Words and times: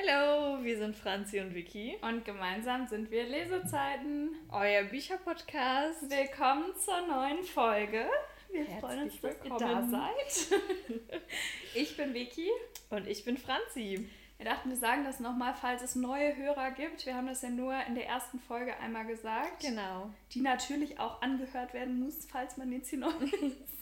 Hallo, 0.00 0.62
wir 0.62 0.78
sind 0.78 0.94
Franzi 0.94 1.40
und 1.40 1.54
Vicky. 1.54 1.98
Und 2.02 2.24
gemeinsam 2.24 2.86
sind 2.86 3.10
wir 3.10 3.24
Lesezeiten. 3.24 4.36
Euer 4.48 4.84
Bücherpodcast. 4.84 6.08
Willkommen 6.08 6.72
zur 6.76 7.00
neuen 7.08 7.42
Folge. 7.42 8.06
Wir 8.48 8.64
Herzlich 8.64 8.80
freuen 8.80 9.02
uns, 9.02 9.20
dass 9.20 9.44
ihr 9.44 9.56
da 9.58 9.88
seid. 9.88 10.60
ich 11.74 11.96
bin 11.96 12.14
Vicky. 12.14 12.48
Und 12.90 13.08
ich 13.08 13.24
bin 13.24 13.36
Franzi. 13.36 14.08
Wir 14.36 14.44
dachten, 14.44 14.70
wir 14.70 14.76
sagen 14.76 15.02
das 15.04 15.18
nochmal, 15.18 15.54
falls 15.60 15.82
es 15.82 15.96
neue 15.96 16.36
Hörer 16.36 16.70
gibt. 16.70 17.04
Wir 17.04 17.16
haben 17.16 17.26
das 17.26 17.42
ja 17.42 17.50
nur 17.50 17.74
in 17.88 17.96
der 17.96 18.06
ersten 18.06 18.38
Folge 18.38 18.76
einmal 18.78 19.04
gesagt. 19.04 19.62
Genau. 19.62 20.10
Die 20.32 20.42
natürlich 20.42 21.00
auch 21.00 21.22
angehört 21.22 21.74
werden 21.74 21.98
muss, 21.98 22.24
falls 22.30 22.56
man 22.56 22.70
jetzt 22.70 22.90
hier 22.90 23.00
neu 23.00 23.10
ist. 23.22 23.78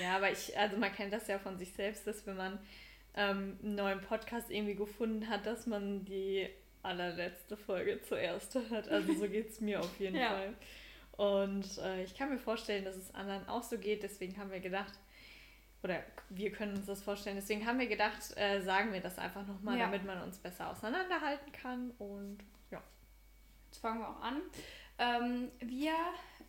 Ja, 0.00 0.14
aber 0.16 0.30
ich, 0.30 0.56
also 0.56 0.76
man 0.76 0.92
kennt 0.92 1.12
das 1.12 1.26
ja 1.26 1.40
von 1.40 1.58
sich 1.58 1.72
selbst, 1.72 2.06
dass 2.06 2.24
wenn 2.26 2.36
man 2.36 2.60
ähm, 3.14 3.58
einen 3.62 3.74
neuen 3.74 4.00
Podcast 4.00 4.50
irgendwie 4.50 4.74
gefunden 4.74 5.28
hat, 5.28 5.46
dass 5.46 5.66
man 5.66 6.04
die 6.04 6.48
allerletzte 6.82 7.56
Folge 7.56 8.00
zuerst 8.02 8.54
hört. 8.54 8.88
Also 8.88 9.12
so 9.14 9.28
geht 9.28 9.50
es 9.50 9.60
mir 9.60 9.80
auf 9.80 9.98
jeden 10.00 10.16
Ja. 10.20 10.28
Fall. 10.30 10.54
Und 11.16 11.78
äh, 11.78 12.04
ich 12.04 12.14
kann 12.16 12.30
mir 12.30 12.38
vorstellen, 12.38 12.84
dass 12.84 12.96
es 12.96 13.12
anderen 13.14 13.48
auch 13.48 13.62
so 13.64 13.76
geht. 13.78 14.02
Deswegen 14.04 14.38
haben 14.38 14.52
wir 14.52 14.60
gedacht, 14.60 14.92
oder 15.82 16.02
wir 16.28 16.52
können 16.52 16.76
uns 16.76 16.86
das 16.86 17.02
vorstellen, 17.02 17.36
deswegen 17.36 17.66
haben 17.66 17.78
wir 17.78 17.86
gedacht, 17.88 18.36
äh, 18.36 18.60
sagen 18.60 18.92
wir 18.92 19.00
das 19.00 19.18
einfach 19.18 19.46
nochmal, 19.46 19.78
Ja. 19.78 19.86
damit 19.86 20.04
man 20.04 20.22
uns 20.22 20.38
besser 20.38 20.70
auseinanderhalten 20.70 21.50
kann. 21.52 21.90
Und 21.98 22.38
ja. 22.70 22.80
Jetzt 23.70 23.78
fangen 23.80 24.00
wir 24.00 24.08
auch 24.08 24.20
an. 24.20 24.40
Ähm, 24.98 25.50
wir, 25.60 25.92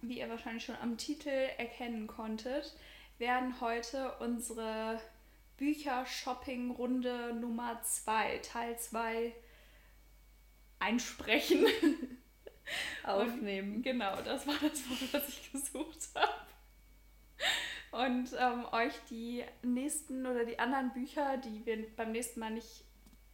wie 0.01 0.19
ihr 0.19 0.29
wahrscheinlich 0.29 0.65
schon 0.65 0.75
am 0.81 0.97
Titel 0.97 1.29
erkennen 1.29 2.07
konntet, 2.07 2.75
werden 3.17 3.59
heute 3.61 4.13
unsere 4.19 4.99
Bücher-Shopping-Runde 5.59 7.33
Nummer 7.33 7.81
2, 7.83 8.37
Teil 8.39 8.79
2, 8.79 9.35
einsprechen. 10.79 11.65
Aufnehmen. 13.03 13.77
Und, 13.77 13.83
genau, 13.83 14.21
das 14.21 14.47
war 14.47 14.55
das 14.61 14.89
Wort, 14.89 15.13
was 15.13 15.29
ich 15.29 15.51
gesucht 15.51 16.09
habe. 16.15 16.47
Und 17.91 18.29
ähm, 18.37 18.65
euch 18.71 18.93
die 19.09 19.43
nächsten 19.63 20.25
oder 20.25 20.45
die 20.45 20.59
anderen 20.59 20.93
Bücher, 20.93 21.37
die 21.37 21.65
wir 21.65 21.95
beim 21.95 22.11
nächsten 22.11 22.39
Mal 22.39 22.51
nicht, 22.51 22.85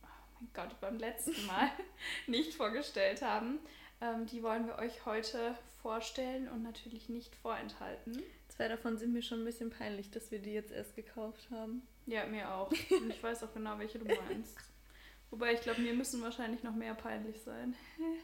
oh 0.01 0.07
mein 0.39 0.49
Gott, 0.53 0.79
beim 0.79 0.97
letzten 0.97 1.45
Mal 1.45 1.69
nicht 2.27 2.53
vorgestellt 2.53 3.21
haben, 3.21 3.59
ähm, 4.01 4.25
die 4.25 4.41
wollen 4.41 4.65
wir 4.65 4.77
euch 4.77 5.05
heute 5.05 5.57
vorstellen 5.85 6.47
und 6.47 6.63
natürlich 6.63 7.09
nicht 7.09 7.35
vorenthalten. 7.35 8.23
Zwei 8.47 8.67
davon 8.67 8.97
sind 8.97 9.13
mir 9.13 9.21
schon 9.21 9.41
ein 9.41 9.45
bisschen 9.45 9.69
peinlich, 9.69 10.09
dass 10.09 10.31
wir 10.31 10.39
die 10.39 10.49
jetzt 10.49 10.71
erst 10.71 10.95
gekauft 10.95 11.47
haben. 11.51 11.83
Ja, 12.07 12.25
mir 12.25 12.51
auch. 12.51 12.71
Und 12.71 13.11
ich 13.11 13.21
weiß 13.21 13.43
auch 13.43 13.53
genau, 13.53 13.77
welche 13.77 13.99
du 13.99 14.05
meinst. 14.05 14.57
Wobei 15.29 15.53
ich 15.53 15.61
glaube, 15.61 15.81
mir 15.81 15.93
müssen 15.93 16.23
wahrscheinlich 16.23 16.63
noch 16.63 16.73
mehr 16.73 16.95
peinlich 16.95 17.39
sein. 17.41 17.75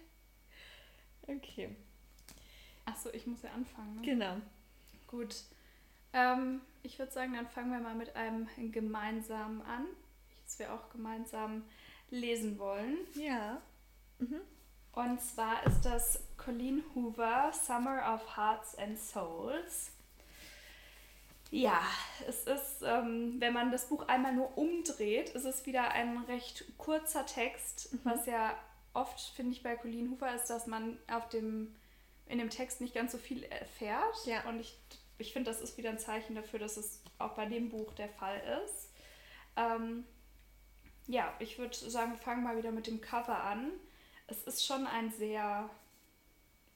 Okay. 1.27 1.75
Achso, 2.83 3.09
ich 3.13 3.27
muss 3.27 3.43
ja 3.43 3.51
anfangen. 3.51 3.97
Ne? 3.97 4.01
Genau. 4.01 4.37
Gut. 5.05 5.35
Ähm, 6.13 6.61
ich 6.81 6.97
würde 6.97 7.11
sagen, 7.11 7.33
dann 7.33 7.47
fangen 7.47 7.71
wir 7.71 7.79
mal 7.79 7.93
mit 7.93 8.15
einem 8.15 8.49
gemeinsamen 8.71 9.61
an, 9.61 9.85
das 10.43 10.57
wir 10.57 10.73
auch 10.73 10.89
gemeinsam 10.89 11.63
lesen 12.09 12.57
wollen. 12.57 12.97
Ja. 13.13 13.61
Mhm. 14.17 14.41
Und 14.93 15.21
zwar 15.21 15.65
ist 15.65 15.81
das 15.83 16.21
Colleen 16.37 16.83
Hoover, 16.93 17.51
Summer 17.53 18.13
of 18.13 18.35
Hearts 18.35 18.75
and 18.77 18.99
Souls. 18.99 19.91
Ja, 21.49 21.81
es 22.27 22.43
ist, 22.45 22.81
ähm, 22.81 23.35
wenn 23.39 23.53
man 23.53 23.71
das 23.71 23.89
Buch 23.89 24.07
einmal 24.07 24.33
nur 24.33 24.57
umdreht, 24.57 25.29
ist 25.29 25.45
es 25.45 25.65
wieder 25.65 25.91
ein 25.91 26.17
recht 26.19 26.65
kurzer 26.77 27.25
Text, 27.25 27.89
was 28.03 28.25
ja 28.25 28.57
oft, 28.93 29.19
finde 29.35 29.51
ich, 29.51 29.63
bei 29.63 29.75
Colleen 29.75 30.11
Hoover 30.11 30.33
ist, 30.33 30.47
dass 30.47 30.67
man 30.67 30.97
auf 31.11 31.29
dem, 31.29 31.75
in 32.25 32.39
dem 32.39 32.49
Text 32.49 32.81
nicht 32.81 32.93
ganz 32.93 33.11
so 33.11 33.17
viel 33.17 33.43
erfährt. 33.43 34.25
Ja. 34.25 34.47
Und 34.47 34.59
ich, 34.59 34.77
ich 35.17 35.33
finde, 35.33 35.51
das 35.51 35.61
ist 35.61 35.77
wieder 35.77 35.89
ein 35.89 35.99
Zeichen 35.99 36.35
dafür, 36.35 36.59
dass 36.59 36.77
es 36.77 37.01
auch 37.19 37.35
bei 37.35 37.45
dem 37.45 37.69
Buch 37.69 37.93
der 37.93 38.09
Fall 38.09 38.41
ist. 38.65 38.89
Ähm, 39.55 40.05
ja, 41.07 41.33
ich 41.39 41.59
würde 41.59 41.75
sagen, 41.75 42.11
wir 42.11 42.19
fangen 42.19 42.43
mal 42.43 42.57
wieder 42.57 42.71
mit 42.71 42.87
dem 42.87 43.01
Cover 43.01 43.43
an. 43.43 43.71
Es 44.31 44.43
ist 44.43 44.65
schon 44.65 44.87
ein 44.87 45.11
sehr, 45.11 45.69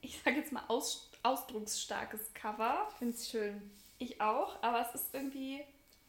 ich 0.02 0.22
sage 0.22 0.38
jetzt 0.38 0.52
mal, 0.52 0.64
aus, 0.68 1.10
ausdrucksstarkes 1.24 2.34
Cover. 2.34 2.88
Ich 2.92 2.96
finde 2.98 3.14
es 3.16 3.30
schön. 3.30 3.72
Ich 3.98 4.20
auch, 4.20 4.62
aber 4.62 4.82
es 4.82 4.94
ist 5.02 5.14
irgendwie 5.14 5.62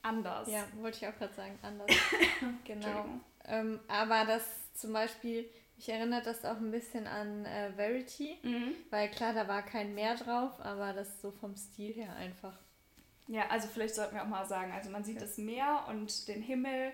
anders. 0.03 0.49
Ja, 0.49 0.65
wollte 0.81 0.99
ich 0.99 1.07
auch 1.07 1.17
gerade 1.17 1.35
sagen, 1.35 1.59
anders. 1.63 1.91
genau. 2.65 3.07
Ähm, 3.45 3.79
aber 3.87 4.25
das 4.25 4.43
zum 4.75 4.93
Beispiel, 4.93 5.49
mich 5.77 5.89
erinnert 5.89 6.27
das 6.27 6.45
auch 6.45 6.57
ein 6.57 6.73
bisschen 6.73 7.07
an 7.07 7.45
äh, 7.47 7.73
Verity, 7.77 8.39
Mhm. 8.43 8.75
weil 8.91 9.09
klar, 9.11 9.33
da 9.33 9.47
war 9.47 9.63
kein 9.63 9.95
Meer 9.95 10.17
drauf, 10.17 10.59
aber 10.61 10.93
das 10.93 11.09
ist 11.11 11.23
so 11.23 11.31
vom 11.31 11.55
Stil 11.57 11.93
her 11.95 12.13
einfach. 12.17 12.59
Ja, 13.29 13.47
also 13.49 13.69
vielleicht 13.69 13.95
sollten 13.95 14.17
wir 14.17 14.23
auch 14.23 14.29
mal 14.29 14.47
sagen, 14.47 14.73
also 14.73 14.91
man 14.91 15.05
sieht 15.05 15.17
Ja. 15.17 15.21
das 15.23 15.39
Meer 15.39 15.85
und 15.89 16.27
den 16.29 16.43
Himmel 16.43 16.93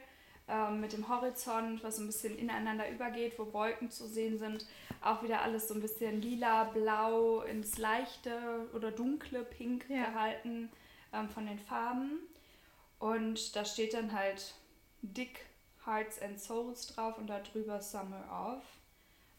ähm, 0.48 0.80
mit 0.80 0.92
dem 0.92 1.08
Horizont, 1.08 1.82
was 1.82 1.97
so 1.97 2.03
ein 2.03 2.06
bisschen 2.06 2.36
ineinander 2.38 2.91
übergeht, 2.91 3.38
wo 3.38 3.53
Wolken 3.53 3.91
zu 3.91 4.06
sehen 4.06 4.38
sind. 4.38 4.66
Auch 5.00 5.22
wieder 5.22 5.42
alles 5.42 5.69
so 5.69 5.75
ein 5.75 5.80
bisschen 5.80 6.20
lila, 6.20 6.64
blau, 6.64 7.42
ins 7.42 7.78
leichte 7.78 8.69
oder 8.75 8.91
dunkle 8.91 9.44
Pink 9.44 9.86
Ja. 9.88 10.04
gehalten 10.06 10.70
ähm, 11.12 11.28
von 11.28 11.47
den 11.47 11.58
Farben. 11.58 12.19
Und 12.98 13.56
da 13.56 13.64
steht 13.64 13.94
dann 13.94 14.12
halt 14.12 14.54
dick 15.02 15.41
Hearts 15.84 16.20
and 16.22 16.41
Souls 16.41 16.86
drauf 16.88 17.19
und 17.19 17.26
darüber 17.26 17.81
Summer 17.81 18.56
of. 18.56 18.62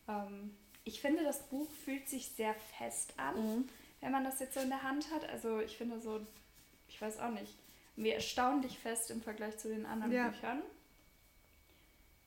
Ähm, 0.07 0.55
ich 0.83 0.99
finde, 0.99 1.23
das 1.23 1.43
Buch 1.47 1.69
fühlt 1.85 2.09
sich 2.09 2.27
sehr 2.29 2.53
fest 2.77 3.13
an 3.17 3.69
wenn 4.01 4.11
man 4.11 4.25
das 4.25 4.41
jetzt 4.41 4.55
so 4.55 4.59
in 4.59 4.67
der 4.67 4.83
Hand 4.83 5.09
hat. 5.11 5.23
Also 5.29 5.59
ich 5.61 5.77
finde 5.77 5.97
so, 5.97 6.19
ich 6.89 7.01
weiß 7.01 7.19
auch 7.19 7.29
nicht, 7.29 7.55
mir 7.95 8.15
erstaunlich 8.15 8.77
fest 8.77 9.09
im 9.11 9.21
Vergleich 9.21 9.57
zu 9.57 9.69
den 9.69 9.85
anderen 9.85 10.11
Ja. 10.11 10.27
Büchern. 10.27 10.61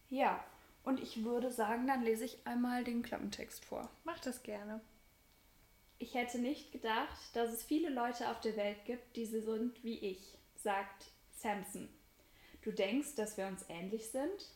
Ja, 0.09 0.45
und 0.85 1.01
ich 1.01 1.25
würde 1.25 1.51
sagen, 1.51 1.87
dann 1.87 2.03
lese 2.03 2.25
ich 2.25 2.47
einmal 2.47 2.85
den 2.85 3.03
Klappentext 3.03 3.65
vor. 3.65 3.91
Mach 4.05 4.21
das 4.21 4.43
gerne. 4.43 4.81
Ich 5.99 6.15
hätte 6.15 6.39
nicht 6.39 6.73
gedacht, 6.73 7.19
dass 7.35 7.53
es 7.53 7.65
viele 7.65 7.89
Leute 7.89 8.31
auf 8.31 8.41
der 8.41 8.57
Welt 8.57 8.85
gibt, 8.85 9.17
die 9.17 9.27
so 9.27 9.41
sind 9.41 9.83
wie 9.83 9.99
ich, 9.99 10.39
sagt 10.57 11.07
Samson. 11.33 11.89
Du 12.63 12.71
denkst, 12.71 13.15
dass 13.17 13.37
wir 13.37 13.47
uns 13.47 13.65
ähnlich 13.69 14.11
sind? 14.11 14.53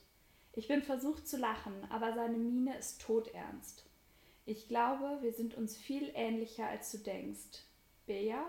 Ich 0.53 0.69
bin 0.69 0.83
versucht 0.83 1.27
zu 1.27 1.37
lachen, 1.37 1.75
aber 1.91 2.13
seine 2.15 2.37
Miene 2.37 2.77
ist 2.77 3.01
todernst. 3.01 3.85
Ich 4.47 4.69
glaube, 4.69 5.19
wir 5.23 5.33
sind 5.33 5.55
uns 5.55 5.77
viel 5.77 6.11
ähnlicher, 6.15 6.67
als 6.67 6.91
du 6.91 6.99
denkst. 6.99 7.65
Bea? 8.07 8.45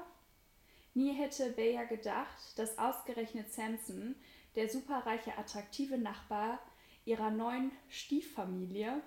Nie 0.94 1.13
hätte 1.13 1.51
Bea 1.51 1.83
gedacht, 1.83 2.57
dass 2.57 2.78
ausgerechnet 2.78 3.53
Samson, 3.53 4.16
der 4.56 4.68
superreiche, 4.68 5.38
attraktive 5.38 5.97
Nachbar 5.97 6.59
ihrer 7.06 7.31
neuen 7.31 7.72
Stieffamilie, 7.89 9.01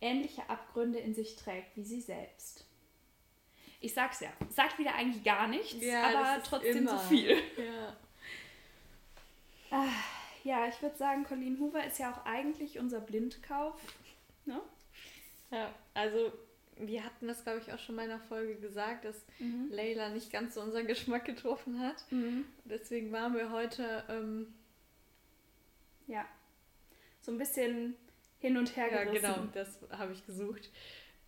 ähnliche 0.00 0.48
Abgründe 0.48 0.98
in 0.98 1.14
sich 1.14 1.36
trägt 1.36 1.76
wie 1.76 1.84
sie 1.84 2.00
selbst. 2.00 2.66
Ich 3.80 3.92
sag's 3.92 4.20
ja, 4.20 4.30
sagt 4.48 4.78
wieder 4.78 4.94
eigentlich 4.94 5.24
gar 5.24 5.46
nichts, 5.46 5.74
aber 6.04 6.42
trotzdem 6.42 6.88
so 6.88 6.98
viel. 6.98 7.36
Ja. 7.58 7.96
Ah, 9.70 9.88
ja, 10.42 10.68
ich 10.68 10.80
würde 10.80 10.96
sagen, 10.96 11.24
Colleen 11.24 11.58
Hoover 11.58 11.84
ist 11.84 11.98
ja 11.98 12.12
auch 12.12 12.24
eigentlich 12.24 12.78
unser 12.78 13.00
Blindkauf. 13.00 13.80
Ne? 14.46 14.60
ja, 15.50 15.70
also 15.94 16.32
wir 16.76 17.04
hatten 17.04 17.28
das, 17.28 17.44
glaube 17.44 17.60
ich, 17.60 17.72
auch 17.72 17.78
schon 17.78 17.94
mal 17.94 18.04
in 18.04 18.10
einer 18.10 18.20
Folge 18.20 18.56
gesagt, 18.56 19.04
dass 19.04 19.24
Mhm. 19.38 19.68
Layla 19.70 20.08
nicht 20.10 20.30
ganz 20.32 20.54
so 20.54 20.60
unseren 20.60 20.86
Geschmack 20.86 21.24
getroffen 21.24 21.78
hat. 21.80 22.04
Deswegen 22.64 23.12
waren 23.12 23.34
wir 23.34 23.50
heute 23.50 24.04
ähm, 24.08 24.54
Ja. 26.06 26.24
So 27.24 27.32
ein 27.32 27.38
bisschen 27.38 27.96
hin 28.38 28.56
und 28.56 28.76
her 28.76 28.90
Ja, 28.90 29.04
gerissen. 29.04 29.22
genau, 29.22 29.46
das 29.52 29.78
habe 29.90 30.12
ich 30.12 30.24
gesucht. 30.26 30.70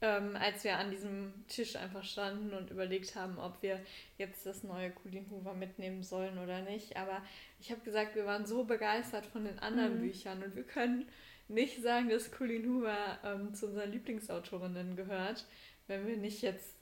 Ähm, 0.02 0.36
als 0.36 0.62
wir 0.62 0.76
an 0.76 0.90
diesem 0.90 1.32
Tisch 1.48 1.74
einfach 1.76 2.04
standen 2.04 2.52
und 2.52 2.70
überlegt 2.70 3.14
haben, 3.16 3.38
ob 3.38 3.62
wir 3.62 3.80
jetzt 4.18 4.44
das 4.44 4.62
neue 4.62 4.92
Hoover 5.30 5.54
mitnehmen 5.54 6.02
sollen 6.02 6.36
oder 6.38 6.60
nicht. 6.60 6.98
Aber 6.98 7.22
ich 7.60 7.70
habe 7.70 7.80
gesagt, 7.80 8.14
wir 8.14 8.26
waren 8.26 8.44
so 8.44 8.64
begeistert 8.64 9.24
von 9.24 9.44
den 9.46 9.58
anderen 9.58 9.96
Mhm. 9.96 10.00
Büchern 10.00 10.42
und 10.42 10.54
wir 10.54 10.64
können 10.64 11.08
nicht 11.48 11.80
sagen, 11.80 12.10
dass 12.10 12.30
Colleen 12.30 12.68
Hoover 12.68 13.18
ähm, 13.24 13.54
zu 13.54 13.68
unseren 13.68 13.90
Lieblingsautorinnen 13.90 14.96
gehört, 14.96 15.46
wenn 15.86 16.06
wir 16.06 16.18
nicht 16.18 16.42
jetzt 16.42 16.74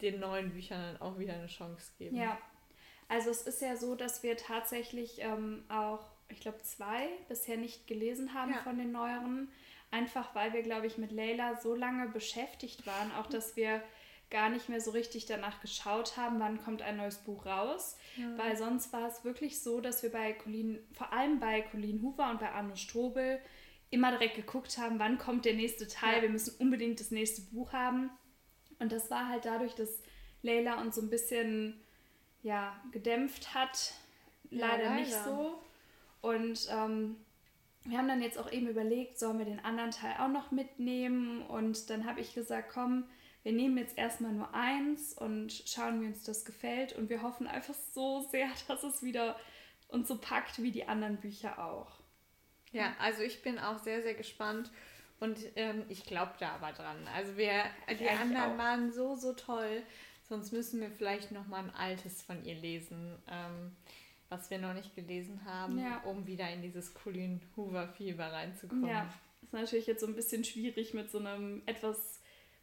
den 0.00 0.20
neuen 0.20 0.52
Büchern 0.52 0.80
dann 0.80 1.00
auch 1.02 1.18
wieder 1.18 1.34
eine 1.34 1.48
Chance 1.48 1.90
geben. 1.98 2.16
Ja, 2.16 2.38
also 3.08 3.30
es 3.30 3.42
ist 3.42 3.60
ja 3.62 3.76
so, 3.76 3.96
dass 3.96 4.22
wir 4.22 4.36
tatsächlich 4.36 5.20
ähm, 5.22 5.64
auch, 5.68 6.04
ich 6.28 6.40
glaube, 6.40 6.62
zwei 6.62 7.08
bisher 7.28 7.56
nicht 7.56 7.86
gelesen 7.86 8.34
haben 8.34 8.52
Ja. 8.52 8.58
von 8.62 8.78
den 8.78 8.92
neueren. 8.92 9.50
Einfach 9.90 10.34
weil 10.34 10.52
wir, 10.52 10.62
glaube 10.62 10.86
ich, 10.86 10.98
mit 10.98 11.12
Leila 11.12 11.56
so 11.60 11.74
lange 11.74 12.08
beschäftigt 12.08 12.86
waren, 12.86 13.10
auch 13.12 13.26
dass 13.26 13.56
wir 13.56 13.82
gar 14.30 14.50
nicht 14.50 14.68
mehr 14.68 14.80
so 14.82 14.90
richtig 14.90 15.24
danach 15.24 15.60
geschaut 15.62 16.18
haben, 16.18 16.38
wann 16.38 16.62
kommt 16.62 16.82
ein 16.82 16.98
neues 16.98 17.16
Buch 17.16 17.46
raus. 17.46 17.96
Weil 18.36 18.56
sonst 18.58 18.92
war 18.92 19.08
es 19.08 19.24
wirklich 19.24 19.60
so, 19.62 19.80
dass 19.80 20.02
wir 20.02 20.12
bei 20.12 20.34
Colleen, 20.34 20.78
vor 20.92 21.12
allem 21.14 21.40
bei 21.40 21.62
Colleen 21.62 22.02
Hoover 22.02 22.30
und 22.30 22.40
bei 22.40 22.50
Arno 22.50 22.76
Strobel, 22.76 23.40
immer 23.90 24.10
direkt 24.10 24.34
geguckt 24.36 24.76
haben, 24.76 24.98
wann 24.98 25.16
kommt 25.16 25.46
der 25.46 25.54
nächste 25.54 25.88
Teil, 25.88 26.16
ja. 26.16 26.22
wir 26.22 26.28
müssen 26.28 26.56
unbedingt 26.58 27.00
das 27.00 27.10
nächste 27.10 27.40
Buch 27.40 27.72
haben. 27.72 28.10
Und 28.78 28.92
das 28.92 29.10
war 29.10 29.28
halt 29.28 29.46
dadurch, 29.46 29.74
dass 29.74 30.02
Leila 30.42 30.80
uns 30.80 30.96
so 30.96 31.00
ein 31.00 31.08
bisschen 31.08 31.80
ja, 32.42 32.78
gedämpft 32.92 33.54
hat, 33.54 33.94
leider, 34.50 34.84
ja, 34.84 34.90
leider. 34.90 34.94
nicht 35.00 35.12
so. 35.12 35.62
Und 36.20 36.68
ähm, 36.70 37.16
wir 37.84 37.98
haben 37.98 38.08
dann 38.08 38.22
jetzt 38.22 38.38
auch 38.38 38.50
eben 38.52 38.68
überlegt, 38.68 39.18
sollen 39.18 39.38
wir 39.38 39.46
den 39.46 39.64
anderen 39.64 39.90
Teil 39.90 40.14
auch 40.18 40.28
noch 40.28 40.50
mitnehmen? 40.50 41.42
Und 41.42 41.90
dann 41.90 42.06
habe 42.06 42.20
ich 42.20 42.34
gesagt, 42.34 42.70
komm, 42.72 43.04
wir 43.42 43.52
nehmen 43.52 43.78
jetzt 43.78 43.96
erstmal 43.96 44.32
nur 44.32 44.52
eins 44.52 45.14
und 45.14 45.52
schauen, 45.52 46.02
wie 46.02 46.06
uns 46.06 46.24
das 46.24 46.44
gefällt. 46.44 46.92
Und 46.92 47.08
wir 47.08 47.22
hoffen 47.22 47.46
einfach 47.46 47.74
so 47.94 48.20
sehr, 48.30 48.48
dass 48.68 48.82
es 48.82 49.02
wieder 49.02 49.36
uns 49.88 50.08
so 50.08 50.18
packt 50.18 50.62
wie 50.62 50.70
die 50.70 50.86
anderen 50.86 51.16
Bücher 51.16 51.64
auch. 51.64 51.90
Ja, 52.72 52.94
also 52.98 53.22
ich 53.22 53.42
bin 53.42 53.58
auch 53.58 53.78
sehr, 53.78 54.02
sehr 54.02 54.14
gespannt. 54.14 54.70
Und 55.20 55.38
ähm, 55.56 55.84
ich 55.88 56.04
glaube 56.04 56.32
da 56.38 56.50
aber 56.50 56.72
dran. 56.72 56.96
Also 57.14 57.36
wir, 57.36 57.64
die 57.98 58.08
anderen 58.08 58.52
auch. 58.52 58.58
waren 58.58 58.92
so, 58.92 59.16
so 59.16 59.32
toll. 59.32 59.82
Sonst 60.28 60.52
müssen 60.52 60.80
wir 60.80 60.90
vielleicht 60.90 61.32
noch 61.32 61.46
mal 61.46 61.64
ein 61.64 61.74
altes 61.74 62.22
von 62.22 62.44
ihr 62.44 62.54
lesen. 62.54 63.16
Ähm, 63.28 63.74
was 64.28 64.50
wir 64.50 64.58
noch 64.58 64.74
nicht 64.74 64.94
gelesen 64.94 65.44
haben, 65.44 65.78
ja. 65.78 65.98
um 66.04 66.26
wieder 66.26 66.50
in 66.50 66.62
dieses 66.62 66.94
Colleen 66.94 67.40
Hoover-Fieber 67.56 68.32
reinzukommen. 68.32 68.88
Ja, 68.88 69.08
ist 69.42 69.52
natürlich 69.52 69.86
jetzt 69.86 70.00
so 70.00 70.06
ein 70.06 70.14
bisschen 70.14 70.44
schwierig 70.44 70.94
mit 70.94 71.10
so 71.10 71.18
einem 71.18 71.62
etwas 71.66 72.20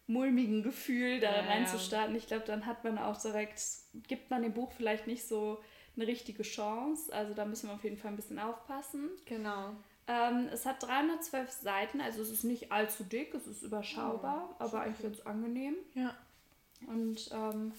mulmigen 0.07 0.61
Gefühl 0.61 1.19
da 1.19 1.35
ja, 1.35 1.41
reinzustarten. 1.41 2.15
Ich 2.15 2.27
glaube, 2.27 2.45
dann 2.45 2.65
hat 2.65 2.83
man 2.83 2.97
auch 2.97 3.19
direkt, 3.19 3.59
gibt 4.07 4.29
man 4.29 4.43
dem 4.43 4.53
Buch 4.53 4.71
vielleicht 4.71 5.07
nicht 5.07 5.27
so 5.27 5.59
eine 5.95 6.07
richtige 6.07 6.43
Chance. 6.43 7.11
Also 7.13 7.33
da 7.33 7.45
müssen 7.45 7.69
wir 7.69 7.73
auf 7.73 7.83
jeden 7.83 7.97
Fall 7.97 8.11
ein 8.11 8.15
bisschen 8.15 8.39
aufpassen. 8.39 9.09
Genau. 9.25 9.75
Ähm, 10.07 10.49
es 10.51 10.65
hat 10.67 10.83
312 10.83 11.49
Seiten, 11.49 11.99
also 11.99 12.21
es 12.21 12.29
ist 12.29 12.43
nicht 12.43 12.71
allzu 12.71 13.03
dick, 13.03 13.33
es 13.33 13.47
ist 13.47 13.63
überschaubar, 13.63 14.49
oh, 14.51 14.63
aber 14.63 14.81
eigentlich 14.81 15.01
ganz 15.01 15.19
angenehm. 15.21 15.75
Ja. 15.95 16.15
Und 16.85 17.31
ähm, 17.33 17.71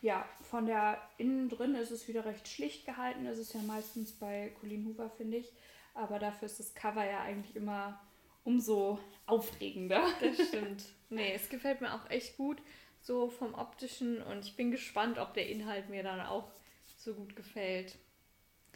ja, 0.00 0.24
von 0.50 0.66
der 0.66 0.98
innen 1.16 1.48
drin 1.48 1.76
ist 1.76 1.92
es 1.92 2.08
wieder 2.08 2.24
recht 2.24 2.48
schlicht 2.48 2.84
gehalten. 2.84 3.24
Das 3.24 3.38
ist 3.38 3.54
ja 3.54 3.60
meistens 3.60 4.12
bei 4.12 4.52
Colleen 4.60 4.84
Hoover, 4.86 5.08
finde 5.10 5.38
ich. 5.38 5.52
Aber 5.94 6.18
dafür 6.18 6.46
ist 6.46 6.58
das 6.58 6.74
Cover 6.74 7.04
ja 7.04 7.20
eigentlich 7.20 7.54
immer 7.54 8.00
umso 8.44 8.98
aufregender. 9.26 10.04
Das 10.20 10.48
stimmt. 10.48 10.84
Nee, 11.08 11.34
es 11.34 11.48
gefällt 11.48 11.80
mir 11.80 11.94
auch 11.94 12.10
echt 12.10 12.36
gut, 12.36 12.60
so 13.00 13.28
vom 13.28 13.54
optischen. 13.54 14.20
Und 14.22 14.44
ich 14.44 14.56
bin 14.56 14.72
gespannt, 14.72 15.18
ob 15.18 15.34
der 15.34 15.48
Inhalt 15.48 15.88
mir 15.88 16.02
dann 16.02 16.20
auch 16.20 16.50
so 16.96 17.14
gut 17.14 17.36
gefällt. 17.36 17.96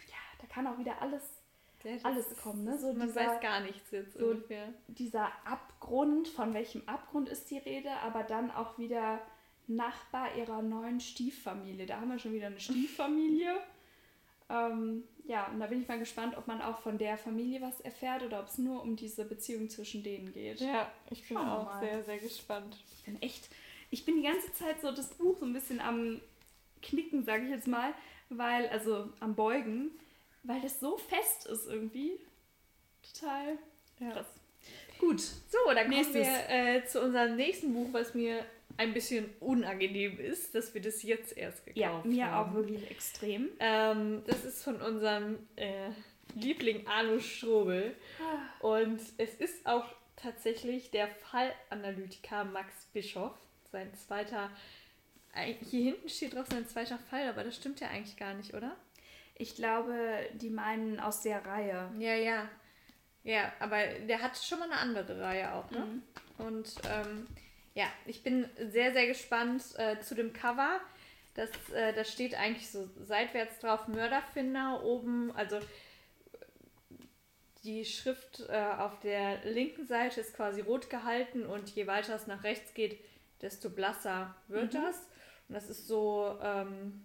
Ja, 0.08 0.38
da 0.40 0.46
kann 0.46 0.68
auch 0.68 0.78
wieder 0.78 1.02
alles, 1.02 1.22
ja, 1.82 1.96
alles 2.04 2.36
kommen. 2.40 2.64
Ne? 2.64 2.78
So 2.78 2.92
man 2.92 3.08
dieser, 3.08 3.20
weiß 3.20 3.40
gar 3.40 3.60
nichts 3.60 3.90
jetzt 3.90 4.16
so 4.16 4.26
ungefähr. 4.26 4.72
Dieser 4.86 5.26
Abgrund, 5.44 6.28
von 6.28 6.54
welchem 6.54 6.88
Abgrund 6.88 7.28
ist 7.28 7.50
die 7.50 7.58
Rede, 7.58 7.90
aber 8.02 8.22
dann 8.22 8.52
auch 8.52 8.78
wieder 8.78 9.20
Nachbar 9.66 10.36
ihrer 10.36 10.62
neuen 10.62 11.00
Stieffamilie. 11.00 11.86
Da 11.86 12.00
haben 12.00 12.10
wir 12.10 12.18
schon 12.18 12.34
wieder 12.34 12.48
eine 12.48 12.60
Stieffamilie. 12.60 13.54
ähm, 14.50 15.04
ja, 15.26 15.46
und 15.46 15.60
da 15.60 15.66
bin 15.66 15.80
ich 15.80 15.88
mal 15.88 15.98
gespannt, 15.98 16.36
ob 16.36 16.46
man 16.46 16.60
auch 16.60 16.78
von 16.80 16.98
der 16.98 17.16
Familie 17.16 17.62
was 17.62 17.80
erfährt 17.80 18.22
oder 18.22 18.40
ob 18.40 18.48
es 18.48 18.58
nur 18.58 18.82
um 18.82 18.94
diese 18.94 19.24
Beziehung 19.24 19.70
zwischen 19.70 20.02
denen 20.02 20.32
geht. 20.32 20.60
Ja, 20.60 20.92
ich 21.10 21.26
bin 21.26 21.38
Schauen 21.38 21.48
auch 21.48 21.80
sehr, 21.80 22.04
sehr 22.04 22.18
gespannt. 22.18 22.76
Ich 22.94 23.04
bin 23.04 23.22
echt, 23.22 23.48
ich 23.90 24.04
bin 24.04 24.16
die 24.16 24.22
ganze 24.22 24.52
Zeit 24.52 24.82
so 24.82 24.92
das 24.92 25.08
Buch 25.14 25.38
so 25.38 25.46
ein 25.46 25.54
bisschen 25.54 25.80
am 25.80 26.20
Knicken, 26.82 27.24
sage 27.24 27.44
ich 27.44 27.50
jetzt 27.50 27.66
mal, 27.66 27.94
weil, 28.28 28.68
also 28.68 29.08
am 29.20 29.34
Beugen, 29.34 29.90
weil 30.42 30.60
das 30.60 30.78
so 30.78 30.98
fest 30.98 31.46
ist 31.46 31.66
irgendwie. 31.66 32.18
Total 33.14 33.58
ja. 34.00 34.10
krass. 34.10 34.26
Gut. 34.98 35.20
So, 35.20 35.58
dann 35.74 35.90
kommen 35.90 36.14
wir 36.14 36.50
äh, 36.50 36.84
zu 36.84 37.00
unserem 37.00 37.36
nächsten 37.36 37.72
Buch, 37.72 37.88
was 37.92 38.14
mir 38.14 38.44
ein 38.76 38.92
bisschen 38.92 39.30
unangenehm 39.40 40.18
ist, 40.18 40.54
dass 40.54 40.74
wir 40.74 40.80
das 40.80 41.02
jetzt 41.02 41.36
erst 41.36 41.66
gekauft 41.66 41.86
haben. 41.86 42.12
Ja, 42.12 42.26
mir 42.26 42.32
haben. 42.32 42.50
auch 42.50 42.54
wirklich 42.54 42.90
extrem. 42.90 43.50
Ähm, 43.60 44.22
das 44.26 44.44
ist 44.44 44.62
von 44.64 44.80
unserem 44.80 45.38
äh, 45.56 45.90
Liebling 46.34 46.86
Arno 46.86 47.20
Strobel. 47.20 47.94
Ah. 48.20 48.66
Und 48.66 49.00
es 49.18 49.34
ist 49.34 49.66
auch 49.66 49.86
tatsächlich 50.16 50.90
der 50.90 51.08
Fallanalytiker 51.08 52.44
Max 52.44 52.86
Bischoff, 52.92 53.36
sein 53.70 53.92
zweiter. 53.94 54.50
Hier 55.68 55.92
hinten 55.92 56.08
steht 56.08 56.34
drauf 56.34 56.46
sein 56.48 56.66
zweiter 56.66 56.98
Fall, 56.98 57.28
aber 57.28 57.42
das 57.42 57.56
stimmt 57.56 57.80
ja 57.80 57.88
eigentlich 57.88 58.16
gar 58.16 58.34
nicht, 58.34 58.54
oder? 58.54 58.76
Ich 59.36 59.56
glaube, 59.56 60.28
die 60.34 60.50
meinen 60.50 61.00
aus 61.00 61.22
der 61.22 61.44
Reihe. 61.44 61.90
Ja, 61.98 62.14
ja. 62.14 62.48
Ja, 63.24 63.52
aber 63.58 63.78
der 64.06 64.22
hat 64.22 64.36
schon 64.36 64.60
mal 64.60 64.70
eine 64.70 64.80
andere 64.80 65.20
Reihe 65.20 65.54
auch, 65.54 65.70
ne? 65.70 65.78
Mhm. 65.78 66.02
Und 66.46 66.74
ähm, 66.88 67.26
ja, 67.74 67.86
ich 68.06 68.22
bin 68.22 68.48
sehr, 68.70 68.92
sehr 68.92 69.06
gespannt 69.06 69.62
äh, 69.76 70.00
zu 70.00 70.14
dem 70.14 70.32
Cover. 70.32 70.80
Das, 71.34 71.50
äh, 71.74 71.92
das 71.92 72.10
steht 72.10 72.34
eigentlich 72.34 72.70
so 72.70 72.88
seitwärts 73.04 73.58
drauf, 73.58 73.88
Mörderfinder 73.88 74.82
oben, 74.84 75.32
also 75.32 75.58
die 77.64 77.84
Schrift 77.84 78.44
äh, 78.48 78.74
auf 78.78 79.00
der 79.00 79.44
linken 79.44 79.86
Seite 79.86 80.20
ist 80.20 80.36
quasi 80.36 80.60
rot 80.60 80.90
gehalten 80.90 81.46
und 81.46 81.70
je 81.70 81.86
weiter 81.86 82.14
es 82.14 82.26
nach 82.26 82.44
rechts 82.44 82.74
geht, 82.74 83.02
desto 83.40 83.70
blasser 83.70 84.34
wird 84.48 84.74
mhm. 84.74 84.82
das. 84.82 84.96
Und 85.48 85.54
das 85.54 85.70
ist 85.70 85.88
so, 85.88 86.38
ähm, 86.42 87.04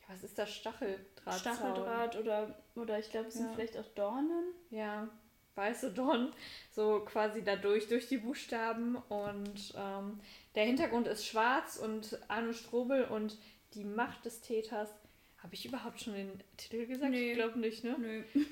ja, 0.00 0.14
was 0.14 0.24
ist 0.24 0.38
das? 0.38 0.52
Stacheldraht? 0.52 1.38
Stacheldraht 1.38 2.16
oder, 2.16 2.54
oder 2.74 2.98
ich 2.98 3.10
glaube, 3.10 3.28
es 3.28 3.34
sind 3.34 3.46
ja. 3.46 3.52
vielleicht 3.54 3.78
auch 3.78 3.88
Dornen. 3.94 4.52
Ja, 4.70 5.08
weiße 5.58 5.90
Don, 5.92 6.32
so 6.70 7.00
quasi 7.00 7.42
dadurch, 7.44 7.88
durch 7.88 8.08
die 8.08 8.16
Buchstaben. 8.16 8.96
Und 9.08 9.74
ähm, 9.76 10.20
der 10.54 10.64
Hintergrund 10.64 11.06
ist 11.06 11.26
schwarz 11.26 11.76
und 11.76 12.18
Arno 12.28 12.54
Strobel 12.54 13.04
und 13.04 13.36
die 13.74 13.84
Macht 13.84 14.24
des 14.24 14.40
Täters. 14.40 14.88
Habe 15.42 15.54
ich 15.54 15.64
überhaupt 15.66 16.00
schon 16.00 16.14
den 16.14 16.42
Titel 16.56 16.86
gesagt? 16.86 17.12
Nee. 17.12 17.30
Ich 17.30 17.36
glaube 17.36 17.58
nicht, 17.60 17.84
ne? 17.84 17.94
Nö. 17.98 18.24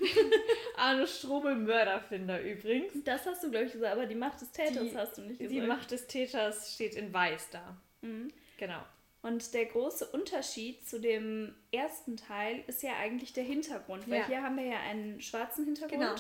Arno 0.76 1.06
Strobel, 1.06 1.56
Mörderfinder 1.56 2.40
übrigens. 2.40 2.92
Das 3.04 3.26
hast 3.26 3.42
du, 3.42 3.50
glaube 3.50 3.66
ich, 3.66 3.72
gesagt, 3.72 3.92
aber 3.92 4.06
die 4.06 4.14
Macht 4.14 4.40
des 4.40 4.52
Täters 4.52 4.90
die, 4.90 4.96
hast 4.96 5.18
du 5.18 5.22
nicht 5.22 5.38
gesagt. 5.38 5.50
Die 5.50 5.66
Macht 5.66 5.90
des 5.90 6.06
Täters 6.06 6.74
steht 6.74 6.94
in 6.94 7.12
weiß 7.12 7.50
da. 7.50 7.76
Mhm. 8.02 8.28
Genau. 8.58 8.82
Und 9.22 9.52
der 9.54 9.64
große 9.64 10.06
Unterschied 10.06 10.86
zu 10.86 11.00
dem 11.00 11.56
ersten 11.72 12.16
Teil 12.16 12.62
ist 12.68 12.84
ja 12.84 12.92
eigentlich 13.00 13.32
der 13.32 13.42
Hintergrund, 13.42 14.08
weil 14.08 14.20
ja. 14.20 14.26
hier 14.28 14.42
haben 14.42 14.56
wir 14.56 14.66
ja 14.66 14.78
einen 14.88 15.20
schwarzen 15.20 15.64
Hintergrund. 15.64 16.00
Genau 16.00 16.14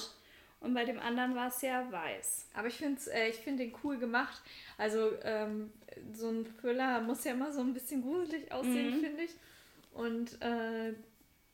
und 0.66 0.74
bei 0.74 0.84
dem 0.84 0.98
anderen 0.98 1.34
war 1.34 1.48
es 1.48 1.62
ja 1.62 1.90
weiß. 1.90 2.48
Aber 2.54 2.68
ich 2.68 2.74
finde 2.74 3.00
äh, 3.12 3.30
ich 3.30 3.36
find 3.36 3.60
den 3.60 3.72
cool 3.84 3.98
gemacht. 3.98 4.42
Also 4.76 5.12
ähm, 5.22 5.72
so 6.12 6.28
ein 6.28 6.46
Thriller 6.60 7.00
muss 7.00 7.24
ja 7.24 7.32
immer 7.32 7.52
so 7.52 7.60
ein 7.60 7.72
bisschen 7.72 8.02
gruselig 8.02 8.52
aussehen, 8.52 8.96
mhm. 8.96 9.00
finde 9.00 9.22
ich. 9.22 9.30
Und 9.94 10.42
äh, 10.42 10.92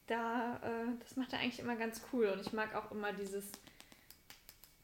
da, 0.07 0.57
äh, 0.63 0.99
das 1.01 1.17
macht 1.17 1.33
er 1.33 1.41
eigentlich 1.41 1.61
immer 1.61 1.77
ganz 1.77 2.01
cool. 2.13 2.27
Und 2.27 2.41
ich 2.41 2.53
mag 2.53 2.75
auch 2.75 2.91
immer 2.91 3.13
dieses, 3.13 3.45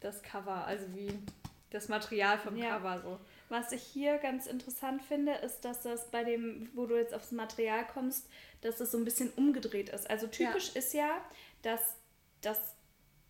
das 0.00 0.22
Cover, 0.22 0.66
also 0.66 0.84
wie 0.94 1.12
das 1.70 1.88
Material 1.88 2.38
vom 2.38 2.56
ja. 2.56 2.76
Cover 2.76 3.00
so. 3.00 3.20
Was 3.48 3.72
ich 3.72 3.82
hier 3.82 4.18
ganz 4.18 4.46
interessant 4.46 5.02
finde, 5.02 5.32
ist, 5.32 5.64
dass 5.64 5.82
das 5.82 6.10
bei 6.10 6.22
dem, 6.22 6.70
wo 6.74 6.86
du 6.86 6.96
jetzt 6.96 7.14
aufs 7.14 7.32
Material 7.32 7.86
kommst, 7.86 8.28
dass 8.60 8.76
das 8.76 8.92
so 8.92 8.98
ein 8.98 9.04
bisschen 9.04 9.30
umgedreht 9.30 9.88
ist. 9.88 10.08
Also 10.08 10.26
typisch 10.26 10.72
ja. 10.74 10.78
ist 10.78 10.94
ja, 10.94 11.24
dass 11.62 11.96
das 12.42 12.58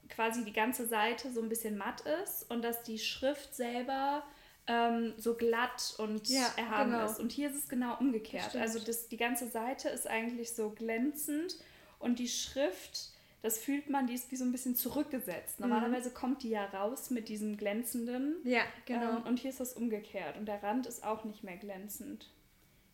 quasi 0.09 0.45
die 0.45 0.53
ganze 0.53 0.87
Seite 0.87 1.33
so 1.33 1.41
ein 1.41 1.49
bisschen 1.49 1.77
matt 1.77 2.03
ist 2.23 2.51
und 2.51 2.63
dass 2.63 2.83
die 2.83 2.99
Schrift 2.99 3.55
selber 3.55 4.23
ähm, 4.69 5.15
so 5.17 5.35
glatt 5.35 5.95
und 5.99 6.29
ja, 6.29 6.47
erhaben 6.57 6.93
genau. 6.93 7.07
ist. 7.07 7.19
Und 7.19 7.33
hier 7.33 7.49
ist 7.49 7.57
es 7.57 7.69
genau 7.69 7.97
umgekehrt. 7.99 8.55
Das 8.55 8.57
also 8.57 8.79
das, 8.79 9.09
die 9.09 9.17
ganze 9.17 9.49
Seite 9.49 9.89
ist 9.89 10.07
eigentlich 10.07 10.53
so 10.53 10.71
glänzend 10.71 11.57
und 11.99 12.19
die 12.19 12.29
Schrift, 12.29 13.11
das 13.43 13.59
fühlt 13.59 13.89
man, 13.89 14.07
die 14.07 14.15
ist 14.15 14.31
wie 14.31 14.37
so 14.37 14.45
ein 14.45 14.53
bisschen 14.53 14.77
zurückgesetzt. 14.77 15.59
Mhm. 15.59 15.69
Normalerweise 15.69 16.11
mhm. 16.11 16.15
kommt 16.15 16.43
die 16.43 16.51
ja 16.51 16.67
raus 16.67 17.11
mit 17.11 17.29
diesem 17.29 17.57
glänzenden. 17.57 18.37
Ja, 18.45 18.63
genau. 18.85 19.19
Ähm, 19.19 19.23
und 19.25 19.39
hier 19.39 19.51
ist 19.51 19.61
das 19.61 19.73
umgekehrt. 19.73 20.37
Und 20.37 20.47
der 20.47 20.63
Rand 20.63 20.87
ist 20.87 21.03
auch 21.03 21.25
nicht 21.25 21.43
mehr 21.43 21.57
glänzend. 21.57 22.29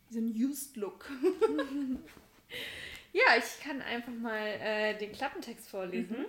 So 0.09 0.19
ein 0.19 0.27
Used 0.27 0.77
Look. 0.77 1.09
ja, 3.11 3.23
ich 3.37 3.63
kann 3.63 3.81
einfach 3.81 4.13
mal 4.13 4.47
äh, 4.61 4.97
den 4.97 5.11
Klappentext 5.11 5.67
vorlesen. 5.67 6.19
Mhm 6.19 6.25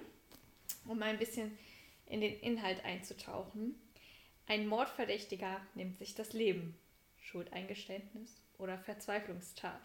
um 0.88 1.02
ein 1.02 1.18
bisschen 1.18 1.56
in 2.06 2.20
den 2.20 2.38
Inhalt 2.40 2.84
einzutauchen. 2.84 3.74
Ein 4.46 4.66
Mordverdächtiger 4.66 5.60
nimmt 5.74 5.98
sich 5.98 6.14
das 6.14 6.32
Leben. 6.32 6.78
Schuldeingeständnis 7.18 8.40
oder 8.58 8.78
Verzweiflungstat. 8.78 9.80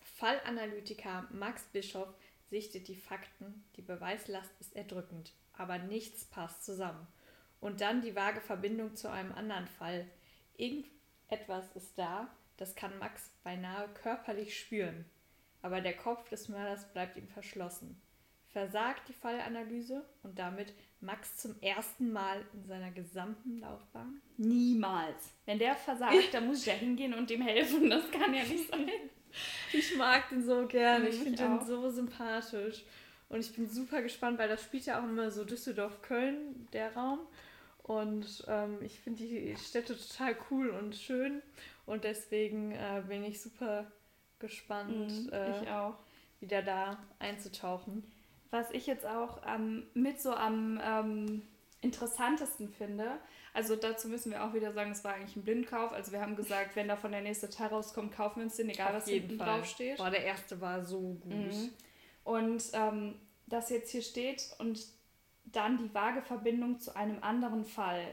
Fallanalytiker 0.00 1.28
Max 1.30 1.62
Bischoff 1.72 2.12
sichtet 2.50 2.88
die 2.88 2.96
Fakten, 2.96 3.64
die 3.76 3.82
Beweislast 3.82 4.50
ist 4.60 4.74
erdrückend, 4.74 5.32
aber 5.52 5.78
nichts 5.78 6.24
passt 6.24 6.64
zusammen. 6.64 7.06
Und 7.60 7.80
dann 7.80 8.02
die 8.02 8.16
vage 8.16 8.40
Verbindung 8.40 8.96
zu 8.96 9.08
einem 9.08 9.32
anderen 9.32 9.68
Fall. 9.68 10.06
Irgendetwas 10.56 11.64
ist 11.76 11.96
da, 11.96 12.28
das 12.56 12.74
kann 12.74 12.98
Max 12.98 13.30
beinahe 13.44 13.88
körperlich 13.94 14.58
spüren, 14.58 15.04
aber 15.62 15.80
der 15.80 15.96
Kopf 15.96 16.28
des 16.28 16.48
Mörders 16.48 16.92
bleibt 16.92 17.16
ihm 17.16 17.28
verschlossen. 17.28 18.00
Versagt 18.52 19.08
die 19.08 19.12
Fallanalyse 19.12 20.04
und 20.22 20.38
damit 20.38 20.74
Max 21.00 21.36
zum 21.36 21.60
ersten 21.60 22.12
Mal 22.12 22.44
in 22.52 22.64
seiner 22.64 22.90
gesamten 22.90 23.58
Laufbahn? 23.58 24.20
Niemals. 24.36 25.32
Wenn 25.46 25.58
der 25.58 25.74
versagt, 25.74 26.32
dann 26.32 26.46
muss 26.46 26.60
ich 26.60 26.66
ja 26.66 26.74
hingehen 26.74 27.14
und 27.14 27.30
dem 27.30 27.42
helfen. 27.42 27.90
Das 27.90 28.10
kann 28.10 28.34
ja 28.34 28.44
nicht 28.44 28.68
sein. 28.68 28.88
Ich 29.72 29.96
mag 29.96 30.28
den 30.28 30.44
so 30.44 30.66
gerne. 30.66 31.08
Ich 31.08 31.16
finde 31.16 31.42
den 31.42 31.64
so 31.64 31.88
sympathisch. 31.88 32.84
Und 33.30 33.40
ich 33.40 33.54
bin 33.54 33.66
super 33.66 34.02
gespannt, 34.02 34.38
weil 34.38 34.50
das 34.50 34.62
spielt 34.62 34.84
ja 34.84 35.00
auch 35.00 35.04
immer 35.04 35.30
so 35.30 35.46
Düsseldorf-Köln, 35.46 36.68
der 36.74 36.94
Raum. 36.94 37.20
Und 37.82 38.44
ähm, 38.46 38.76
ich 38.82 39.00
finde 39.00 39.24
die 39.24 39.56
Städte 39.56 39.96
total 39.96 40.36
cool 40.50 40.68
und 40.68 40.94
schön. 40.94 41.40
Und 41.86 42.04
deswegen 42.04 42.72
äh, 42.72 43.02
bin 43.08 43.24
ich 43.24 43.40
super 43.40 43.90
gespannt, 44.38 45.24
mhm, 45.26 45.32
äh, 45.32 45.62
ich 45.62 45.68
auch. 45.70 45.96
wieder 46.40 46.60
da 46.60 46.98
einzutauchen. 47.18 48.04
Was 48.52 48.70
ich 48.70 48.86
jetzt 48.86 49.06
auch 49.06 49.40
ähm, 49.46 49.86
mit 49.94 50.20
so 50.20 50.32
am 50.32 50.78
ähm, 50.84 51.42
interessantesten 51.80 52.68
finde, 52.68 53.18
also 53.54 53.76
dazu 53.76 54.08
müssen 54.08 54.30
wir 54.30 54.44
auch 54.44 54.52
wieder 54.52 54.72
sagen, 54.72 54.92
es 54.92 55.02
war 55.04 55.14
eigentlich 55.14 55.36
ein 55.36 55.42
Blindkauf. 55.42 55.90
Also 55.92 56.12
wir 56.12 56.20
haben 56.20 56.36
gesagt, 56.36 56.76
wenn 56.76 56.86
davon 56.86 57.12
der 57.12 57.22
nächste 57.22 57.48
Teil 57.48 57.68
rauskommt, 57.68 58.14
kaufen 58.14 58.40
wir 58.40 58.44
uns 58.44 58.56
den, 58.56 58.68
egal 58.68 58.88
Auf 58.88 58.94
was 58.94 59.08
hinten 59.08 59.38
Fall. 59.38 59.46
drauf 59.46 59.66
steht. 59.66 59.96
Boah, 59.96 60.10
der 60.10 60.24
erste 60.24 60.60
war 60.60 60.84
so 60.84 61.14
gut. 61.20 61.32
Mhm. 61.32 61.70
Und 62.24 62.62
ähm, 62.74 63.14
das 63.46 63.70
jetzt 63.70 63.90
hier 63.90 64.02
steht 64.02 64.54
und 64.58 64.86
dann 65.44 65.78
die 65.78 65.92
vage 65.92 66.20
Verbindung 66.22 66.78
zu 66.78 66.94
einem 66.94 67.22
anderen 67.22 67.64
Fall. 67.64 68.04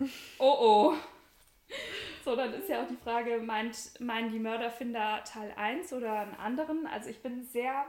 Oh 0.38 0.56
oh. 0.60 0.94
So, 2.24 2.36
dann 2.36 2.54
ist 2.54 2.68
ja 2.68 2.82
auch 2.82 2.86
die 2.86 2.96
Frage, 2.96 3.38
meint, 3.38 4.00
meinen 4.00 4.30
die 4.30 4.38
Mörderfinder 4.38 5.24
Teil 5.24 5.52
1 5.56 5.92
oder 5.92 6.20
einen 6.20 6.34
anderen? 6.34 6.86
Also 6.86 7.10
ich 7.10 7.20
bin 7.20 7.44
sehr, 7.44 7.84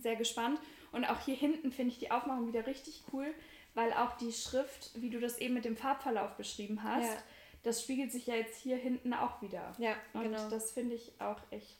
sehr 0.00 0.16
gespannt. 0.16 0.58
Und 0.92 1.04
auch 1.04 1.20
hier 1.20 1.36
hinten 1.36 1.72
finde 1.72 1.92
ich 1.92 1.98
die 1.98 2.10
Aufmachung 2.10 2.48
wieder 2.48 2.66
richtig 2.66 3.02
cool, 3.12 3.32
weil 3.74 3.92
auch 3.92 4.16
die 4.16 4.32
Schrift, 4.32 4.90
wie 4.94 5.10
du 5.10 5.20
das 5.20 5.38
eben 5.38 5.54
mit 5.54 5.64
dem 5.64 5.76
Farbverlauf 5.76 6.36
beschrieben 6.36 6.82
hast, 6.82 7.06
ja. 7.06 7.22
das 7.62 7.82
spiegelt 7.82 8.10
sich 8.10 8.26
ja 8.26 8.34
jetzt 8.34 8.60
hier 8.60 8.76
hinten 8.76 9.14
auch 9.14 9.40
wieder. 9.42 9.72
Ja, 9.78 9.94
und 10.12 10.24
genau. 10.24 10.48
das 10.48 10.72
finde 10.72 10.96
ich 10.96 11.12
auch 11.20 11.40
echt 11.50 11.78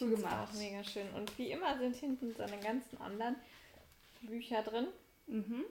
cool 0.00 0.10
gemacht. 0.10 0.48
Auch 0.50 0.58
mega 0.58 0.82
schön. 0.82 1.08
Und 1.14 1.36
wie 1.38 1.50
immer 1.50 1.78
sind 1.78 1.94
hinten 1.96 2.34
seine 2.34 2.58
ganzen 2.58 3.00
anderen 3.00 3.36
Bücher 4.22 4.62
drin. 4.62 4.88
Mhm. 5.26 5.64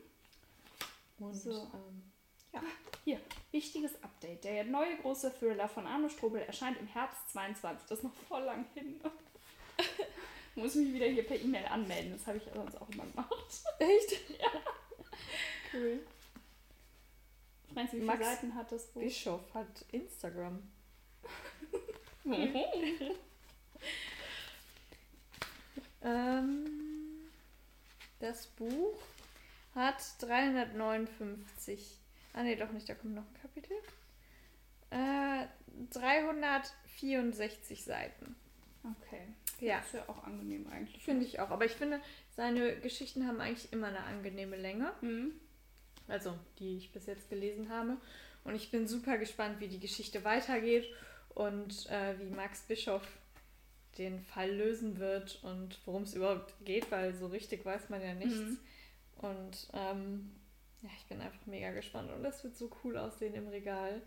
Und 1.19 1.35
so. 1.35 1.51
ähm, 1.51 2.03
ja, 2.53 2.61
hier, 3.03 3.19
wichtiges 3.51 4.01
Update. 4.03 4.43
Der 4.43 4.63
neue 4.63 4.95
große 4.97 5.33
Thriller 5.37 5.67
von 5.67 5.85
Arno 5.87 6.09
Strobel 6.09 6.41
erscheint 6.41 6.77
im 6.79 6.87
Herbst 6.87 7.31
22. 7.31 7.87
Das 7.87 7.99
ist 7.99 8.03
noch 8.03 8.13
voll 8.27 8.43
lang 8.43 8.65
hin. 8.73 8.99
Muss 10.55 10.75
mich 10.75 10.93
wieder 10.93 11.07
hier 11.07 11.25
per 11.25 11.39
E-Mail 11.39 11.65
anmelden. 11.65 12.11
Das 12.13 12.27
habe 12.27 12.37
ich 12.37 12.43
sonst 12.53 12.79
auch 12.79 12.89
immer 12.89 13.05
gemacht. 13.05 13.33
Echt? 13.79 14.19
Ja. 14.39 14.51
Cool. 15.73 15.99
Meinst 17.73 17.93
du, 17.93 17.97
wie 17.97 18.01
viele 18.01 18.11
Max 18.13 18.25
Seiten 18.25 18.53
hat 18.53 18.71
das 18.71 18.85
Buch? 18.87 19.01
Bischof 19.01 19.41
hat 19.55 19.85
Instagram. 19.91 20.61
ähm, 26.03 26.65
das 28.19 28.47
Buch 28.47 29.01
hat 29.73 30.03
359. 30.19 31.97
Ah 32.33 32.43
ne, 32.43 32.55
doch 32.55 32.71
nicht, 32.71 32.87
da 32.87 32.93
kommt 32.93 33.15
noch 33.15 33.23
ein 33.23 33.41
Kapitel. 33.41 33.75
Äh, 34.91 35.47
364 35.89 37.83
Seiten. 37.83 38.35
Okay. 38.83 39.27
Ja. 39.63 39.77
Das 39.77 39.87
ist 39.87 39.93
ja 39.93 40.09
auch 40.09 40.23
angenehm 40.23 40.67
eigentlich. 40.67 41.03
Finde 41.03 41.25
ich 41.25 41.39
auch. 41.39 41.49
Aber 41.49 41.65
ich 41.65 41.71
finde, 41.71 41.99
seine 42.35 42.75
Geschichten 42.79 43.27
haben 43.27 43.39
eigentlich 43.39 43.71
immer 43.71 43.87
eine 43.87 44.01
angenehme 44.01 44.57
Länge. 44.57 44.91
Mhm. 45.01 45.33
Also, 46.07 46.37
die 46.59 46.77
ich 46.77 46.91
bis 46.91 47.05
jetzt 47.05 47.29
gelesen 47.29 47.69
habe. 47.69 47.97
Und 48.43 48.55
ich 48.55 48.71
bin 48.71 48.87
super 48.87 49.17
gespannt, 49.17 49.59
wie 49.59 49.69
die 49.69 49.79
Geschichte 49.79 50.25
weitergeht 50.25 50.85
und 51.29 51.89
äh, 51.89 52.19
wie 52.19 52.29
Max 52.29 52.61
Bischof 52.63 53.07
den 53.97 54.19
Fall 54.21 54.51
lösen 54.51 54.99
wird 54.99 55.41
und 55.43 55.79
worum 55.85 56.03
es 56.03 56.13
überhaupt 56.13 56.53
geht, 56.65 56.91
weil 56.91 57.13
so 57.13 57.27
richtig 57.27 57.63
weiß 57.63 57.89
man 57.89 58.01
ja 58.01 58.13
nichts. 58.13 58.35
Mhm. 58.35 58.59
Und 59.17 59.69
ähm, 59.73 60.31
ja, 60.81 60.89
ich 60.97 61.05
bin 61.05 61.21
einfach 61.21 61.45
mega 61.45 61.71
gespannt 61.71 62.11
und 62.11 62.23
das 62.23 62.43
wird 62.43 62.57
so 62.57 62.69
cool 62.83 62.97
aussehen 62.97 63.35
im 63.35 63.47
Regal 63.47 64.01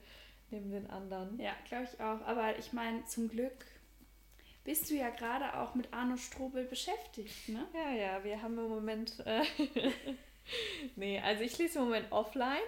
neben 0.50 0.70
den 0.70 0.90
anderen. 0.90 1.40
Ja, 1.40 1.52
glaube 1.66 1.88
ich 1.90 2.00
auch. 2.00 2.20
Aber 2.22 2.58
ich 2.58 2.72
meine, 2.72 3.04
zum 3.06 3.28
Glück 3.28 3.64
bist 4.66 4.90
du 4.90 4.94
ja 4.94 5.08
gerade 5.10 5.58
auch 5.58 5.74
mit 5.74 5.92
Arno 5.94 6.16
Strobel 6.16 6.64
beschäftigt, 6.64 7.48
ne? 7.48 7.66
Ja, 7.72 7.92
ja, 7.92 8.24
wir 8.24 8.42
haben 8.42 8.58
im 8.58 8.68
Moment. 8.68 9.22
Äh 9.24 9.42
nee, 10.96 11.20
also 11.20 11.42
ich 11.42 11.56
lese 11.56 11.78
im 11.78 11.86
Moment 11.86 12.10
offline 12.10 12.66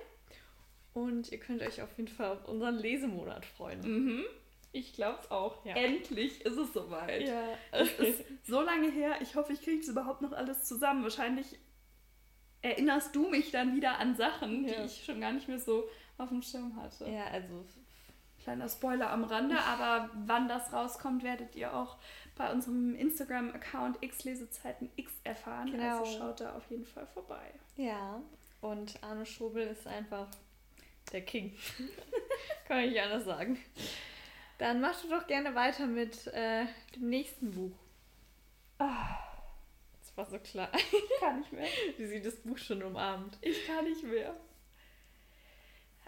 und 0.95 1.31
ihr 1.31 1.39
könnt 1.39 1.61
euch 1.61 1.83
auf 1.83 1.91
jeden 1.99 2.09
Fall 2.09 2.31
auf 2.31 2.49
unseren 2.49 2.77
Lesemonat 2.77 3.45
freuen. 3.45 3.81
Mhm. 3.81 4.25
Ich 4.73 4.93
glaube 4.93 5.19
es 5.23 5.31
auch. 5.31 5.65
Ja. 5.67 5.75
Endlich 5.75 6.43
ist 6.43 6.57
es 6.57 6.73
soweit. 6.73 7.27
Ja, 7.27 7.43
es 7.73 7.91
ist 7.99 8.25
so 8.45 8.61
lange 8.61 8.91
her. 8.91 9.17
Ich 9.21 9.35
hoffe, 9.35 9.53
ich 9.53 9.63
kriege 9.63 9.81
es 9.81 9.89
überhaupt 9.89 10.23
noch 10.23 10.33
alles 10.33 10.65
zusammen. 10.65 11.03
Wahrscheinlich 11.03 11.59
erinnerst 12.63 13.15
du 13.17 13.29
mich 13.29 13.51
dann 13.51 13.75
wieder 13.75 13.99
an 13.99 14.17
Sachen, 14.17 14.69
ja. 14.69 14.81
die 14.81 14.87
ich 14.87 15.05
schon 15.05 15.21
gar 15.21 15.33
nicht 15.33 15.49
mehr 15.49 15.59
so 15.59 15.89
auf 16.17 16.29
dem 16.29 16.43
Schirm 16.43 16.77
hatte. 16.77 17.11
Ja, 17.11 17.27
also 17.27 17.65
kleiner 18.49 18.69
Spoiler 18.69 19.11
am 19.11 19.25
Rande, 19.25 19.59
aber 19.61 20.11
wann 20.27 20.49
das 20.49 20.73
rauskommt, 20.73 21.23
werdet 21.23 21.55
ihr 21.55 21.75
auch 21.75 21.99
bei 22.35 22.51
unserem 22.51 22.95
Instagram-Account 22.95 24.01
xlesezeiten 24.01 24.91
x 24.97 25.13
erfahren. 25.25 25.71
Genau. 25.71 26.01
Also 26.01 26.19
schaut 26.19 26.41
da 26.41 26.55
auf 26.55 26.71
jeden 26.71 26.87
Fall 26.87 27.07
vorbei. 27.07 27.53
Ja, 27.77 28.23
und 28.61 29.03
Arne 29.03 29.27
Schobel 29.27 29.67
ist 29.67 29.87
einfach 29.87 30.29
der 31.13 31.23
King. 31.23 31.55
Kann 32.67 32.81
ich 32.81 32.91
nicht 32.93 33.03
anders 33.03 33.25
sagen. 33.25 33.59
Dann 34.57 34.81
machst 34.81 35.05
du 35.05 35.09
doch 35.09 35.27
gerne 35.27 35.55
weiter 35.55 35.87
mit 35.87 36.27
äh, 36.29 36.65
dem 36.97 37.11
nächsten 37.11 37.53
Buch. 37.53 37.77
Ah 38.79 39.29
war 40.19 40.27
so 40.27 40.39
klar. 40.41 40.69
Ich 40.75 41.21
kann 41.21 41.39
nicht 41.39 41.53
mehr. 41.53 41.69
Wie 41.97 42.07
sie 42.07 42.21
das 42.21 42.37
Buch 42.37 42.59
schon 42.59 42.83
umarmt. 42.83 43.39
Ich 43.41 43.67
kann 43.67 43.85
nicht 43.85 44.03
mehr. 44.03 44.35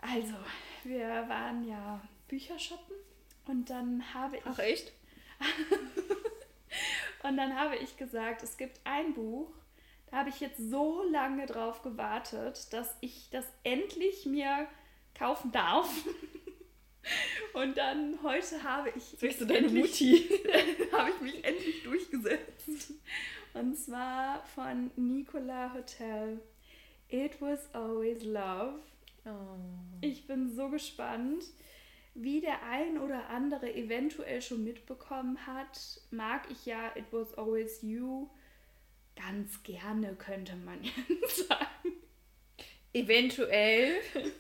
Also, 0.00 0.34
wir 0.82 1.28
waren 1.28 1.66
ja 1.66 2.00
Bücher 2.30 2.58
shoppen 2.58 2.96
und 3.46 3.68
dann 3.68 4.14
habe 4.14 4.36
ich. 4.36 4.42
Ach, 4.46 4.58
echt? 4.60 4.92
und 7.24 7.36
dann 7.36 7.58
habe 7.58 7.76
ich 7.76 7.96
gesagt, 7.96 8.42
es 8.42 8.56
gibt 8.56 8.80
ein 8.84 9.14
Buch, 9.14 9.50
da 10.10 10.18
habe 10.18 10.30
ich 10.30 10.40
jetzt 10.40 10.58
so 10.58 11.02
lange 11.10 11.46
drauf 11.46 11.82
gewartet, 11.82 12.72
dass 12.72 12.96
ich 13.00 13.28
das 13.30 13.44
endlich 13.64 14.26
mir 14.26 14.68
kaufen 15.14 15.52
darf. 15.52 15.90
Und 17.54 17.76
dann 17.78 18.22
heute 18.22 18.62
habe 18.62 18.92
ich. 18.94 19.18
Bist 19.18 19.40
du 19.40 19.46
deine 19.46 19.68
Mutti? 19.68 20.28
habe 20.92 21.10
ich 21.10 21.20
mich 21.20 21.44
endlich 21.44 21.82
durchgesetzt. 21.82 22.92
Und 23.54 23.76
zwar 23.76 24.44
von 24.44 24.90
Nicola 24.96 25.72
Hotel. 25.72 26.40
It 27.08 27.40
was 27.40 27.74
always 27.74 28.22
love. 28.22 28.80
Oh. 29.24 29.58
Ich 30.00 30.26
bin 30.26 30.54
so 30.54 30.68
gespannt. 30.68 31.44
Wie 32.14 32.40
der 32.40 32.62
ein 32.64 32.98
oder 32.98 33.28
andere 33.30 33.72
eventuell 33.74 34.42
schon 34.42 34.64
mitbekommen 34.64 35.46
hat, 35.46 36.00
mag 36.10 36.50
ich 36.50 36.66
ja 36.66 36.94
It 36.96 37.06
was 37.12 37.36
always 37.38 37.82
you 37.82 38.28
ganz 39.16 39.62
gerne, 39.62 40.14
könnte 40.16 40.56
man 40.56 40.82
ja 40.84 40.90
sagen. 41.28 41.92
Eventuell. 42.92 43.96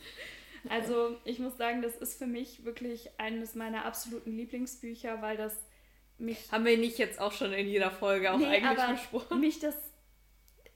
Also 0.68 1.16
ich 1.24 1.38
muss 1.38 1.56
sagen, 1.56 1.80
das 1.80 1.96
ist 1.96 2.18
für 2.18 2.26
mich 2.26 2.66
wirklich 2.66 3.08
eines 3.18 3.54
meiner 3.54 3.86
absoluten 3.86 4.36
Lieblingsbücher, 4.36 5.22
weil 5.22 5.38
das 5.38 5.56
mich. 6.18 6.52
Haben 6.52 6.66
wir 6.66 6.76
nicht 6.76 6.98
jetzt 6.98 7.18
auch 7.18 7.32
schon 7.32 7.54
in 7.54 7.66
jeder 7.66 7.90
Folge 7.90 8.30
auch 8.30 8.36
nee, 8.36 8.44
eigentlich 8.44 8.86
besprochen? 8.90 9.40
Mich 9.40 9.58
das 9.58 9.74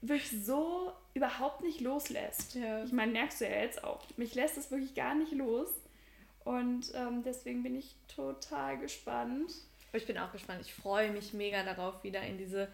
wirklich 0.01 0.43
so 0.43 0.91
überhaupt 1.13 1.61
nicht 1.61 1.81
loslässt. 1.81 2.55
Ja. 2.55 2.83
Ich 2.83 2.91
meine, 2.91 3.11
merkst 3.11 3.41
du 3.41 3.45
ja 3.45 3.61
jetzt 3.61 3.83
auch. 3.83 4.05
Mich 4.17 4.33
lässt 4.35 4.57
es 4.57 4.71
wirklich 4.71 4.95
gar 4.95 5.13
nicht 5.13 5.33
los. 5.33 5.69
Und 6.45 6.93
ähm, 6.93 7.23
deswegen 7.23 7.63
bin 7.63 7.75
ich 7.75 7.95
total 8.07 8.77
gespannt. 8.77 9.51
Ich 9.93 10.05
bin 10.05 10.17
auch 10.17 10.31
gespannt. 10.31 10.61
Ich 10.61 10.73
freue 10.73 11.11
mich 11.11 11.33
mega 11.33 11.63
darauf, 11.63 12.03
wieder 12.03 12.21
in 12.21 12.37
diese 12.37 12.67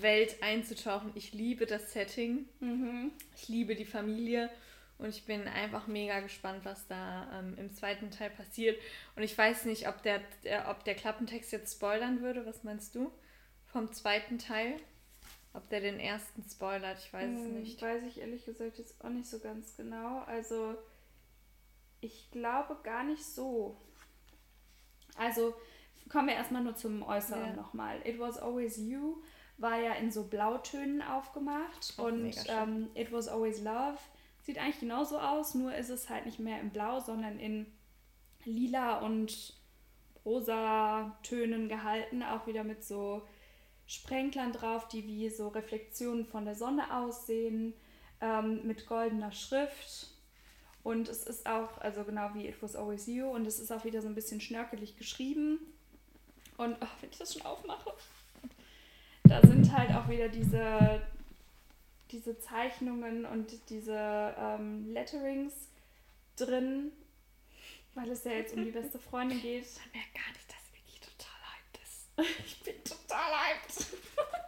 Welt 0.00 0.42
einzutauchen. 0.42 1.12
Ich 1.14 1.32
liebe 1.32 1.66
das 1.66 1.92
Setting. 1.92 2.48
Mhm. 2.60 3.12
Ich 3.36 3.48
liebe 3.48 3.76
die 3.76 3.84
Familie. 3.84 4.50
Und 4.96 5.10
ich 5.10 5.24
bin 5.24 5.48
einfach 5.48 5.86
mega 5.86 6.20
gespannt, 6.20 6.64
was 6.64 6.86
da 6.86 7.28
ähm, 7.38 7.56
im 7.58 7.74
zweiten 7.74 8.10
Teil 8.10 8.30
passiert. 8.30 8.78
Und 9.16 9.22
ich 9.22 9.36
weiß 9.36 9.64
nicht, 9.64 9.88
ob 9.88 10.02
der, 10.02 10.20
der, 10.44 10.68
ob 10.70 10.84
der 10.84 10.94
Klappentext 10.94 11.52
jetzt 11.52 11.74
spoilern 11.74 12.20
würde. 12.20 12.44
Was 12.46 12.64
meinst 12.64 12.94
du? 12.94 13.10
Vom 13.66 13.92
zweiten 13.92 14.38
Teil? 14.38 14.76
Ob 15.52 15.68
der 15.68 15.80
den 15.80 15.98
ersten 15.98 16.44
spoilert, 16.48 16.98
ich 16.98 17.12
weiß 17.12 17.24
hm, 17.24 17.36
es 17.36 17.52
nicht. 17.52 17.82
Weiß 17.82 18.02
ich 18.04 18.20
ehrlich 18.20 18.44
gesagt 18.44 18.78
jetzt 18.78 19.02
auch 19.02 19.08
nicht 19.08 19.28
so 19.28 19.40
ganz 19.40 19.76
genau. 19.76 20.20
Also, 20.26 20.76
ich 22.00 22.30
glaube 22.30 22.76
gar 22.82 23.04
nicht 23.04 23.24
so. 23.24 23.76
Also, 25.16 25.54
kommen 26.08 26.28
wir 26.28 26.34
erstmal 26.34 26.62
nur 26.62 26.76
zum 26.76 27.02
Äußeren 27.02 27.50
ja. 27.50 27.56
nochmal. 27.56 28.00
It 28.06 28.18
was 28.18 28.38
always 28.38 28.78
you 28.78 29.22
war 29.60 29.78
ja 29.78 29.92
in 29.92 30.10
so 30.10 30.24
Blautönen 30.24 31.02
aufgemacht 31.02 31.94
Auch 31.98 32.04
und 32.04 32.32
ähm, 32.48 32.88
It 32.94 33.12
Was 33.12 33.28
Always 33.28 33.62
Love 33.62 33.98
sieht 34.42 34.58
eigentlich 34.58 34.80
genauso 34.80 35.18
aus, 35.18 35.54
nur 35.54 35.74
ist 35.74 35.90
es 35.90 36.08
halt 36.08 36.24
nicht 36.26 36.38
mehr 36.38 36.60
in 36.60 36.70
Blau, 36.70 37.00
sondern 37.00 37.38
in 37.38 37.66
lila 38.44 39.00
und 39.00 39.54
rosa 40.24 41.18
Tönen 41.22 41.68
gehalten, 41.68 42.22
auch 42.22 42.46
wieder 42.46 42.64
mit 42.64 42.82
so 42.82 43.26
Sprenklern 43.86 44.52
drauf, 44.52 44.88
die 44.88 45.06
wie 45.06 45.28
so 45.28 45.48
Reflexionen 45.48 46.24
von 46.24 46.44
der 46.46 46.54
Sonne 46.54 46.96
aussehen, 46.96 47.74
ähm, 48.20 48.66
mit 48.66 48.86
goldener 48.86 49.32
Schrift. 49.32 50.08
Und 50.82 51.08
es 51.08 51.24
ist 51.24 51.46
auch, 51.46 51.78
also 51.78 52.04
genau 52.04 52.30
wie 52.34 52.46
It 52.48 52.62
Was 52.62 52.74
Always 52.74 53.06
You, 53.06 53.28
und 53.28 53.46
es 53.46 53.58
ist 53.58 53.70
auch 53.70 53.84
wieder 53.84 54.00
so 54.00 54.08
ein 54.08 54.14
bisschen 54.14 54.40
schnörkelig 54.40 54.96
geschrieben. 54.96 55.58
Und 56.56 56.76
oh, 56.80 56.86
wenn 57.00 57.10
ich 57.10 57.18
das 57.18 57.34
schon 57.34 57.42
aufmache, 57.42 57.92
da 59.24 59.40
sind 59.42 59.70
halt 59.76 59.90
auch 59.92 60.08
wieder 60.08 60.28
diese, 60.28 61.02
diese 62.10 62.38
Zeichnungen 62.38 63.24
und 63.24 63.70
diese 63.70 64.34
ähm, 64.38 64.92
Letterings 64.92 65.54
drin, 66.36 66.92
weil 67.94 68.10
es 68.10 68.24
ja 68.24 68.32
jetzt 68.32 68.54
um 68.54 68.64
die 68.64 68.70
beste 68.70 68.98
Freundin 68.98 69.40
geht. 69.40 69.64
Man 69.84 69.92
merkt 69.92 70.14
gar 70.14 70.32
nicht, 70.32 70.50
dass 70.50 70.72
Vicky 70.72 71.00
total 71.00 71.40
hyped 71.52 71.82
ist. 71.82 72.44
Ich 72.46 72.60
bin 72.62 72.84
total 72.84 73.32
hyped. 73.32 73.86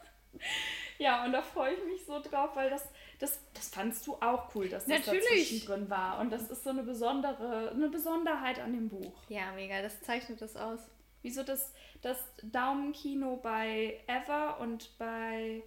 ja, 0.98 1.24
und 1.24 1.32
da 1.32 1.42
freue 1.42 1.74
ich 1.74 1.84
mich 1.84 2.04
so 2.04 2.20
drauf, 2.20 2.56
weil 2.56 2.70
das, 2.70 2.84
das, 3.18 3.38
das 3.62 3.70
fandst 3.70 4.06
du 4.08 4.14
auch 4.16 4.52
cool, 4.56 4.68
dass 4.68 4.86
das 4.86 5.06
Natürlich. 5.06 5.64
drin 5.64 5.88
war. 5.88 6.18
Und 6.18 6.30
das 6.30 6.50
ist 6.50 6.64
so 6.64 6.70
eine 6.70 6.82
besondere, 6.82 7.70
eine 7.70 7.88
Besonderheit 7.88 8.58
an 8.58 8.72
dem 8.72 8.88
Buch. 8.88 9.12
Ja, 9.28 9.52
mega, 9.54 9.80
das 9.82 10.00
zeichnet 10.00 10.42
das 10.42 10.56
aus. 10.56 10.80
Wieso 11.22 11.44
das, 11.44 11.72
das 12.00 12.18
Daumenkino 12.42 13.36
bei 13.36 14.00
Ever 14.08 14.58
und 14.58 14.90
bei, 14.98 15.62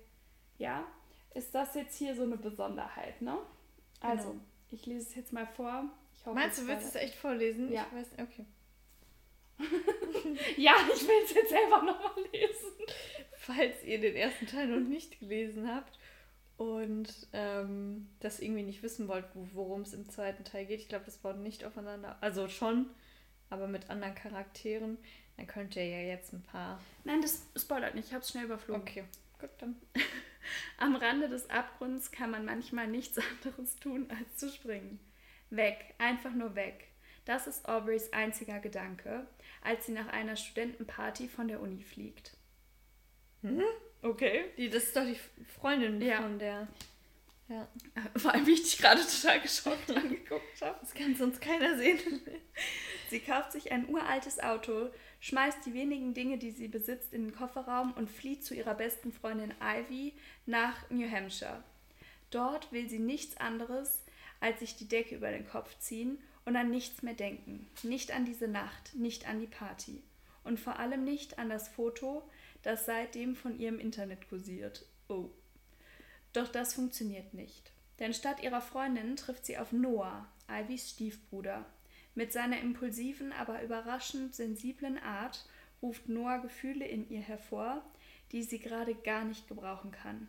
ja, 0.57 0.85
ist 1.33 1.55
das 1.55 1.73
jetzt 1.75 1.97
hier 1.97 2.15
so 2.15 2.23
eine 2.23 2.35
Besonderheit, 2.35 3.21
ne? 3.21 3.37
Also, 4.01 4.31
Genau. 4.31 4.41
ich 4.71 4.85
lese 4.85 5.07
es 5.09 5.15
jetzt 5.15 5.31
mal 5.31 5.47
vor. 5.47 5.85
Ich 6.13 6.25
hoffe, 6.25 6.35
Meinst 6.35 6.59
du, 6.59 6.67
willst 6.67 6.83
du 6.83 6.89
es 6.89 6.95
echt 6.95 7.15
vorlesen? 7.15 7.71
Ja. 7.71 7.87
Ich 7.91 7.97
weiß, 7.97 8.07
okay. 8.27 8.45
Ja, 10.57 10.73
ich 10.93 11.01
will 11.07 11.23
es 11.23 11.33
jetzt 11.33 11.49
selber 11.49 11.81
nochmal 11.81 12.23
lesen. 12.33 12.73
Falls 13.37 13.83
ihr 13.85 14.01
den 14.01 14.15
ersten 14.15 14.47
Teil 14.47 14.67
noch 14.67 14.85
nicht 14.85 15.17
gelesen 15.19 15.73
habt 15.73 15.97
und 16.57 17.27
ähm, 17.33 18.07
das 18.19 18.39
irgendwie 18.39 18.63
nicht 18.63 18.81
wissen 18.83 19.07
wollt, 19.07 19.25
wo- 19.33 19.47
worum 19.53 19.81
es 19.81 19.93
im 19.93 20.07
zweiten 20.09 20.43
Teil 20.43 20.65
geht, 20.65 20.79
ich 20.81 20.89
glaube, 20.89 21.05
das 21.05 21.17
baut 21.17 21.37
nicht 21.37 21.65
aufeinander, 21.65 22.17
also 22.21 22.47
schon, 22.47 22.87
aber 23.49 23.67
mit 23.67 23.89
anderen 23.89 24.15
Charakteren, 24.15 24.97
dann 25.37 25.47
könnt 25.47 25.75
ihr 25.75 25.85
ja 25.85 25.99
jetzt 25.99 26.33
ein 26.33 26.43
paar. 26.43 26.79
Nein, 27.03 27.21
das 27.21 27.45
spoilert 27.57 27.95
nicht. 27.95 28.07
Ich 28.07 28.13
habe 28.13 28.23
es 28.23 28.29
schnell 28.29 28.45
überflogen. 28.45 28.81
Okay, 28.81 29.03
gut, 29.39 29.49
dann. 29.57 29.75
Am 30.77 30.95
Rande 30.95 31.27
des 31.27 31.49
Abgrunds 31.49 32.11
kann 32.11 32.31
man 32.31 32.45
manchmal 32.45 32.87
nichts 32.87 33.17
anderes 33.43 33.75
tun, 33.77 34.07
als 34.09 34.37
zu 34.37 34.49
springen. 34.49 34.99
Weg, 35.49 35.77
einfach 35.97 36.31
nur 36.33 36.55
weg. 36.55 36.87
Das 37.25 37.47
ist 37.47 37.67
Aubreys 37.67 38.13
einziger 38.13 38.59
Gedanke, 38.59 39.25
als 39.61 39.87
sie 39.87 39.91
nach 39.93 40.07
einer 40.07 40.35
Studentenparty 40.35 41.27
von 41.27 41.47
der 41.47 41.59
Uni 41.59 41.81
fliegt. 41.83 42.37
Okay. 44.01 44.45
Die, 44.57 44.69
das 44.69 44.83
ist 44.85 44.95
doch 44.95 45.03
die 45.05 45.17
Freundin 45.65 45.99
Ja. 45.99 46.21
von 46.21 46.37
der. 46.37 46.67
Ja. 47.49 47.67
Vor 48.17 48.31
allem, 48.31 48.45
wie 48.45 48.51
ich 48.53 48.61
dich 48.61 48.77
gerade 48.77 49.01
total 49.01 49.41
geschockt 49.41 49.89
angeguckt 49.95 50.61
habe. 50.61 50.77
Das 50.79 50.93
kann 50.93 51.15
sonst 51.15 51.41
keiner 51.41 51.75
sehen. 51.75 51.97
Sie 53.09 53.19
kauft 53.19 53.51
sich 53.51 53.71
ein 53.71 53.89
uraltes 53.89 54.39
Auto, 54.39 54.91
schmeißt 55.21 55.65
die 55.65 55.73
wenigen 55.73 56.13
Dinge, 56.13 56.37
die 56.37 56.51
sie 56.51 56.67
besitzt, 56.67 57.13
in 57.13 57.23
den 57.23 57.35
Kofferraum 57.35 57.93
und 57.93 58.11
flieht 58.11 58.45
zu 58.45 58.53
ihrer 58.53 58.75
besten 58.75 59.11
Freundin 59.11 59.55
Ivy 59.59 60.13
nach 60.45 60.87
New 60.91 61.09
Hampshire. 61.09 61.63
Dort 62.29 62.71
will 62.71 62.87
sie 62.87 62.99
nichts 62.99 63.37
anderes, 63.37 64.03
als 64.39 64.59
sich 64.59 64.75
die 64.75 64.87
Decke 64.87 65.15
über 65.15 65.31
den 65.31 65.47
Kopf 65.47 65.79
ziehen 65.79 66.19
und 66.45 66.55
an 66.55 66.69
nichts 66.69 67.01
mehr 67.01 67.15
denken. 67.15 67.67
Nicht 67.81 68.11
an 68.11 68.25
diese 68.25 68.47
Nacht, 68.47 68.93
nicht 68.93 69.27
an 69.27 69.39
die 69.39 69.47
Party. 69.47 70.03
Und 70.43 70.59
vor 70.59 70.77
allem 70.77 71.03
nicht 71.03 71.39
an 71.39 71.49
das 71.49 71.69
Foto, 71.69 72.21
das 72.61 72.85
seitdem 72.85 73.35
von 73.35 73.59
ihrem 73.59 73.79
Internet 73.79 74.29
kursiert. 74.29 74.85
Oh. 75.07 75.29
Doch 76.35 76.49
das 76.49 76.73
funktioniert 76.73 77.33
nicht. 77.33 77.71
Denn 77.99 78.13
statt 78.13 78.43
ihrer 78.43 78.61
Freundin 78.61 79.15
trifft 79.15 79.45
sie 79.45 79.57
auf 79.57 79.71
Noah, 79.71 80.27
Ivys 80.49 80.89
Stiefbruder. 80.89 81.65
Mit 82.13 82.33
seiner 82.33 82.59
impulsiven, 82.59 83.31
aber 83.31 83.63
überraschend 83.63 84.35
sensiblen 84.35 84.97
Art 84.97 85.47
ruft 85.81 86.09
Noah 86.09 86.39
Gefühle 86.39 86.85
in 86.85 87.09
ihr 87.09 87.21
hervor, 87.21 87.85
die 88.33 88.43
sie 88.43 88.59
gerade 88.59 88.95
gar 88.95 89.23
nicht 89.23 89.47
gebrauchen 89.47 89.91
kann 89.91 90.27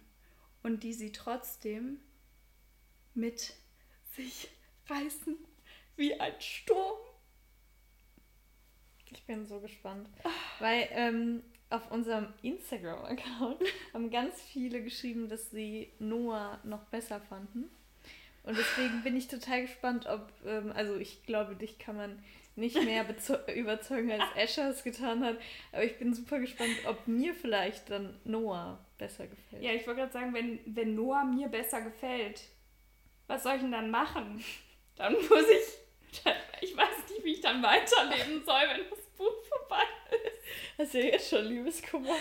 und 0.63 0.85
die 0.85 0.93
sie 0.93 1.11
trotzdem 1.11 1.99
mit 3.15 3.55
sich 4.13 4.49
reißen 4.89 5.37
wie 5.97 6.21
ein 6.21 6.41
Sturm. 6.41 6.99
Ich 9.11 9.25
bin 9.25 9.45
so 9.47 9.61
gespannt. 9.61 10.09
Weil 10.61 10.89
ähm, 10.93 11.43
auf 11.71 11.91
unserem 11.91 12.29
Instagram-Account 12.43 13.61
haben 13.93 14.11
ganz 14.11 14.41
viele 14.43 14.83
geschrieben, 14.83 15.29
dass 15.29 15.51
sie 15.51 15.91
Noah 15.99 16.61
noch 16.65 16.85
besser 16.85 17.21
fanden. 17.21 17.71
Und 18.45 18.57
deswegen 18.57 19.03
bin 19.03 19.17
ich 19.17 19.27
total 19.27 19.63
gespannt, 19.63 20.07
ob, 20.07 20.31
ähm, 20.47 20.73
also 20.75 20.97
ich 20.97 21.25
glaube, 21.25 21.57
dich 21.57 21.79
kann 21.79 21.97
man 21.97 22.23
nicht 22.55 22.83
mehr 22.83 23.05
überzeugen, 23.55 24.13
als 24.13 24.25
Asher 24.37 24.71
es 24.71 24.85
getan 24.85 25.25
hat. 25.25 25.37
Aber 25.73 25.85
ich 25.85 25.99
bin 25.99 26.15
super 26.15 26.39
gespannt, 26.39 26.75
ob 26.87 27.07
mir 27.09 27.35
vielleicht 27.35 27.91
dann 27.91 28.19
Noah 28.25 28.79
besser 28.99 29.27
gefällt. 29.27 29.63
Ja, 29.63 29.73
ich 29.73 29.87
wollte 29.87 30.01
gerade 30.01 30.13
sagen, 30.13 30.33
wenn, 30.33 30.61
wenn 30.65 30.95
Noah 30.95 31.25
mir 31.25 31.49
besser 31.49 31.83
gefällt, 31.83 32.43
was 33.27 33.43
soll 33.43 33.57
ich 33.57 33.61
denn 33.63 33.73
dann 33.73 33.91
machen? 33.91 34.43
Dann 34.97 35.13
muss 35.13 35.29
ich, 35.31 36.23
ich 36.63 36.75
weiß 36.75 37.11
nicht, 37.11 37.23
wie 37.23 37.33
ich 37.35 37.43
dann 37.43 37.63
weiterleben 37.63 38.43
soll, 38.47 38.63
wenn 38.67 38.89
das 38.89 39.06
ist. 40.77 40.85
Hast 40.85 40.95
du 40.95 40.99
ja 41.01 41.05
jetzt 41.13 41.31
schon 41.31 41.45
Liebeskummer? 41.47 42.15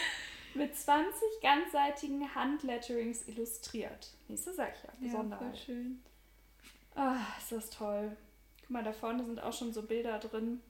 Mit 0.54 0.76
20 0.76 1.22
ganzseitigen 1.42 2.34
Handletterings 2.34 3.28
illustriert. 3.28 4.08
Nächste 4.28 4.54
sag 4.54 4.74
ich 4.76 4.84
ja, 4.84 4.90
Ja, 5.00 5.08
Besonderheit. 5.08 5.58
voll 5.58 5.66
schön. 5.66 6.04
Ah, 6.96 7.18
ist 7.38 7.52
das 7.52 7.70
toll. 7.70 8.16
Guck 8.62 8.70
mal, 8.70 8.84
da 8.84 8.94
vorne 8.94 9.26
sind 9.26 9.40
auch 9.42 9.52
schon 9.54 9.74
so 9.74 9.82
Bilder 9.84 10.18
drin. 10.20 10.62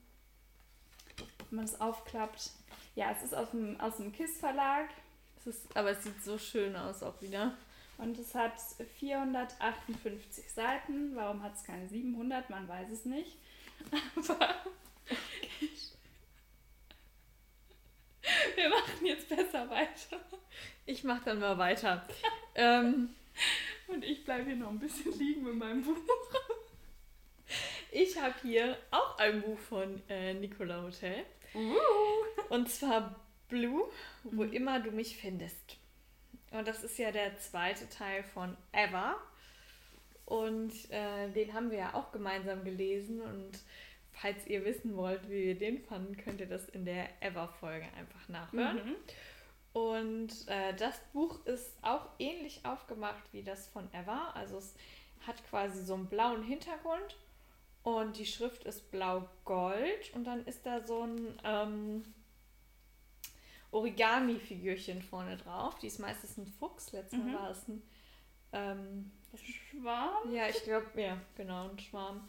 Wenn 1.50 1.56
man 1.58 1.65
es 1.65 1.80
aufklappt. 1.80 2.50
Ja, 2.95 3.12
es 3.12 3.21
ist 3.24 3.36
aus 3.36 3.52
dem, 3.52 3.80
aus 3.80 3.98
dem 3.98 4.12
KISS-Verlag 4.12 4.89
Es 5.38 5.48
ist, 5.48 5.78
aber 5.78 5.91
es 5.91 6.04
sieht 6.04 6.24
so 6.24 6.38
schön 6.39 6.76
aus 6.76 7.04
auch 7.04 7.21
wieder. 7.21 7.56
und 8.00 8.17
es 8.17 8.34
hat 8.34 8.54
458 9.00 10.52
Seiten. 10.52 11.15
Warum 11.15 11.43
hat 11.43 11.56
es 11.56 11.63
keine 11.63 11.88
700? 11.88 12.50
Man 12.50 12.67
weiß 12.67 12.89
es 12.89 13.06
nicht. 13.06 13.38
Aber 14.30 14.56
wir 18.56 18.69
machen 18.69 19.06
jetzt 19.06 19.28
besser 19.30 19.69
weiter. 19.69 20.19
Ich 20.86 21.04
mach 21.04 21.24
dann 21.24 21.39
mal 21.39 21.58
weiter. 21.58 22.08
ähm, 22.56 23.10
Und 23.88 24.04
ich 24.04 24.24
bleibe 24.24 24.45
hier 24.45 24.56
noch 24.56 24.69
ein 24.69 24.80
bisschen 24.80 25.17
liegen 25.17 25.43
mit 25.43 25.56
meinem 25.56 25.84
Buch. 25.84 25.98
Ich 27.91 28.19
habe 28.19 28.34
hier 28.41 28.78
auch 28.91 29.17
ein 29.17 29.41
Buch 29.41 29.58
von 29.60 30.02
äh, 30.10 30.34
Nicola 30.34 30.82
Hotel. 30.82 31.24
Und 32.50 32.69
zwar 32.69 33.15
Blue, 33.48 33.89
wo 34.24 34.43
Mhm. 34.43 34.54
immer 34.54 34.80
du 34.80 34.91
mich 34.91 35.15
findest. 35.17 35.78
Und 36.52 36.67
das 36.67 36.84
ist 36.84 36.98
ja 36.98 37.12
der 37.12 37.38
zweite 37.38 37.88
Teil 37.89 38.24
von 38.24 38.58
Ever. 38.71 39.15
Und 40.26 40.74
äh, 40.91 41.30
den 41.30 41.54
haben 41.54 41.69
wir 41.71 41.78
ja 41.78 41.93
auch 41.93 42.12
gemeinsam 42.12 42.63
gelesen. 42.63 43.21
Und 43.21 43.52
falls 44.21 44.45
ihr 44.47 44.63
wissen 44.65 44.95
wollt, 44.95 45.30
wie 45.30 45.45
wir 45.45 45.58
den 45.58 45.80
fanden, 45.80 46.17
könnt 46.17 46.39
ihr 46.41 46.47
das 46.47 46.67
in 46.69 46.86
der 46.86 47.10
Ever-Folge 47.21 47.86
einfach 47.97 48.28
nachhören. 48.30 48.78
Mhm. 48.86 48.95
Und 49.73 50.47
äh, 50.47 50.73
das 50.75 50.99
Buch 51.13 51.45
ist 51.45 51.75
auch 51.82 52.08
ähnlich 52.17 52.62
aufgemacht 52.65 53.23
wie 53.34 53.43
das 53.43 53.67
von 53.67 53.93
Ever. 53.93 54.34
Also 54.36 54.58
es 54.58 54.73
hat 55.28 55.43
quasi 55.49 55.84
so 55.84 55.95
einen 55.95 56.08
blauen 56.08 56.43
Hintergrund 56.43 57.17
und 57.84 58.17
die 58.17 58.25
Schrift 58.25 58.63
ist 58.63 58.89
blau-gold 58.91 60.13
und 60.13 60.23
dann 60.23 60.45
ist 60.45 60.65
da 60.65 60.82
so 60.86 61.01
ein 61.04 61.38
ähm, 61.43 62.06
Origami-Figürchen 63.71 65.01
vorne 65.01 65.38
drauf. 65.38 65.78
Die 65.80 65.88
ist 65.88 65.99
meistens 65.99 66.38
ein 66.38 66.47
Fuchs, 66.47 66.91
letztes 66.91 67.19
Mal 67.19 67.25
Mhm. 67.28 67.34
war 67.34 67.49
es 67.51 67.67
ein 67.67 67.82
ähm, 68.54 69.12
Schwarm. 69.36 70.34
ja, 70.34 70.47
ich 70.47 70.63
glaube, 70.63 71.01
ja, 71.01 71.19
genau, 71.36 71.69
ein 71.69 71.80
Schwarm. 71.80 72.28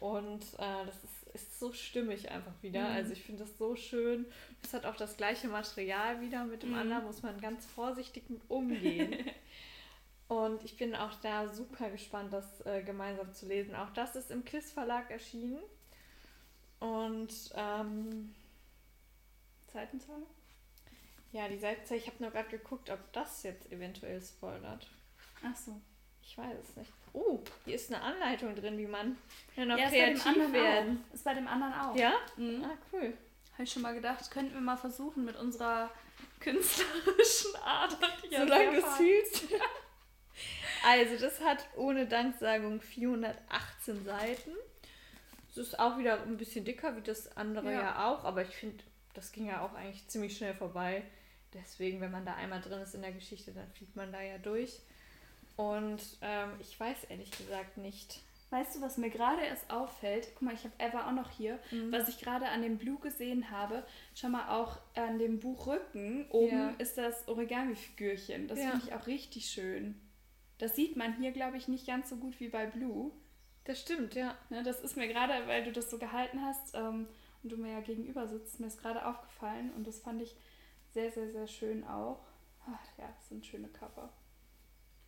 Und 0.00 0.42
äh, 0.58 0.86
das 0.86 0.96
ist, 1.04 1.34
ist 1.34 1.58
so 1.58 1.72
stimmig 1.72 2.30
einfach 2.30 2.52
wieder. 2.62 2.88
Mhm. 2.88 2.96
Also 2.96 3.12
ich 3.12 3.22
finde 3.22 3.44
das 3.44 3.56
so 3.58 3.76
schön. 3.76 4.26
Es 4.62 4.72
hat 4.74 4.86
auch 4.86 4.96
das 4.96 5.16
gleiche 5.16 5.48
Material 5.48 6.20
wieder. 6.20 6.44
Mit 6.44 6.62
dem 6.62 6.70
Mhm. 6.70 6.78
anderen 6.78 7.04
muss 7.04 7.22
man 7.22 7.40
ganz 7.40 7.66
vorsichtig 7.66 8.28
mit 8.30 8.42
umgehen. 8.48 9.16
Und 10.28 10.64
ich 10.64 10.76
bin 10.76 10.94
auch 10.96 11.14
da 11.22 11.48
super 11.54 11.88
gespannt, 11.90 12.32
das 12.32 12.64
äh, 12.66 12.82
gemeinsam 12.82 13.32
zu 13.32 13.46
lesen. 13.46 13.76
Auch 13.76 13.90
das 13.90 14.16
ist 14.16 14.30
im 14.32 14.44
KISS 14.44 14.72
Verlag 14.72 15.10
erschienen. 15.10 15.60
Und 16.80 17.32
ähm, 17.54 18.34
Seitenzahl? 19.72 20.22
Ja, 21.32 21.48
die 21.48 21.58
Seite, 21.58 21.94
ich 21.94 22.06
habe 22.06 22.16
nur 22.20 22.30
gerade 22.32 22.48
geguckt, 22.48 22.90
ob 22.90 23.12
das 23.12 23.42
jetzt 23.42 23.70
eventuell 23.70 24.20
spoilert. 24.20 24.88
Ach 25.44 25.56
so. 25.56 25.80
Ich 26.22 26.36
weiß 26.36 26.56
es 26.60 26.76
nicht. 26.76 26.90
Oh, 27.16 27.40
hier 27.64 27.76
ist 27.76 27.90
eine 27.90 28.02
Anleitung 28.02 28.54
drin, 28.54 28.76
wie 28.76 28.86
man 28.86 29.16
noch 29.56 29.78
ja, 29.78 29.88
kreativ 29.88 30.16
ist 30.16 30.24
bei 30.24 30.32
dem 30.34 30.42
anderen 30.42 30.52
werden. 30.52 31.04
Auch. 31.08 31.14
Ist 31.14 31.24
bei 31.24 31.34
dem 31.34 31.48
anderen 31.48 31.72
auch. 31.72 31.96
Ja? 31.96 32.12
Mhm. 32.36 32.62
Ah, 32.62 32.76
cool. 32.92 33.14
Habe 33.54 33.62
ich 33.62 33.72
schon 33.72 33.80
mal 33.80 33.94
gedacht, 33.94 34.30
könnten 34.30 34.52
wir 34.52 34.60
mal 34.60 34.76
versuchen 34.76 35.24
mit 35.24 35.34
unserer 35.36 35.90
künstlerischen 36.40 37.56
Art. 37.64 37.96
Solange 38.30 38.72
du 38.72 38.86
es 38.86 38.96
fühlst. 38.96 39.44
also, 40.84 41.16
das 41.18 41.40
hat 41.40 41.66
ohne 41.76 42.06
Danksagung 42.06 42.82
418 42.82 44.04
Seiten. 44.04 44.52
Es 45.48 45.56
ist 45.56 45.78
auch 45.78 45.96
wieder 45.96 46.22
ein 46.22 46.36
bisschen 46.36 46.66
dicker 46.66 46.96
wie 46.98 47.00
das 47.00 47.34
andere 47.34 47.72
ja, 47.72 47.80
ja 47.80 48.08
auch, 48.10 48.24
aber 48.24 48.42
ich 48.42 48.54
finde, 48.54 48.84
das 49.14 49.32
ging 49.32 49.46
ja 49.46 49.62
auch 49.62 49.72
eigentlich 49.72 50.06
ziemlich 50.06 50.36
schnell 50.36 50.52
vorbei. 50.52 51.02
Deswegen, 51.54 52.02
wenn 52.02 52.10
man 52.10 52.26
da 52.26 52.34
einmal 52.34 52.60
drin 52.60 52.82
ist 52.82 52.94
in 52.94 53.00
der 53.00 53.12
Geschichte, 53.12 53.52
dann 53.52 53.70
fliegt 53.72 53.96
man 53.96 54.12
da 54.12 54.20
ja 54.20 54.36
durch. 54.36 54.80
Und 55.56 56.02
ähm, 56.20 56.50
ich 56.60 56.78
weiß 56.78 57.04
ehrlich 57.04 57.30
gesagt 57.30 57.78
nicht. 57.78 58.20
Weißt 58.50 58.76
du, 58.76 58.80
was 58.80 58.96
mir 58.96 59.10
gerade 59.10 59.42
erst 59.42 59.70
auffällt? 59.70 60.28
Guck 60.34 60.42
mal, 60.42 60.54
ich 60.54 60.62
habe 60.62 60.74
Eva 60.78 61.08
auch 61.08 61.12
noch 61.12 61.30
hier. 61.30 61.58
Mhm. 61.72 61.90
Was 61.90 62.08
ich 62.08 62.20
gerade 62.20 62.48
an 62.48 62.62
dem 62.62 62.78
Blue 62.78 62.98
gesehen 63.00 63.50
habe, 63.50 63.84
schau 64.14 64.28
mal 64.28 64.48
auch 64.50 64.78
an 64.94 65.18
dem 65.18 65.40
Buchrücken 65.40 66.26
oben 66.30 66.56
ja. 66.56 66.74
ist 66.78 66.96
das 66.96 67.26
Origami-Figürchen. 67.26 68.46
Das 68.46 68.60
ja. 68.60 68.70
finde 68.70 68.86
ich 68.86 68.94
auch 68.94 69.06
richtig 69.08 69.46
schön. 69.46 70.00
Das 70.58 70.76
sieht 70.76 70.96
man 70.96 71.16
hier, 71.16 71.32
glaube 71.32 71.56
ich, 71.56 71.66
nicht 71.66 71.86
ganz 71.86 72.08
so 72.08 72.16
gut 72.16 72.38
wie 72.38 72.48
bei 72.48 72.66
Blue. 72.66 73.10
Das 73.64 73.80
stimmt, 73.80 74.14
ja. 74.14 74.36
Ne, 74.48 74.62
das 74.62 74.80
ist 74.80 74.96
mir 74.96 75.08
gerade, 75.08 75.46
weil 75.48 75.64
du 75.64 75.72
das 75.72 75.90
so 75.90 75.98
gehalten 75.98 76.40
hast 76.40 76.74
ähm, 76.74 77.08
und 77.42 77.50
du 77.50 77.56
mir 77.56 77.72
ja 77.72 77.80
gegenüber 77.80 78.28
sitzt, 78.28 78.60
mir 78.60 78.68
ist 78.68 78.80
gerade 78.80 79.04
aufgefallen 79.04 79.72
und 79.74 79.86
das 79.86 79.98
fand 79.98 80.22
ich 80.22 80.36
sehr, 80.92 81.10
sehr, 81.10 81.30
sehr 81.32 81.48
schön 81.48 81.84
auch. 81.84 82.20
Ach, 82.64 82.98
ja, 82.98 83.08
das 83.08 83.28
sind 83.28 83.44
schöne 83.44 83.68
Cover. 83.68 84.12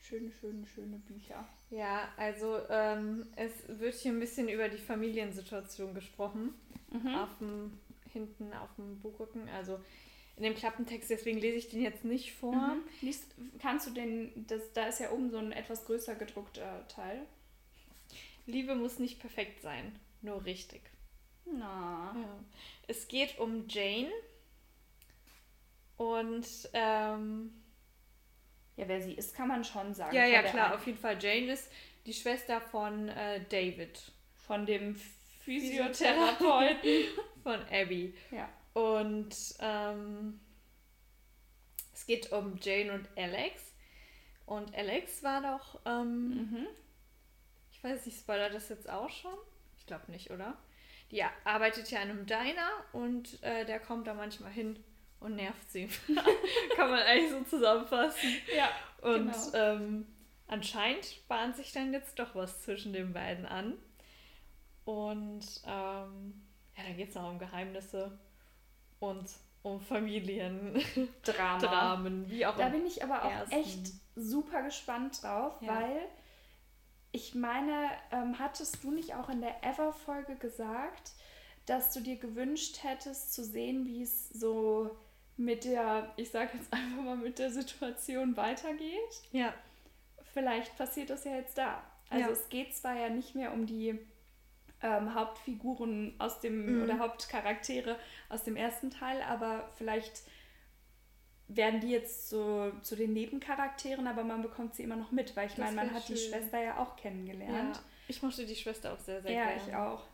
Schöne, 0.00 0.30
schöne, 0.40 0.66
schöne 0.66 0.98
Bücher. 0.98 1.46
Ja, 1.70 2.08
also 2.16 2.58
ähm, 2.70 3.26
es 3.36 3.52
wird 3.66 3.94
hier 3.94 4.12
ein 4.12 4.20
bisschen 4.20 4.48
über 4.48 4.68
die 4.68 4.78
Familiensituation 4.78 5.94
gesprochen. 5.94 6.54
Mhm. 6.90 7.14
Auf 7.14 7.36
dem, 7.38 7.78
hinten 8.12 8.52
auf 8.54 8.74
dem 8.76 8.98
Buchrücken. 9.00 9.48
Also 9.50 9.78
in 10.36 10.44
dem 10.44 10.54
Klappentext, 10.54 11.10
deswegen 11.10 11.38
lese 11.38 11.58
ich 11.58 11.68
den 11.68 11.82
jetzt 11.82 12.04
nicht 12.04 12.32
vor. 12.32 12.54
Mhm. 12.54 12.82
Liest, 13.02 13.34
kannst 13.58 13.86
du 13.86 13.90
den, 13.90 14.46
das, 14.46 14.72
da 14.72 14.86
ist 14.86 15.00
ja 15.00 15.10
oben 15.10 15.30
so 15.30 15.38
ein 15.38 15.52
etwas 15.52 15.84
größer 15.84 16.14
gedruckter 16.14 16.86
Teil. 16.88 17.26
Liebe 18.46 18.74
muss 18.74 18.98
nicht 18.98 19.20
perfekt 19.20 19.60
sein, 19.60 19.98
nur 20.22 20.44
richtig. 20.44 20.80
Na. 21.44 22.14
Ja. 22.16 22.38
Es 22.86 23.08
geht 23.08 23.38
um 23.38 23.66
Jane 23.68 24.10
und 25.96 26.46
ähm, 26.72 27.52
ja, 28.78 28.86
wer 28.86 29.02
sie 29.02 29.12
ist, 29.12 29.34
kann 29.34 29.48
man 29.48 29.64
schon 29.64 29.92
sagen. 29.92 30.14
Ja, 30.14 30.24
ja, 30.24 30.42
klar, 30.42 30.74
auf 30.74 30.86
jeden 30.86 30.98
Fall. 30.98 31.18
Jane 31.20 31.52
ist 31.52 31.70
die 32.06 32.14
Schwester 32.14 32.60
von 32.60 33.08
äh, 33.08 33.44
David. 33.48 34.00
Von 34.36 34.66
dem 34.66 34.94
Physiotherapeuten. 35.44 37.08
von 37.42 37.60
Abby. 37.72 38.14
Ja. 38.30 38.48
Und 38.74 39.34
ähm, 39.58 40.38
es 41.92 42.06
geht 42.06 42.30
um 42.30 42.56
Jane 42.62 42.92
und 42.92 43.08
Alex. 43.16 43.74
Und 44.46 44.72
Alex 44.76 45.24
war 45.24 45.42
doch, 45.42 45.80
ähm, 45.84 46.28
mhm. 46.28 46.66
ich 47.72 47.82
weiß 47.82 48.06
nicht, 48.06 48.16
spoilert 48.16 48.54
das 48.54 48.68
jetzt 48.68 48.88
auch 48.88 49.10
schon? 49.10 49.34
Ich 49.76 49.86
glaube 49.86 50.08
nicht, 50.12 50.30
oder? 50.30 50.56
Die 51.10 51.24
arbeitet 51.42 51.90
ja 51.90 52.00
in 52.00 52.10
einem 52.10 52.26
Diner 52.26 52.70
und 52.92 53.42
äh, 53.42 53.64
der 53.64 53.80
kommt 53.80 54.06
da 54.06 54.14
manchmal 54.14 54.52
hin 54.52 54.78
und 55.20 55.36
nervt 55.36 55.70
sie. 55.70 55.86
Kann 56.76 56.90
man 56.90 57.00
eigentlich 57.00 57.30
so 57.30 57.42
zusammenfassen. 57.44 58.30
Ja. 58.56 58.68
Und 59.00 59.32
genau. 59.32 59.54
ähm, 59.54 60.06
anscheinend 60.46 61.26
bahnt 61.28 61.56
sich 61.56 61.72
dann 61.72 61.92
jetzt 61.92 62.18
doch 62.18 62.34
was 62.34 62.62
zwischen 62.62 62.92
den 62.92 63.12
beiden 63.12 63.46
an. 63.46 63.74
Und 64.84 65.44
ähm, 65.66 66.42
ja, 66.76 66.84
dann 66.84 66.96
geht 66.96 67.10
es 67.10 67.14
noch 67.14 67.30
um 67.30 67.38
Geheimnisse 67.38 68.18
und 69.00 69.28
um 69.62 69.80
Familiendramen, 69.80 70.84
wie 72.30 72.46
auch 72.46 72.56
Da 72.56 72.68
bin 72.68 72.86
ich 72.86 73.04
aber 73.04 73.24
auch 73.24 73.30
ersten. 73.30 73.54
echt 73.54 73.90
super 74.14 74.62
gespannt 74.62 75.22
drauf, 75.22 75.60
ja. 75.60 75.74
weil 75.74 76.08
ich 77.12 77.34
meine, 77.34 77.90
ähm, 78.12 78.38
hattest 78.38 78.82
du 78.84 78.90
nicht 78.90 79.14
auch 79.14 79.28
in 79.28 79.40
der 79.40 79.64
Ever-Folge 79.64 80.36
gesagt, 80.36 81.12
dass 81.66 81.92
du 81.92 82.00
dir 82.00 82.16
gewünscht 82.16 82.82
hättest 82.82 83.34
zu 83.34 83.44
sehen, 83.44 83.86
wie 83.86 84.02
es 84.02 84.28
so 84.30 84.96
mit 85.38 85.64
der, 85.64 86.12
ich 86.16 86.30
sage 86.30 86.50
jetzt 86.58 86.72
einfach 86.72 87.02
mal, 87.02 87.16
mit 87.16 87.38
der 87.38 87.50
Situation 87.50 88.36
weitergeht. 88.36 89.22
Ja. 89.32 89.54
Vielleicht 90.34 90.76
passiert 90.76 91.10
das 91.10 91.24
ja 91.24 91.36
jetzt 91.36 91.56
da. 91.56 91.82
Also 92.10 92.26
ja. 92.26 92.32
es 92.32 92.48
geht 92.48 92.74
zwar 92.76 92.96
ja 92.96 93.08
nicht 93.08 93.34
mehr 93.34 93.52
um 93.52 93.66
die 93.66 93.98
ähm, 94.82 95.14
Hauptfiguren 95.14 96.14
aus 96.18 96.40
dem 96.40 96.76
mhm. 96.76 96.82
oder 96.82 96.98
Hauptcharaktere 96.98 97.96
aus 98.28 98.44
dem 98.44 98.56
ersten 98.56 98.90
Teil, 98.90 99.22
aber 99.22 99.70
vielleicht 99.76 100.22
werden 101.48 101.80
die 101.80 101.90
jetzt 101.90 102.28
so 102.28 102.72
zu 102.82 102.94
den 102.94 103.14
Nebencharakteren, 103.14 104.06
aber 104.06 104.22
man 104.22 104.42
bekommt 104.42 104.74
sie 104.74 104.82
immer 104.82 104.96
noch 104.96 105.10
mit, 105.10 105.34
weil 105.34 105.48
ich 105.48 105.56
meine, 105.56 105.74
man 105.74 105.92
hat 105.92 106.04
schön. 106.04 106.16
die 106.16 106.20
Schwester 106.22 106.62
ja 106.62 106.78
auch 106.78 106.96
kennengelernt. 106.96 107.76
Ja, 107.76 107.82
ich 108.06 108.22
mochte 108.22 108.44
die 108.44 108.54
Schwester 108.54 108.92
auch 108.92 108.98
sehr, 108.98 109.22
sehr 109.22 109.32
ja, 109.32 109.44
gerne. 109.44 109.60
Ja, 109.60 109.66
ich 109.66 109.74
auch. 109.74 110.04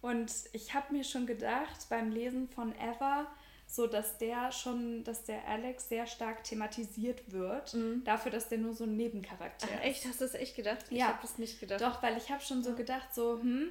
Und 0.00 0.32
ich 0.52 0.74
habe 0.74 0.92
mir 0.92 1.02
schon 1.02 1.26
gedacht, 1.26 1.86
beim 1.88 2.10
Lesen 2.10 2.48
von 2.48 2.72
Eva, 2.78 3.26
so 3.66 3.86
dass 3.86 4.18
der 4.18 4.52
schon, 4.52 5.04
dass 5.04 5.24
der 5.24 5.46
Alex 5.48 5.88
sehr 5.88 6.06
stark 6.06 6.44
thematisiert 6.44 7.32
wird, 7.32 7.74
mhm. 7.74 8.04
dafür, 8.04 8.30
dass 8.30 8.48
der 8.48 8.58
nur 8.58 8.72
so 8.72 8.84
ein 8.84 8.96
Nebencharakter 8.96 9.66
Ach, 9.70 9.76
ist. 9.76 9.84
Echt? 9.84 10.04
Hast 10.06 10.20
du 10.20 10.24
das 10.24 10.34
echt 10.34 10.56
gedacht? 10.56 10.84
Ich 10.90 10.98
ja. 10.98 11.08
habe 11.08 11.18
das 11.22 11.38
nicht 11.38 11.58
gedacht. 11.60 11.80
Doch, 11.80 12.02
weil 12.02 12.16
ich 12.16 12.30
habe 12.30 12.42
schon 12.42 12.62
so 12.62 12.74
gedacht, 12.74 13.14
so, 13.14 13.40
hm, 13.40 13.70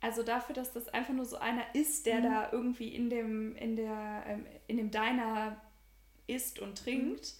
also 0.00 0.22
dafür, 0.22 0.54
dass 0.54 0.72
das 0.72 0.88
einfach 0.88 1.12
nur 1.12 1.26
so 1.26 1.36
einer 1.36 1.64
ist, 1.74 2.06
der 2.06 2.20
mhm. 2.20 2.24
da 2.24 2.52
irgendwie 2.52 2.88
in 2.88 3.10
dem, 3.10 3.56
in 3.56 3.76
der, 3.76 4.24
ähm, 4.26 4.46
in 4.66 4.78
dem 4.78 4.90
Diner 4.90 5.60
isst 6.26 6.58
und 6.58 6.78
trinkt, 6.78 7.34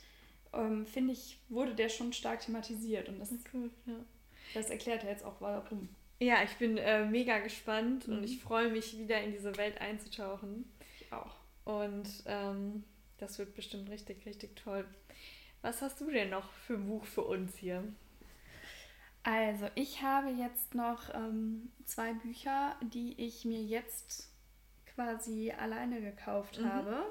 mhm. 0.52 0.60
ähm, 0.60 0.86
finde 0.86 1.12
ich, 1.12 1.38
wurde 1.48 1.74
der 1.74 1.88
schon 1.88 2.12
stark 2.12 2.40
thematisiert. 2.40 3.08
Und 3.08 3.18
das, 3.18 3.32
cool, 3.54 3.70
ja. 3.86 3.94
das 4.54 4.70
erklärt 4.70 5.02
ja 5.02 5.10
jetzt 5.10 5.24
auch 5.24 5.40
warum. 5.40 5.88
Ja, 6.22 6.42
ich 6.44 6.54
bin 6.56 6.76
äh, 6.76 7.06
mega 7.06 7.38
gespannt 7.38 8.06
und 8.06 8.18
mhm. 8.18 8.24
ich 8.24 8.40
freue 8.40 8.70
mich, 8.70 8.98
wieder 8.98 9.22
in 9.22 9.32
diese 9.32 9.56
Welt 9.56 9.80
einzutauchen. 9.80 10.70
Und 11.70 12.08
ähm, 12.26 12.82
das 13.18 13.38
wird 13.38 13.54
bestimmt 13.54 13.90
richtig, 13.90 14.26
richtig 14.26 14.56
toll. 14.56 14.84
Was 15.62 15.82
hast 15.82 16.00
du 16.00 16.10
denn 16.10 16.30
noch 16.30 16.50
für 16.52 16.74
ein 16.74 16.86
Buch 16.86 17.04
für 17.04 17.22
uns 17.22 17.56
hier? 17.56 17.84
Also, 19.22 19.68
ich 19.74 20.02
habe 20.02 20.30
jetzt 20.30 20.74
noch 20.74 21.14
ähm, 21.14 21.70
zwei 21.84 22.14
Bücher, 22.14 22.74
die 22.82 23.14
ich 23.24 23.44
mir 23.44 23.62
jetzt 23.62 24.30
quasi 24.94 25.52
alleine 25.52 26.00
gekauft 26.00 26.60
mhm. 26.60 26.64
habe. 26.64 27.04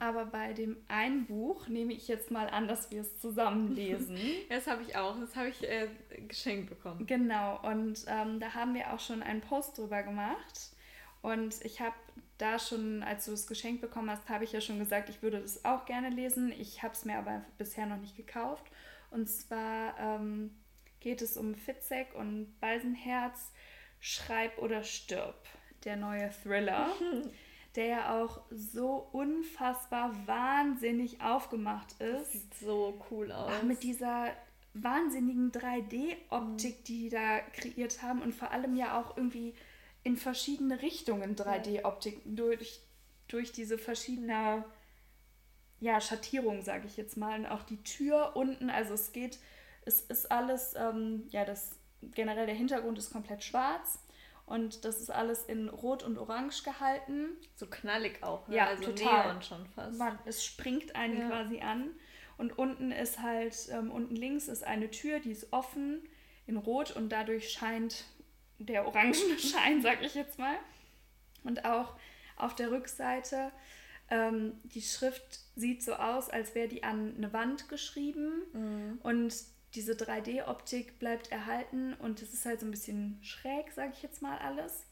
Aber 0.00 0.26
bei 0.26 0.52
dem 0.52 0.76
einen 0.88 1.24
Buch 1.26 1.68
nehme 1.68 1.92
ich 1.92 2.08
jetzt 2.08 2.32
mal 2.32 2.50
an, 2.50 2.66
dass 2.66 2.90
wir 2.90 3.02
es 3.02 3.18
zusammen 3.20 3.68
lesen. 3.74 4.18
das 4.48 4.66
habe 4.66 4.82
ich 4.82 4.96
auch. 4.96 5.18
Das 5.18 5.34
habe 5.36 5.48
ich 5.48 5.62
äh, 5.62 5.88
geschenkt 6.26 6.68
bekommen. 6.68 7.06
Genau. 7.06 7.60
Und 7.62 8.04
ähm, 8.08 8.40
da 8.40 8.54
haben 8.54 8.74
wir 8.74 8.92
auch 8.92 9.00
schon 9.00 9.22
einen 9.22 9.40
Post 9.40 9.78
drüber 9.78 10.02
gemacht. 10.02 10.72
Und 11.22 11.64
ich 11.64 11.80
habe 11.80 11.94
da 12.38 12.58
schon, 12.58 13.02
als 13.02 13.26
du 13.26 13.32
es 13.32 13.46
geschenkt 13.46 13.80
bekommen 13.80 14.10
hast, 14.10 14.28
habe 14.28 14.44
ich 14.44 14.52
ja 14.52 14.60
schon 14.60 14.78
gesagt, 14.78 15.08
ich 15.08 15.22
würde 15.22 15.40
das 15.40 15.64
auch 15.64 15.84
gerne 15.84 16.10
lesen. 16.10 16.52
Ich 16.52 16.82
habe 16.82 16.94
es 16.94 17.04
mir 17.04 17.18
aber 17.18 17.44
bisher 17.58 17.86
noch 17.86 17.98
nicht 17.98 18.16
gekauft. 18.16 18.64
Und 19.10 19.28
zwar 19.28 19.98
ähm, 19.98 20.50
geht 21.00 21.22
es 21.22 21.36
um 21.36 21.54
Fitzek 21.54 22.14
und 22.14 22.58
Balsenherz, 22.60 23.52
Schreib 24.00 24.58
oder 24.58 24.82
stirb, 24.82 25.46
der 25.84 25.96
neue 25.96 26.30
Thriller, 26.42 26.88
der 27.76 27.86
ja 27.86 28.20
auch 28.20 28.42
so 28.50 29.08
unfassbar 29.12 30.14
wahnsinnig 30.26 31.22
aufgemacht 31.22 31.92
ist. 31.92 32.20
Das 32.20 32.32
sieht 32.32 32.54
so 32.54 33.02
cool 33.10 33.32
aus. 33.32 33.52
Ach, 33.56 33.62
mit 33.62 33.82
dieser 33.82 34.30
wahnsinnigen 34.74 35.52
3D-Optik, 35.52 36.80
mhm. 36.80 36.84
die 36.84 37.02
die 37.04 37.08
da 37.08 37.38
kreiert 37.52 38.02
haben 38.02 38.20
und 38.20 38.34
vor 38.34 38.50
allem 38.50 38.76
ja 38.76 39.00
auch 39.00 39.16
irgendwie 39.16 39.54
in 40.04 40.16
verschiedene 40.16 40.82
Richtungen 40.82 41.34
3D-Optik 41.34 42.20
durch, 42.24 42.80
durch 43.26 43.52
diese 43.52 43.78
verschiedene 43.78 44.64
ja, 45.80 46.00
Schattierung, 46.00 46.62
sage 46.62 46.86
ich 46.86 46.96
jetzt 46.96 47.16
mal. 47.16 47.40
Und 47.40 47.46
auch 47.46 47.62
die 47.62 47.82
Tür 47.82 48.36
unten, 48.36 48.70
also 48.70 48.94
es 48.94 49.12
geht, 49.12 49.38
es 49.84 50.02
ist 50.02 50.30
alles, 50.30 50.74
ähm, 50.76 51.24
ja, 51.30 51.44
das 51.44 51.78
generell 52.14 52.46
der 52.46 52.54
Hintergrund 52.54 52.98
ist 52.98 53.10
komplett 53.10 53.42
schwarz 53.42 53.98
und 54.46 54.84
das 54.84 55.00
ist 55.00 55.10
alles 55.10 55.44
in 55.44 55.68
Rot 55.70 56.02
und 56.02 56.18
Orange 56.18 56.62
gehalten. 56.62 57.30
So 57.56 57.66
knallig 57.66 58.22
auch, 58.22 58.46
ne? 58.46 58.56
Ja, 58.56 58.66
also 58.66 58.84
total. 58.84 59.28
Neon 59.28 59.42
schon 59.42 59.66
fast. 59.66 59.98
Man, 59.98 60.18
es 60.26 60.44
springt 60.44 60.94
einen 60.94 61.18
ja. 61.18 61.28
quasi 61.28 61.60
an 61.60 61.90
und 62.36 62.58
unten 62.58 62.92
ist 62.92 63.20
halt, 63.20 63.68
ähm, 63.70 63.90
unten 63.90 64.16
links 64.16 64.48
ist 64.48 64.64
eine 64.64 64.90
Tür, 64.90 65.20
die 65.20 65.30
ist 65.30 65.52
offen 65.52 66.06
in 66.46 66.58
Rot 66.58 66.90
und 66.90 67.08
dadurch 67.08 67.50
scheint 67.50 68.04
der 68.58 68.86
orangene 68.86 69.38
Schein, 69.38 69.82
sag 69.82 70.02
ich 70.02 70.14
jetzt 70.14 70.38
mal. 70.38 70.56
Und 71.42 71.64
auch 71.64 71.94
auf 72.36 72.54
der 72.54 72.70
Rückseite 72.70 73.52
Ähm, 74.10 74.60
die 74.64 74.82
Schrift 74.82 75.40
sieht 75.56 75.82
so 75.82 75.94
aus, 75.94 76.28
als 76.28 76.54
wäre 76.54 76.68
die 76.68 76.82
an 76.84 77.14
eine 77.16 77.32
Wand 77.32 77.70
geschrieben 77.70 78.42
Mhm. 78.52 78.98
und 79.02 79.34
diese 79.74 79.94
3D-Optik 79.94 80.98
bleibt 80.98 81.32
erhalten 81.32 81.94
und 81.94 82.20
es 82.20 82.34
ist 82.34 82.44
halt 82.44 82.60
so 82.60 82.66
ein 82.66 82.70
bisschen 82.70 83.18
schräg, 83.22 83.72
sage 83.72 83.92
ich 83.94 84.02
jetzt 84.02 84.20
mal 84.20 84.36
alles. 84.38 84.84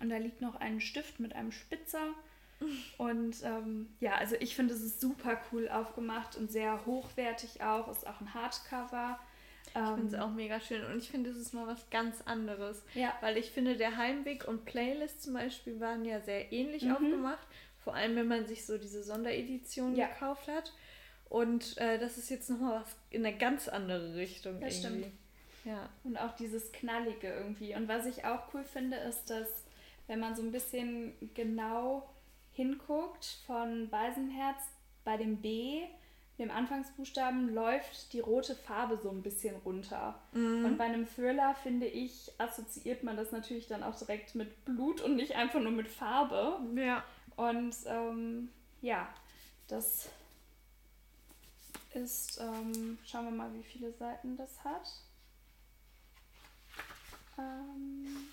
Und 0.00 0.10
da 0.10 0.16
liegt 0.16 0.40
noch 0.40 0.56
ein 0.56 0.80
Stift 0.80 1.20
mit 1.20 1.36
einem 1.36 1.52
Spitzer. 1.52 2.14
Und 2.98 3.42
ähm, 3.44 3.94
ja, 4.00 4.16
also 4.16 4.34
ich 4.40 4.56
finde, 4.56 4.74
es 4.74 4.80
ist 4.82 5.00
super 5.00 5.40
cool 5.52 5.68
aufgemacht 5.68 6.36
und 6.36 6.50
sehr 6.50 6.84
hochwertig 6.86 7.62
auch. 7.62 7.86
Ist 7.88 8.06
auch 8.06 8.20
ein 8.20 8.34
Hardcover. 8.34 9.20
Ich 9.68 9.72
finde 9.74 10.06
es 10.06 10.12
Ähm, 10.14 10.20
auch 10.20 10.30
mega 10.32 10.60
schön 10.60 10.84
und 10.84 10.98
ich 10.98 11.08
finde, 11.10 11.30
es 11.30 11.36
ist 11.36 11.52
mal 11.52 11.66
was 11.66 11.88
ganz 11.90 12.22
anderes. 12.24 12.82
Ja. 12.94 13.12
Weil 13.20 13.36
ich 13.36 13.50
finde, 13.50 13.76
der 13.76 13.96
Heimweg 13.96 14.46
und 14.48 14.64
Playlist 14.64 15.22
zum 15.22 15.34
Beispiel 15.34 15.78
waren 15.80 16.04
ja 16.04 16.20
sehr 16.20 16.52
ähnlich 16.52 16.84
Mhm. 16.84 16.92
aufgemacht. 16.92 17.46
Vor 17.84 17.94
allem, 17.94 18.16
wenn 18.16 18.26
man 18.28 18.46
sich 18.46 18.64
so 18.66 18.78
diese 18.78 19.02
Sonderedition 19.02 19.94
Ja. 19.94 20.08
gekauft 20.08 20.48
hat. 20.48 20.72
Und 21.28 21.76
äh, 21.78 21.98
das 21.98 22.18
ist 22.18 22.30
jetzt 22.30 22.48
nochmal 22.50 22.80
was 22.82 22.96
in 23.10 23.26
eine 23.26 23.36
ganz 23.36 23.68
andere 23.68 24.14
Richtung 24.16 24.60
Das 24.60 24.82
irgendwie. 24.84 25.00
stimmt. 25.04 25.14
Ja. 25.64 25.88
Und 26.04 26.16
auch 26.16 26.36
dieses 26.36 26.70
Knallige 26.72 27.28
irgendwie. 27.28 27.74
Und 27.74 27.88
was 27.88 28.06
ich 28.06 28.24
auch 28.24 28.54
cool 28.54 28.62
finde, 28.64 28.96
ist, 28.98 29.28
dass 29.30 29.64
wenn 30.06 30.20
man 30.20 30.36
so 30.36 30.42
ein 30.42 30.52
bisschen 30.52 31.12
genau 31.34 32.08
hinguckt 32.52 33.24
von 33.46 33.88
Beisenherz 33.90 34.58
bei 35.04 35.16
dem 35.16 35.36
B, 35.42 35.82
dem 36.38 36.50
Anfangsbuchstaben, 36.50 37.54
läuft 37.54 38.12
die 38.12 38.20
rote 38.20 38.54
Farbe 38.54 38.98
so 38.98 39.10
ein 39.10 39.22
bisschen 39.22 39.56
runter. 39.56 40.20
Und 40.66 40.76
bei 40.76 40.84
einem 40.84 41.06
Thriller, 41.06 41.54
finde 41.54 41.86
ich, 41.86 42.30
assoziiert 42.38 43.02
man 43.02 43.16
das 43.16 43.32
natürlich 43.32 43.68
dann 43.68 43.82
auch 43.82 43.96
direkt 43.96 44.34
mit 44.34 44.64
Blut 44.64 45.00
und 45.00 45.16
nicht 45.16 45.34
einfach 45.34 45.60
nur 45.60 45.72
mit 45.72 45.88
Farbe. 45.88 46.60
Ja. 46.74 47.02
Und 47.36 47.74
ähm, 47.86 48.50
ja, 48.82 49.08
das 49.68 50.08
ist, 51.94 52.38
ähm, 52.40 52.98
schauen 53.04 53.24
wir 53.24 53.32
mal, 53.32 53.54
wie 53.54 53.62
viele 53.62 53.92
Seiten 53.92 54.36
das 54.36 54.62
hat. 54.62 54.88
Ähm, 57.38 58.28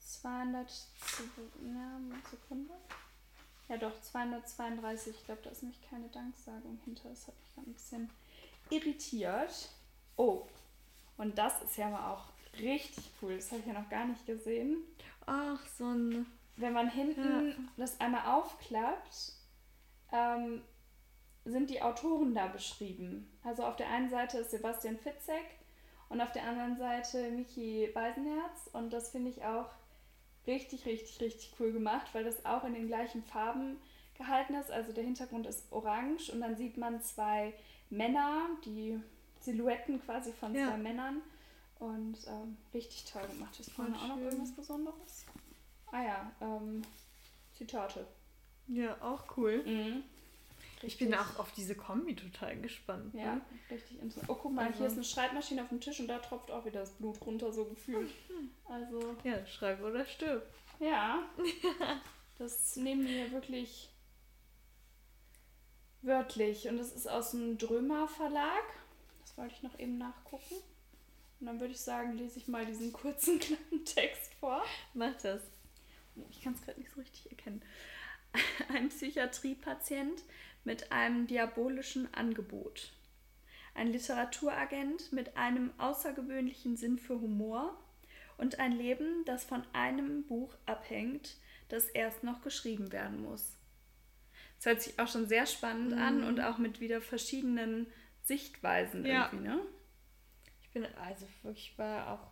200, 0.00 0.70
ja, 1.62 2.00
Sekunde. 2.30 2.74
Ja 3.68 3.76
doch, 3.76 4.00
232. 4.00 5.14
Ich 5.16 5.24
glaube, 5.24 5.42
da 5.42 5.50
ist 5.50 5.62
nämlich 5.62 5.80
keine 5.90 6.08
Danksagung 6.08 6.78
hinter. 6.84 7.08
Das 7.08 7.26
hat 7.26 7.34
mich 7.40 7.66
ein 7.66 7.72
bisschen 7.72 8.10
irritiert. 8.70 9.70
Oh, 10.16 10.46
und 11.16 11.36
das 11.38 11.62
ist 11.62 11.76
ja 11.76 11.88
mal 11.88 12.12
auch 12.12 12.24
richtig 12.58 13.10
cool. 13.20 13.36
Das 13.36 13.50
habe 13.50 13.60
ich 13.60 13.66
ja 13.66 13.72
noch 13.72 13.88
gar 13.88 14.06
nicht 14.06 14.26
gesehen 14.26 14.78
Ach, 15.26 15.60
so 15.78 15.84
ein. 15.84 16.26
wenn 16.56 16.72
man 16.72 16.90
hinten 16.90 17.68
das 17.76 18.00
einmal 18.00 18.26
aufklappt, 18.26 19.32
ähm, 20.12 20.62
sind 21.44 21.70
die 21.70 21.82
Autoren 21.82 22.34
da 22.34 22.46
beschrieben. 22.48 23.30
Also 23.44 23.64
auf 23.64 23.76
der 23.76 23.88
einen 23.90 24.08
Seite 24.10 24.38
ist 24.38 24.50
Sebastian 24.50 24.98
Fitzek 24.98 25.44
und 26.08 26.20
auf 26.20 26.32
der 26.32 26.44
anderen 26.44 26.76
Seite 26.76 27.30
Michi 27.30 27.90
Beisenherz. 27.94 28.68
Und 28.72 28.92
das 28.92 29.10
finde 29.10 29.30
ich 29.30 29.44
auch 29.44 29.70
richtig, 30.46 30.86
richtig, 30.86 31.20
richtig 31.20 31.52
cool 31.58 31.72
gemacht, 31.72 32.06
weil 32.12 32.24
das 32.24 32.44
auch 32.44 32.64
in 32.64 32.74
den 32.74 32.86
gleichen 32.88 33.22
Farben 33.24 33.76
gehalten 34.16 34.54
ist. 34.54 34.70
Also 34.70 34.92
der 34.92 35.04
Hintergrund 35.04 35.46
ist 35.46 35.70
orange 35.70 36.30
und 36.32 36.40
dann 36.40 36.56
sieht 36.56 36.76
man 36.76 37.00
zwei 37.02 37.52
Männer, 37.90 38.48
die 38.64 38.98
Silhouetten 39.40 40.02
quasi 40.04 40.32
von 40.32 40.54
Ja. 40.54 40.68
zwei 40.68 40.76
Männern. 40.78 41.22
Und 41.78 42.16
ähm, 42.26 42.56
richtig 42.72 43.04
toll 43.04 43.26
gemacht. 43.28 43.60
Ist 43.60 43.70
vorne 43.70 43.94
auch 43.96 44.08
noch 44.08 44.16
irgendwas 44.18 44.50
Besonderes? 44.52 45.26
Ah 45.92 46.02
ja, 46.02 46.32
ähm, 46.40 46.80
Zitate. 47.54 48.06
Ja, 48.68 48.96
auch 49.02 49.36
cool. 49.36 49.62
Mhm. 49.64 50.02
Ich 50.82 50.98
bin 50.98 51.14
auch 51.14 51.38
auf 51.38 51.52
diese 51.52 51.74
Kombi 51.74 52.14
total 52.14 52.56
gespannt. 52.60 53.14
Ja, 53.14 53.36
Ne? 53.36 53.40
richtig 53.70 53.98
interessant. 54.00 54.28
Oh, 54.30 54.34
guck 54.34 54.52
mal, 54.52 54.66
Also- 54.66 54.78
hier 54.78 54.86
ist 54.88 54.92
eine 54.94 55.04
Schreibmaschine 55.04 55.62
auf 55.62 55.68
dem 55.70 55.80
Tisch 55.80 56.00
und 56.00 56.08
da 56.08 56.18
tropft 56.18 56.50
auch 56.50 56.64
wieder 56.64 56.80
das 56.80 56.92
Blut 56.92 57.20
runter, 57.22 57.52
so 57.52 57.64
gefühlt. 57.64 58.10
Also, 58.66 59.16
Ja, 59.24 59.44
schreib 59.46 59.82
oder 59.82 60.04
stirb. 60.06 60.46
ja. 60.80 61.22
Das 62.38 62.76
nehmen 62.76 63.06
wir 63.06 63.32
wirklich 63.32 63.88
wörtlich. 66.02 66.68
Und 66.68 66.76
das 66.78 66.92
ist 66.92 67.06
aus 67.08 67.30
dem 67.32 67.58
Drömer 67.58 68.08
Verlag. 68.08 68.62
Das 69.22 69.36
wollte 69.38 69.54
ich 69.54 69.62
noch 69.62 69.78
eben 69.78 69.98
nachgucken. 69.98 70.56
Und 71.40 71.46
dann 71.46 71.60
würde 71.60 71.72
ich 71.72 71.80
sagen, 71.80 72.16
lese 72.16 72.38
ich 72.38 72.48
mal 72.48 72.64
diesen 72.66 72.92
kurzen 72.92 73.38
kleinen 73.40 73.84
Text 73.84 74.34
vor. 74.34 74.62
Mach 74.94 75.14
das. 75.22 75.42
Ich 76.30 76.42
kann 76.42 76.54
es 76.54 76.62
gerade 76.62 76.78
nicht 76.80 76.90
so 76.92 77.00
richtig 77.00 77.30
erkennen. 77.30 77.62
Ein 78.68 78.88
Psychiatriepatient 78.88 80.22
mit 80.66 80.90
einem 80.92 81.26
diabolischen 81.28 82.12
Angebot. 82.12 82.92
Ein 83.74 83.92
Literaturagent 83.92 85.12
mit 85.12 85.36
einem 85.36 85.70
außergewöhnlichen 85.78 86.76
Sinn 86.76 86.98
für 86.98 87.20
Humor 87.20 87.78
und 88.36 88.58
ein 88.58 88.72
Leben, 88.72 89.24
das 89.24 89.44
von 89.44 89.62
einem 89.72 90.26
Buch 90.26 90.54
abhängt, 90.66 91.36
das 91.68 91.86
erst 91.86 92.24
noch 92.24 92.42
geschrieben 92.42 92.90
werden 92.92 93.22
muss. 93.22 93.56
Das 94.56 94.66
hört 94.66 94.82
sich 94.82 94.98
auch 94.98 95.08
schon 95.08 95.26
sehr 95.28 95.46
spannend 95.46 95.92
an 95.94 96.24
und 96.24 96.40
auch 96.40 96.58
mit 96.58 96.80
wieder 96.80 97.00
verschiedenen 97.00 97.86
Sichtweisen 98.22 99.04
Ja. 99.04 99.26
irgendwie, 99.30 99.48
ne? 99.48 99.60
Ich 100.62 100.70
bin 100.70 100.84
also 100.96 101.26
wirklich 101.42 101.78
war 101.78 102.10
auch 102.12 102.26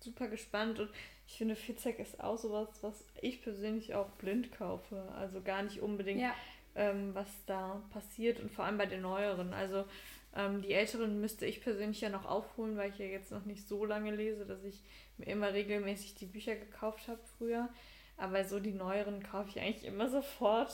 super 0.00 0.28
gespannt 0.28 0.78
und 0.78 0.90
ich 1.26 1.36
finde 1.38 1.56
Fitzek 1.56 1.98
ist 1.98 2.20
auch 2.20 2.38
sowas, 2.38 2.68
was 2.82 3.04
ich 3.20 3.42
persönlich 3.42 3.94
auch 3.94 4.10
blind 4.12 4.52
kaufe. 4.52 5.10
Also 5.16 5.42
gar 5.42 5.62
nicht 5.62 5.80
unbedingt, 5.80 6.20
Ja. 6.20 6.34
Ähm, 6.74 7.14
was 7.14 7.28
da 7.46 7.82
passiert 7.90 8.40
und 8.40 8.50
vor 8.50 8.64
allem 8.64 8.78
bei 8.78 8.86
den 8.86 9.02
neueren. 9.02 9.52
Also 9.52 9.84
ähm, 10.36 10.62
die 10.62 10.72
älteren 10.72 11.20
müsste 11.20 11.46
ich 11.46 11.60
persönlich 11.60 12.00
ja 12.00 12.10
noch 12.10 12.26
aufholen, 12.26 12.76
weil 12.76 12.90
ich 12.90 12.98
ja 12.98 13.06
jetzt 13.06 13.32
noch 13.32 13.44
nicht 13.44 13.66
so 13.66 13.84
lange 13.84 14.14
lese, 14.14 14.46
dass 14.46 14.62
ich 14.64 14.82
mir 15.16 15.26
immer 15.26 15.52
regelmäßig 15.52 16.14
die 16.14 16.26
Bücher 16.26 16.54
gekauft 16.54 17.08
habe 17.08 17.20
früher. 17.38 17.68
Aber 18.16 18.44
so 18.44 18.60
die 18.60 18.72
neueren 18.72 19.22
kaufe 19.22 19.50
ich 19.50 19.60
eigentlich 19.60 19.84
immer 19.84 20.08
sofort. 20.10 20.72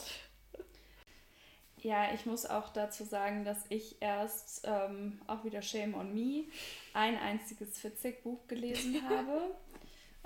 Ja, 1.81 2.13
ich 2.15 2.25
muss 2.25 2.47
auch 2.47 2.69
dazu 2.69 3.03
sagen, 3.03 3.45
dass 3.45 3.63
ich 3.69 4.01
erst 4.01 4.63
ähm, 4.65 5.19
auch 5.27 5.43
wieder 5.45 5.61
Shame 5.61 5.93
on 5.93 6.13
Me 6.13 6.45
ein 6.93 7.17
einziges 7.17 7.79
Fitzek-Buch 7.79 8.47
gelesen 8.47 9.01
habe. 9.09 9.51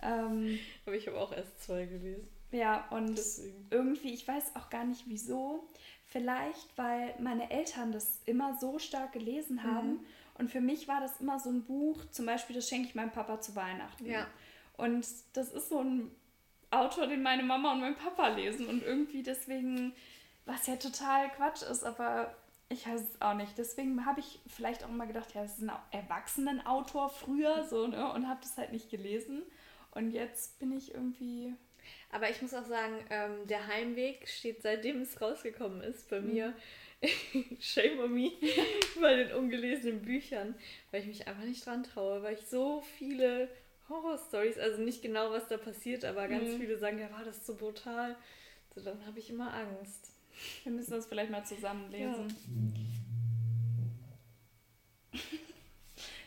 ähm, 0.01 0.58
Aber 0.86 0.95
ich 0.95 1.08
habe 1.08 1.19
auch 1.19 1.34
erst 1.34 1.62
zwei 1.62 1.86
gelesen. 1.86 2.29
Ja, 2.51 2.88
und 2.89 3.17
Deswegen. 3.17 3.67
irgendwie, 3.69 4.13
ich 4.13 4.27
weiß 4.27 4.55
auch 4.55 4.69
gar 4.69 4.83
nicht 4.83 5.03
wieso. 5.07 5.67
Vielleicht, 6.05 6.75
weil 6.75 7.13
meine 7.19 7.51
Eltern 7.51 7.91
das 7.91 8.19
immer 8.25 8.57
so 8.59 8.79
stark 8.79 9.12
gelesen 9.12 9.63
haben. 9.63 10.05
Und 10.39 10.49
für 10.49 10.62
mich 10.62 10.88
war 10.88 11.01
das 11.01 11.19
immer 11.21 11.39
so 11.39 11.49
ein 11.49 11.63
Buch, 11.63 12.03
zum 12.12 12.25
Beispiel, 12.25 12.55
das 12.55 12.67
schenke 12.67 12.88
ich 12.88 12.95
meinem 12.95 13.12
Papa 13.12 13.41
zu 13.41 13.55
Weihnachten. 13.55 14.05
Ja. 14.05 14.25
Und 14.77 15.05
das 15.33 15.51
ist 15.51 15.69
so 15.69 15.81
ein 15.83 16.09
Autor, 16.71 17.07
den 17.07 17.21
meine 17.21 17.43
Mama 17.43 17.73
und 17.73 17.81
mein 17.81 17.95
Papa 17.95 18.29
lesen. 18.29 18.67
Und 18.67 18.81
irgendwie 18.81 19.21
deswegen, 19.21 19.93
was 20.45 20.65
ja 20.65 20.77
total 20.77 21.29
Quatsch 21.29 21.62
ist, 21.62 21.83
aber 21.83 22.35
ich 22.69 22.88
weiß 22.88 23.01
es 23.01 23.21
auch 23.21 23.33
nicht. 23.33 23.57
Deswegen 23.57 24.05
habe 24.05 24.19
ich 24.21 24.39
vielleicht 24.47 24.83
auch 24.83 24.89
immer 24.89 25.07
gedacht, 25.07 25.33
ja, 25.33 25.43
das 25.43 25.57
ist 25.57 25.63
ein 25.63 25.71
Erwachsenenautor 25.91 27.09
früher 27.09 27.65
so, 27.67 27.88
ne? 27.88 28.12
Und 28.13 28.27
habe 28.27 28.39
das 28.41 28.57
halt 28.57 28.71
nicht 28.71 28.89
gelesen. 28.89 29.43
Und 29.91 30.12
jetzt 30.12 30.57
bin 30.59 30.71
ich 30.71 30.93
irgendwie. 30.93 31.53
Aber 32.12 32.30
ich 32.30 32.41
muss 32.41 32.54
auch 32.54 32.65
sagen, 32.65 32.95
ähm, 33.10 33.47
der 33.47 33.67
Heimweg 33.67 34.28
steht 34.28 34.62
seitdem 34.62 35.02
es 35.02 35.21
rausgekommen 35.21 35.82
ist 35.82 36.10
bei 36.10 36.21
mir. 36.21 36.54
Shame 37.60 37.99
on 37.99 38.13
me 38.13 38.32
bei 39.02 39.15
den 39.15 39.32
ungelesenen 39.34 40.02
Büchern, 40.02 40.56
weil 40.91 41.02
ich 41.02 41.08
mich 41.08 41.28
einfach 41.28 41.43
nicht 41.43 41.65
dran 41.65 41.84
traue, 41.84 42.23
weil 42.23 42.34
ich 42.36 42.45
so 42.47 42.82
viele 42.97 43.47
Horrorstories, 43.88 44.58
also 44.58 44.82
nicht 44.82 45.02
genau 45.02 45.32
was 45.32 45.47
da 45.47 45.58
passiert, 45.58 46.04
aber 46.04 46.28
ganz 46.28 46.49
Mhm. 46.49 46.58
viele 46.58 46.78
sagen, 46.78 46.99
ja, 46.99 47.10
war 47.12 47.23
das 47.23 47.45
so 47.45 47.56
brutal. 47.56 48.15
So, 48.75 48.82
dann 48.82 49.06
habe 49.06 49.19
ich 49.19 49.30
immer 49.30 49.54
Angst. 49.54 50.12
Wir 50.63 50.71
müssen 50.71 50.91
das 50.91 51.08
vielleicht 51.08 51.32
mal 51.32 51.45
zusammen 51.45 51.89
lesen. 51.91 52.36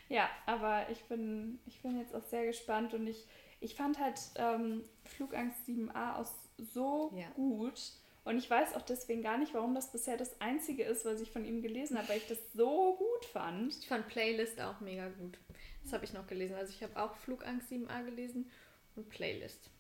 Ja, 0.09 0.29
aber 0.45 0.87
ich 0.91 1.03
bin, 1.05 1.59
ich 1.67 1.81
bin 1.81 1.99
jetzt 1.99 2.15
auch 2.15 2.25
sehr 2.25 2.45
gespannt 2.45 2.93
und 2.93 3.07
ich, 3.07 3.27
ich 3.63 3.75
fand 3.75 3.99
halt 3.99 4.19
ähm, 4.37 4.85
Flugangst 5.05 5.59
7a 5.67 6.17
auch 6.17 6.31
so 6.59 7.13
Ja. 7.17 7.29
gut. 7.35 7.81
Und 8.25 8.39
ich 8.39 8.49
weiß 8.49 8.75
auch 8.77 8.83
deswegen 8.83 9.23
gar 9.23 9.37
nicht, 9.37 9.53
warum 9.53 9.75
das 9.75 9.91
bisher 9.91 10.17
das 10.17 10.41
einzige 10.41 10.85
ist, 10.85 11.05
was 11.05 11.21
ich 11.21 11.31
von 11.33 11.45
ihm 11.45 11.61
gelesen 11.61 11.99
habe, 11.99 12.09
weil 12.09 12.19
ich 12.19 12.29
das 12.29 12.39
so 12.55 12.95
gut 12.95 13.25
fand. 13.33 13.77
Ich 13.77 13.89
fand 13.89 14.07
Playlist 14.07 14.61
auch 14.61 14.81
mega 14.81 15.09
gut. 15.09 15.39
Das 15.83 15.93
habe 15.93 16.05
ich 16.05 16.13
noch 16.13 16.27
gelesen. 16.29 16.55
Also 16.55 16.73
ich 16.73 16.83
habe 16.85 16.97
auch 17.03 17.17
Flugangst 17.17 17.73
7a 17.73 18.05
gelesen 18.05 18.49
und 18.95 19.09
Playlist. 19.09 19.71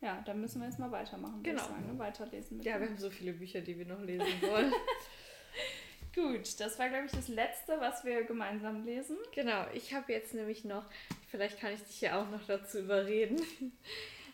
Ja, 0.00 0.22
dann 0.26 0.40
müssen 0.40 0.60
wir 0.60 0.68
jetzt 0.68 0.78
mal 0.78 0.90
weitermachen. 0.92 1.42
Genau. 1.42 1.62
Sagen, 1.62 1.86
ne? 1.92 1.98
Weiterlesen 1.98 2.60
Ja, 2.62 2.78
wir 2.80 2.88
haben 2.88 2.98
so 2.98 3.10
viele 3.10 3.32
Bücher, 3.32 3.60
die 3.60 3.76
wir 3.78 3.86
noch 3.86 4.00
lesen 4.00 4.26
wollen. 4.42 4.72
Gut, 6.14 6.60
das 6.60 6.78
war, 6.78 6.88
glaube 6.90 7.06
ich, 7.06 7.12
das 7.12 7.28
letzte, 7.28 7.80
was 7.80 8.04
wir 8.04 8.24
gemeinsam 8.24 8.84
lesen. 8.84 9.16
Genau, 9.34 9.64
ich 9.72 9.94
habe 9.94 10.12
jetzt 10.12 10.34
nämlich 10.34 10.64
noch, 10.64 10.84
vielleicht 11.32 11.58
kann 11.58 11.72
ich 11.72 11.82
dich 11.82 12.00
ja 12.02 12.22
auch 12.22 12.30
noch 12.30 12.46
dazu 12.46 12.78
überreden, 12.78 13.42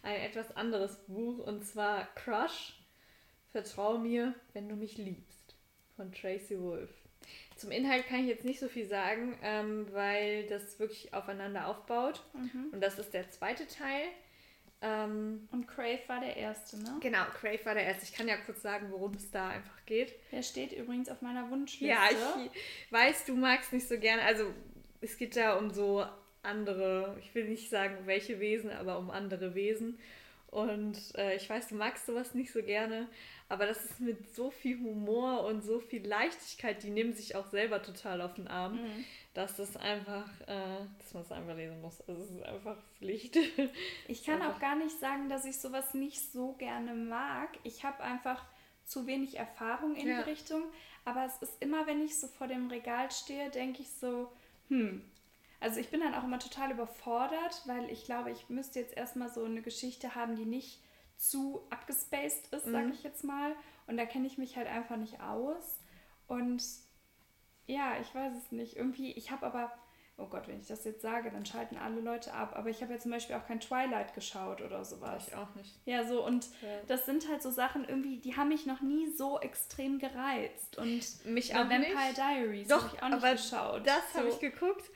ein 0.02 0.20
etwas 0.20 0.54
anderes 0.56 0.96
Buch 1.06 1.38
und 1.38 1.64
zwar 1.64 2.06
Crush 2.14 2.74
Vertrau 3.50 3.96
mir, 3.96 4.34
wenn 4.52 4.68
du 4.68 4.76
mich 4.76 4.98
liebst. 4.98 5.56
Von 5.96 6.12
Tracy 6.12 6.60
Wolf. 6.60 6.90
Zum 7.56 7.70
Inhalt 7.70 8.06
kann 8.06 8.20
ich 8.20 8.26
jetzt 8.26 8.44
nicht 8.44 8.60
so 8.60 8.68
viel 8.68 8.86
sagen, 8.86 9.36
ähm, 9.42 9.86
weil 9.92 10.46
das 10.46 10.78
wirklich 10.78 11.12
aufeinander 11.14 11.66
aufbaut. 11.66 12.22
Mhm. 12.34 12.68
Und 12.72 12.80
das 12.80 12.98
ist 12.98 13.14
der 13.14 13.30
zweite 13.30 13.66
Teil. 13.66 14.04
Ähm, 14.80 15.48
und 15.50 15.66
Crave 15.66 16.00
war 16.06 16.20
der 16.20 16.36
erste, 16.36 16.80
ne? 16.80 16.98
Genau, 17.00 17.24
Crave 17.40 17.64
war 17.64 17.74
der 17.74 17.84
erste. 17.84 18.04
Ich 18.04 18.12
kann 18.12 18.28
ja 18.28 18.36
kurz 18.36 18.62
sagen, 18.62 18.92
worum 18.92 19.14
es 19.14 19.30
da 19.30 19.48
einfach 19.48 19.84
geht. 19.86 20.14
Der 20.30 20.42
steht 20.42 20.72
übrigens 20.72 21.08
auf 21.08 21.20
meiner 21.20 21.50
Wunschliste. 21.50 21.86
Ja, 21.86 22.08
ich 22.12 22.92
weiß, 22.92 23.24
du 23.24 23.34
magst 23.34 23.72
nicht 23.72 23.88
so 23.88 23.98
gerne. 23.98 24.22
Also, 24.22 24.52
es 25.00 25.18
geht 25.18 25.34
da 25.34 25.56
um 25.56 25.70
so 25.70 26.06
andere, 26.42 27.16
ich 27.20 27.34
will 27.34 27.48
nicht 27.48 27.70
sagen 27.70 28.06
welche 28.06 28.40
Wesen, 28.40 28.70
aber 28.70 28.98
um 28.98 29.10
andere 29.10 29.54
Wesen. 29.54 29.98
Und 30.50 30.96
äh, 31.16 31.36
ich 31.36 31.48
weiß, 31.48 31.68
du 31.68 31.74
magst 31.74 32.06
sowas 32.06 32.34
nicht 32.34 32.52
so 32.52 32.62
gerne, 32.62 33.06
aber 33.50 33.66
das 33.66 33.84
ist 33.84 34.00
mit 34.00 34.34
so 34.34 34.50
viel 34.50 34.78
Humor 34.78 35.44
und 35.44 35.62
so 35.62 35.78
viel 35.78 36.06
Leichtigkeit, 36.06 36.82
die 36.82 36.88
nehmen 36.88 37.12
sich 37.12 37.36
auch 37.36 37.46
selber 37.48 37.82
total 37.82 38.22
auf 38.22 38.32
den 38.32 38.48
Arm, 38.48 38.76
mhm. 38.76 39.04
dass 39.34 39.56
das 39.56 39.76
einfach, 39.76 40.28
äh, 40.46 40.86
dass 40.98 41.12
man 41.12 41.22
es 41.22 41.32
einfach 41.32 41.54
lesen 41.54 41.82
muss. 41.82 42.00
Also 42.08 42.22
es 42.22 42.30
ist 42.30 42.42
einfach 42.42 42.76
Pflicht. 42.96 43.36
Ich 44.08 44.24
kann 44.24 44.40
auch 44.40 44.58
gar 44.58 44.76
nicht 44.76 44.98
sagen, 44.98 45.28
dass 45.28 45.44
ich 45.44 45.58
sowas 45.58 45.92
nicht 45.92 46.32
so 46.32 46.52
gerne 46.54 46.94
mag. 46.94 47.50
Ich 47.62 47.84
habe 47.84 48.02
einfach 48.02 48.42
zu 48.86 49.06
wenig 49.06 49.38
Erfahrung 49.38 49.96
in 49.96 50.08
ja. 50.08 50.22
die 50.22 50.30
Richtung. 50.30 50.62
Aber 51.04 51.26
es 51.26 51.36
ist 51.42 51.62
immer, 51.62 51.86
wenn 51.86 52.02
ich 52.02 52.18
so 52.18 52.26
vor 52.26 52.46
dem 52.46 52.68
Regal 52.68 53.10
stehe, 53.10 53.50
denke 53.50 53.82
ich 53.82 53.90
so, 53.90 54.32
hm. 54.68 55.02
Also 55.60 55.80
ich 55.80 55.90
bin 55.90 56.00
dann 56.00 56.14
auch 56.14 56.24
immer 56.24 56.38
total 56.38 56.70
überfordert, 56.70 57.62
weil 57.66 57.90
ich 57.90 58.04
glaube, 58.04 58.30
ich 58.30 58.48
müsste 58.48 58.78
jetzt 58.78 58.96
erstmal 58.96 59.28
so 59.28 59.44
eine 59.44 59.62
Geschichte 59.62 60.14
haben, 60.14 60.36
die 60.36 60.46
nicht 60.46 60.82
zu 61.16 61.66
abgespaced 61.70 62.52
ist, 62.52 62.66
mhm. 62.66 62.72
sage 62.72 62.90
ich 62.92 63.02
jetzt 63.02 63.24
mal. 63.24 63.54
Und 63.86 63.96
da 63.96 64.06
kenne 64.06 64.26
ich 64.26 64.38
mich 64.38 64.56
halt 64.56 64.68
einfach 64.68 64.96
nicht 64.96 65.20
aus. 65.20 65.80
Und 66.28 66.62
ja, 67.66 67.98
ich 68.00 68.14
weiß 68.14 68.32
es 68.36 68.52
nicht. 68.52 68.76
Irgendwie, 68.76 69.12
ich 69.12 69.32
habe 69.32 69.46
aber, 69.46 69.72
oh 70.16 70.26
Gott, 70.26 70.46
wenn 70.46 70.60
ich 70.60 70.68
das 70.68 70.84
jetzt 70.84 71.02
sage, 71.02 71.30
dann 71.32 71.44
schalten 71.44 71.76
alle 71.76 72.00
Leute 72.00 72.32
ab. 72.32 72.52
Aber 72.54 72.70
ich 72.70 72.80
habe 72.82 72.92
ja 72.92 72.98
zum 73.00 73.10
Beispiel 73.10 73.34
auch 73.34 73.46
kein 73.46 73.58
Twilight 73.58 74.14
geschaut 74.14 74.60
oder 74.60 74.84
sowas. 74.84 75.26
Ich 75.26 75.34
auch 75.34 75.54
nicht. 75.56 75.74
Ja, 75.86 76.06
so 76.06 76.24
und 76.24 76.46
ja. 76.62 76.68
das 76.86 77.04
sind 77.04 77.28
halt 77.28 77.42
so 77.42 77.50
Sachen 77.50 77.84
irgendwie, 77.84 78.18
die 78.18 78.36
haben 78.36 78.48
mich 78.48 78.64
noch 78.64 78.80
nie 78.80 79.10
so 79.10 79.40
extrem 79.40 79.98
gereizt. 79.98 80.78
Und 80.78 81.24
mich 81.24 81.54
auch 81.56 81.68
Vampire 81.68 81.80
nicht. 81.80 82.16
Diaries 82.16 82.70
habe 82.70 82.90
ich 82.94 83.02
auch 83.02 83.08
nicht 83.08 83.24
aber 83.24 83.32
geschaut. 83.32 83.86
Das 83.86 84.12
so. 84.12 84.20
habe 84.20 84.28
ich 84.28 84.38
geguckt 84.38 84.88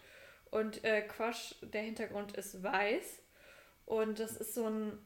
und 0.51 0.83
äh, 0.85 1.03
Crush, 1.03 1.55
der 1.63 1.83
Hintergrund 1.83 2.37
ist 2.37 2.63
weiß. 2.63 3.23
Und 3.87 4.19
das 4.19 4.37
ist 4.37 4.55
so 4.55 4.67
ein, 4.67 4.99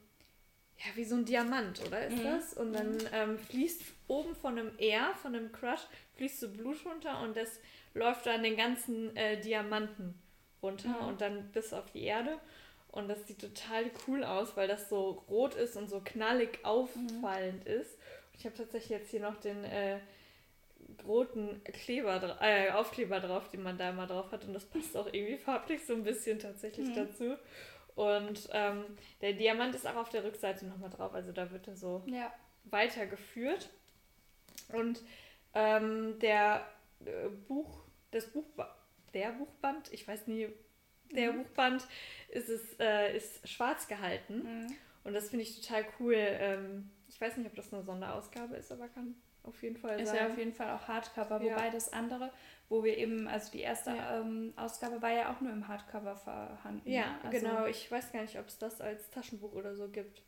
ja, 0.77 0.95
wie 0.95 1.05
so 1.05 1.15
ein 1.15 1.25
Diamant, 1.25 1.81
oder 1.85 2.05
ist 2.07 2.17
mhm. 2.17 2.23
das? 2.23 2.53
Und 2.53 2.73
dann 2.73 2.95
mhm. 2.95 3.07
ähm, 3.13 3.39
fließt 3.39 3.81
oben 4.07 4.35
von 4.35 4.57
einem 4.57 4.77
R, 4.77 5.13
von 5.21 5.35
einem 5.35 5.51
Crush, 5.51 5.81
fließt 6.15 6.39
so 6.39 6.49
Blut 6.49 6.85
runter 6.85 7.21
und 7.21 7.37
das 7.37 7.59
läuft 7.93 8.25
dann 8.25 8.43
den 8.43 8.57
ganzen 8.57 9.15
äh, 9.15 9.39
Diamanten 9.39 10.15
runter 10.61 11.01
mhm. 11.01 11.07
und 11.07 11.21
dann 11.21 11.51
bis 11.51 11.71
auf 11.71 11.91
die 11.91 12.03
Erde. 12.03 12.39
Und 12.87 13.07
das 13.07 13.25
sieht 13.25 13.41
total 13.41 13.89
cool 14.07 14.23
aus, 14.23 14.55
weil 14.55 14.67
das 14.67 14.89
so 14.89 15.23
rot 15.29 15.55
ist 15.55 15.75
und 15.75 15.89
so 15.89 16.01
knallig 16.03 16.59
auffallend 16.63 17.65
mhm. 17.65 17.71
ist. 17.71 17.97
Ich 18.37 18.45
habe 18.45 18.55
tatsächlich 18.55 18.89
jetzt 18.89 19.11
hier 19.11 19.21
noch 19.21 19.39
den 19.39 19.63
äh, 19.63 19.99
roten 21.05 21.63
Kleber, 21.63 22.37
äh, 22.41 22.71
Aufkleber 22.71 23.19
drauf, 23.19 23.49
den 23.49 23.63
man 23.63 23.77
da 23.77 23.89
immer 23.89 24.07
drauf 24.07 24.31
hat. 24.31 24.45
Und 24.45 24.53
das 24.53 24.65
passt 24.65 24.95
auch 24.97 25.07
irgendwie 25.11 25.37
farblich 25.37 25.85
so 25.85 25.93
ein 25.93 26.03
bisschen 26.03 26.39
tatsächlich 26.39 26.89
mhm. 26.89 26.95
dazu. 26.95 27.35
Und 27.95 28.49
ähm, 28.51 28.85
der 29.21 29.33
Diamant 29.33 29.75
ist 29.75 29.85
auch 29.85 29.95
auf 29.95 30.09
der 30.09 30.23
Rückseite 30.23 30.65
nochmal 30.65 30.89
drauf. 30.89 31.13
Also 31.13 31.31
da 31.31 31.51
wird 31.51 31.67
er 31.67 31.75
so 31.75 32.03
ja. 32.07 32.33
weitergeführt. 32.65 33.69
Und 34.71 35.01
ähm, 35.53 36.17
der 36.19 36.65
äh, 37.05 37.29
Buch, 37.47 37.83
das 38.11 38.27
Buch, 38.27 38.45
der 39.13 39.31
Buchband, 39.33 39.91
ich 39.93 40.07
weiß 40.07 40.27
nie, 40.27 40.49
der 41.11 41.31
mhm. 41.31 41.43
Buchband 41.43 41.87
ist 42.29 42.49
es 42.49 42.79
äh, 42.79 43.15
ist 43.15 43.47
schwarz 43.47 43.87
gehalten. 43.87 44.43
Mhm. 44.43 44.75
Und 45.03 45.13
das 45.13 45.29
finde 45.29 45.43
ich 45.43 45.61
total 45.61 45.85
cool. 45.99 46.15
Ähm, 46.17 46.89
ich 47.13 47.21
weiß 47.21 47.37
nicht, 47.37 47.47
ob 47.47 47.55
das 47.55 47.71
eine 47.71 47.83
Sonderausgabe 47.83 48.55
ist, 48.55 48.71
aber 48.71 48.87
kann 48.87 49.15
auf 49.43 49.61
jeden 49.61 49.77
Fall 49.77 49.99
ist 49.99 50.07
sein. 50.07 50.15
Ist 50.15 50.21
ja 50.21 50.27
auf 50.29 50.37
jeden 50.37 50.53
Fall 50.53 50.71
auch 50.71 50.87
Hardcover, 50.87 51.41
ja. 51.43 51.51
wobei 51.51 51.69
das 51.69 51.91
andere, 51.93 52.31
wo 52.69 52.83
wir 52.83 52.97
eben, 52.97 53.27
also 53.27 53.51
die 53.51 53.59
erste 53.59 53.91
ja. 53.91 54.21
ähm, 54.21 54.53
Ausgabe 54.55 55.01
war 55.01 55.11
ja 55.11 55.31
auch 55.31 55.41
nur 55.41 55.51
im 55.51 55.67
Hardcover 55.67 56.15
vorhanden. 56.15 56.89
Ja, 56.89 57.01
ne? 57.01 57.19
also, 57.23 57.37
genau. 57.37 57.65
Ich 57.65 57.91
weiß 57.91 58.11
gar 58.11 58.21
nicht, 58.21 58.39
ob 58.39 58.47
es 58.47 58.57
das 58.57 58.81
als 58.81 59.09
Taschenbuch 59.11 59.53
oder 59.53 59.75
so 59.75 59.89
gibt. 59.89 60.23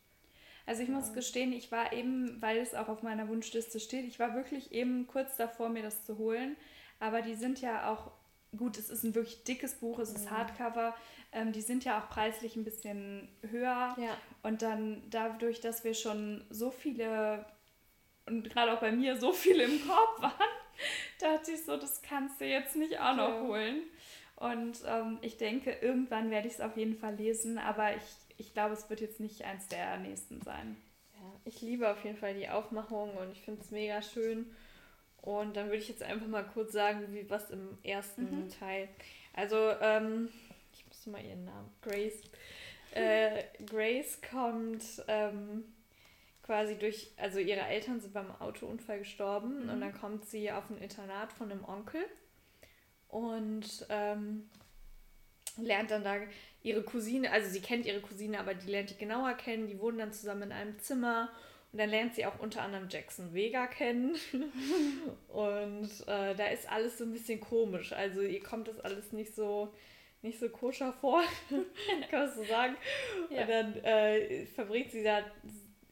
Also 0.66 0.82
ich 0.82 0.88
muss 0.88 1.12
gestehen, 1.12 1.52
ich 1.52 1.70
war 1.70 1.92
eben, 1.92 2.42
weil 2.42 2.58
es 2.58 2.74
auch 2.74 2.88
auf 2.88 3.02
meiner 3.02 3.28
Wunschliste 3.28 3.78
steht, 3.78 4.04
ich 4.04 4.18
war 4.18 4.34
wirklich 4.34 4.72
eben 4.72 5.06
kurz 5.06 5.36
davor, 5.36 5.68
mir 5.68 5.82
das 5.82 6.04
zu 6.04 6.18
holen. 6.18 6.56
Aber 6.98 7.22
die 7.22 7.34
sind 7.34 7.60
ja 7.60 7.90
auch, 7.92 8.10
gut, 8.56 8.78
es 8.78 8.90
ist 8.90 9.04
ein 9.04 9.14
wirklich 9.14 9.44
dickes 9.44 9.74
Buch, 9.74 9.98
es 9.98 10.12
ist 10.12 10.26
mhm. 10.26 10.30
Hardcover. 10.30 10.94
Ähm, 11.32 11.52
die 11.52 11.60
sind 11.60 11.84
ja 11.84 12.00
auch 12.00 12.08
preislich 12.08 12.56
ein 12.56 12.64
bisschen 12.64 13.28
höher. 13.50 13.96
Ja. 13.98 14.16
Und 14.42 14.62
dann 14.62 15.02
dadurch, 15.10 15.60
dass 15.60 15.84
wir 15.84 15.94
schon 15.94 16.44
so 16.50 16.70
viele 16.70 17.44
und 18.26 18.50
gerade 18.50 18.72
auch 18.72 18.80
bei 18.80 18.92
mir 18.92 19.16
so 19.16 19.32
viele 19.32 19.64
im 19.64 19.86
Korb 19.86 20.20
waren, 20.20 20.32
dachte 21.20 21.52
ich 21.52 21.64
so, 21.64 21.76
das 21.76 22.02
kannst 22.02 22.40
du 22.40 22.44
jetzt 22.44 22.76
nicht 22.76 22.98
auch 23.00 23.16
noch 23.16 23.40
holen. 23.42 23.82
Und 24.36 24.78
ähm, 24.86 25.18
ich 25.22 25.38
denke, 25.38 25.72
irgendwann 25.80 26.30
werde 26.30 26.48
ich 26.48 26.54
es 26.54 26.60
auf 26.60 26.76
jeden 26.76 26.96
Fall 26.96 27.14
lesen, 27.14 27.56
aber 27.56 27.96
ich, 27.96 28.02
ich 28.36 28.52
glaube, 28.52 28.74
es 28.74 28.90
wird 28.90 29.00
jetzt 29.00 29.20
nicht 29.20 29.44
eins 29.44 29.68
der 29.68 29.96
nächsten 29.98 30.42
sein. 30.42 30.76
Ja, 31.14 31.40
ich 31.44 31.62
liebe 31.62 31.90
auf 31.90 32.04
jeden 32.04 32.18
Fall 32.18 32.34
die 32.34 32.48
Aufmachung 32.48 33.16
und 33.16 33.32
ich 33.32 33.40
finde 33.40 33.62
es 33.62 33.70
mega 33.70 34.02
schön. 34.02 34.54
Und 35.26 35.56
dann 35.56 35.66
würde 35.66 35.78
ich 35.78 35.88
jetzt 35.88 36.02
einfach 36.02 36.28
mal 36.28 36.44
kurz 36.44 36.72
sagen, 36.72 37.12
wie 37.12 37.28
was 37.28 37.50
im 37.50 37.76
ersten 37.82 38.44
mhm. 38.44 38.48
Teil. 38.48 38.88
Also, 39.34 39.56
ähm, 39.82 40.30
du 41.06 41.10
mal 41.10 41.24
ihren 41.24 41.44
Namen? 41.44 41.70
Grace. 41.82 42.22
Äh, 42.92 43.44
Grace 43.66 44.22
kommt 44.22 44.82
ähm, 45.06 45.64
quasi 46.42 46.78
durch, 46.78 47.10
also 47.18 47.40
ihre 47.40 47.60
Eltern 47.60 48.00
sind 48.00 48.14
beim 48.14 48.30
Autounfall 48.40 49.00
gestorben 49.00 49.64
mhm. 49.64 49.68
und 49.68 49.80
dann 49.82 49.92
kommt 49.92 50.24
sie 50.24 50.50
auf 50.50 50.70
ein 50.70 50.78
Internat 50.78 51.30
von 51.34 51.50
einem 51.50 51.62
Onkel 51.66 52.00
und 53.08 53.84
ähm, 53.90 54.48
lernt 55.58 55.90
dann 55.90 56.04
da 56.04 56.16
ihre 56.62 56.84
Cousine, 56.84 57.30
also 57.32 57.50
sie 57.50 57.60
kennt 57.60 57.84
ihre 57.84 58.00
Cousine, 58.00 58.40
aber 58.40 58.54
die 58.54 58.70
lernt 58.70 58.88
die 58.88 58.96
genauer 58.96 59.34
kennen, 59.34 59.66
die 59.66 59.78
wohnen 59.78 59.98
dann 59.98 60.14
zusammen 60.14 60.44
in 60.44 60.52
einem 60.52 60.78
Zimmer 60.78 61.28
und 61.76 61.80
dann 61.80 61.90
lernt 61.90 62.14
sie 62.14 62.24
auch 62.24 62.38
unter 62.38 62.62
anderem 62.62 62.88
Jackson 62.88 63.34
Vega 63.34 63.66
kennen. 63.66 64.14
und 65.28 65.90
äh, 66.06 66.34
da 66.34 66.46
ist 66.46 66.72
alles 66.72 66.96
so 66.96 67.04
ein 67.04 67.12
bisschen 67.12 67.38
komisch. 67.38 67.92
Also 67.92 68.22
ihr 68.22 68.42
kommt 68.42 68.66
das 68.66 68.80
alles 68.80 69.12
nicht 69.12 69.34
so 69.34 69.74
nicht 70.22 70.40
so 70.40 70.48
koscher 70.48 70.94
vor, 70.94 71.22
kann 72.10 72.20
man 72.20 72.34
so 72.34 72.44
sagen. 72.44 72.76
Ja. 73.28 73.42
Und 73.42 73.50
dann 73.50 73.76
äh, 73.84 74.46
verbringt 74.46 74.90
sie 74.90 75.04
da 75.04 75.22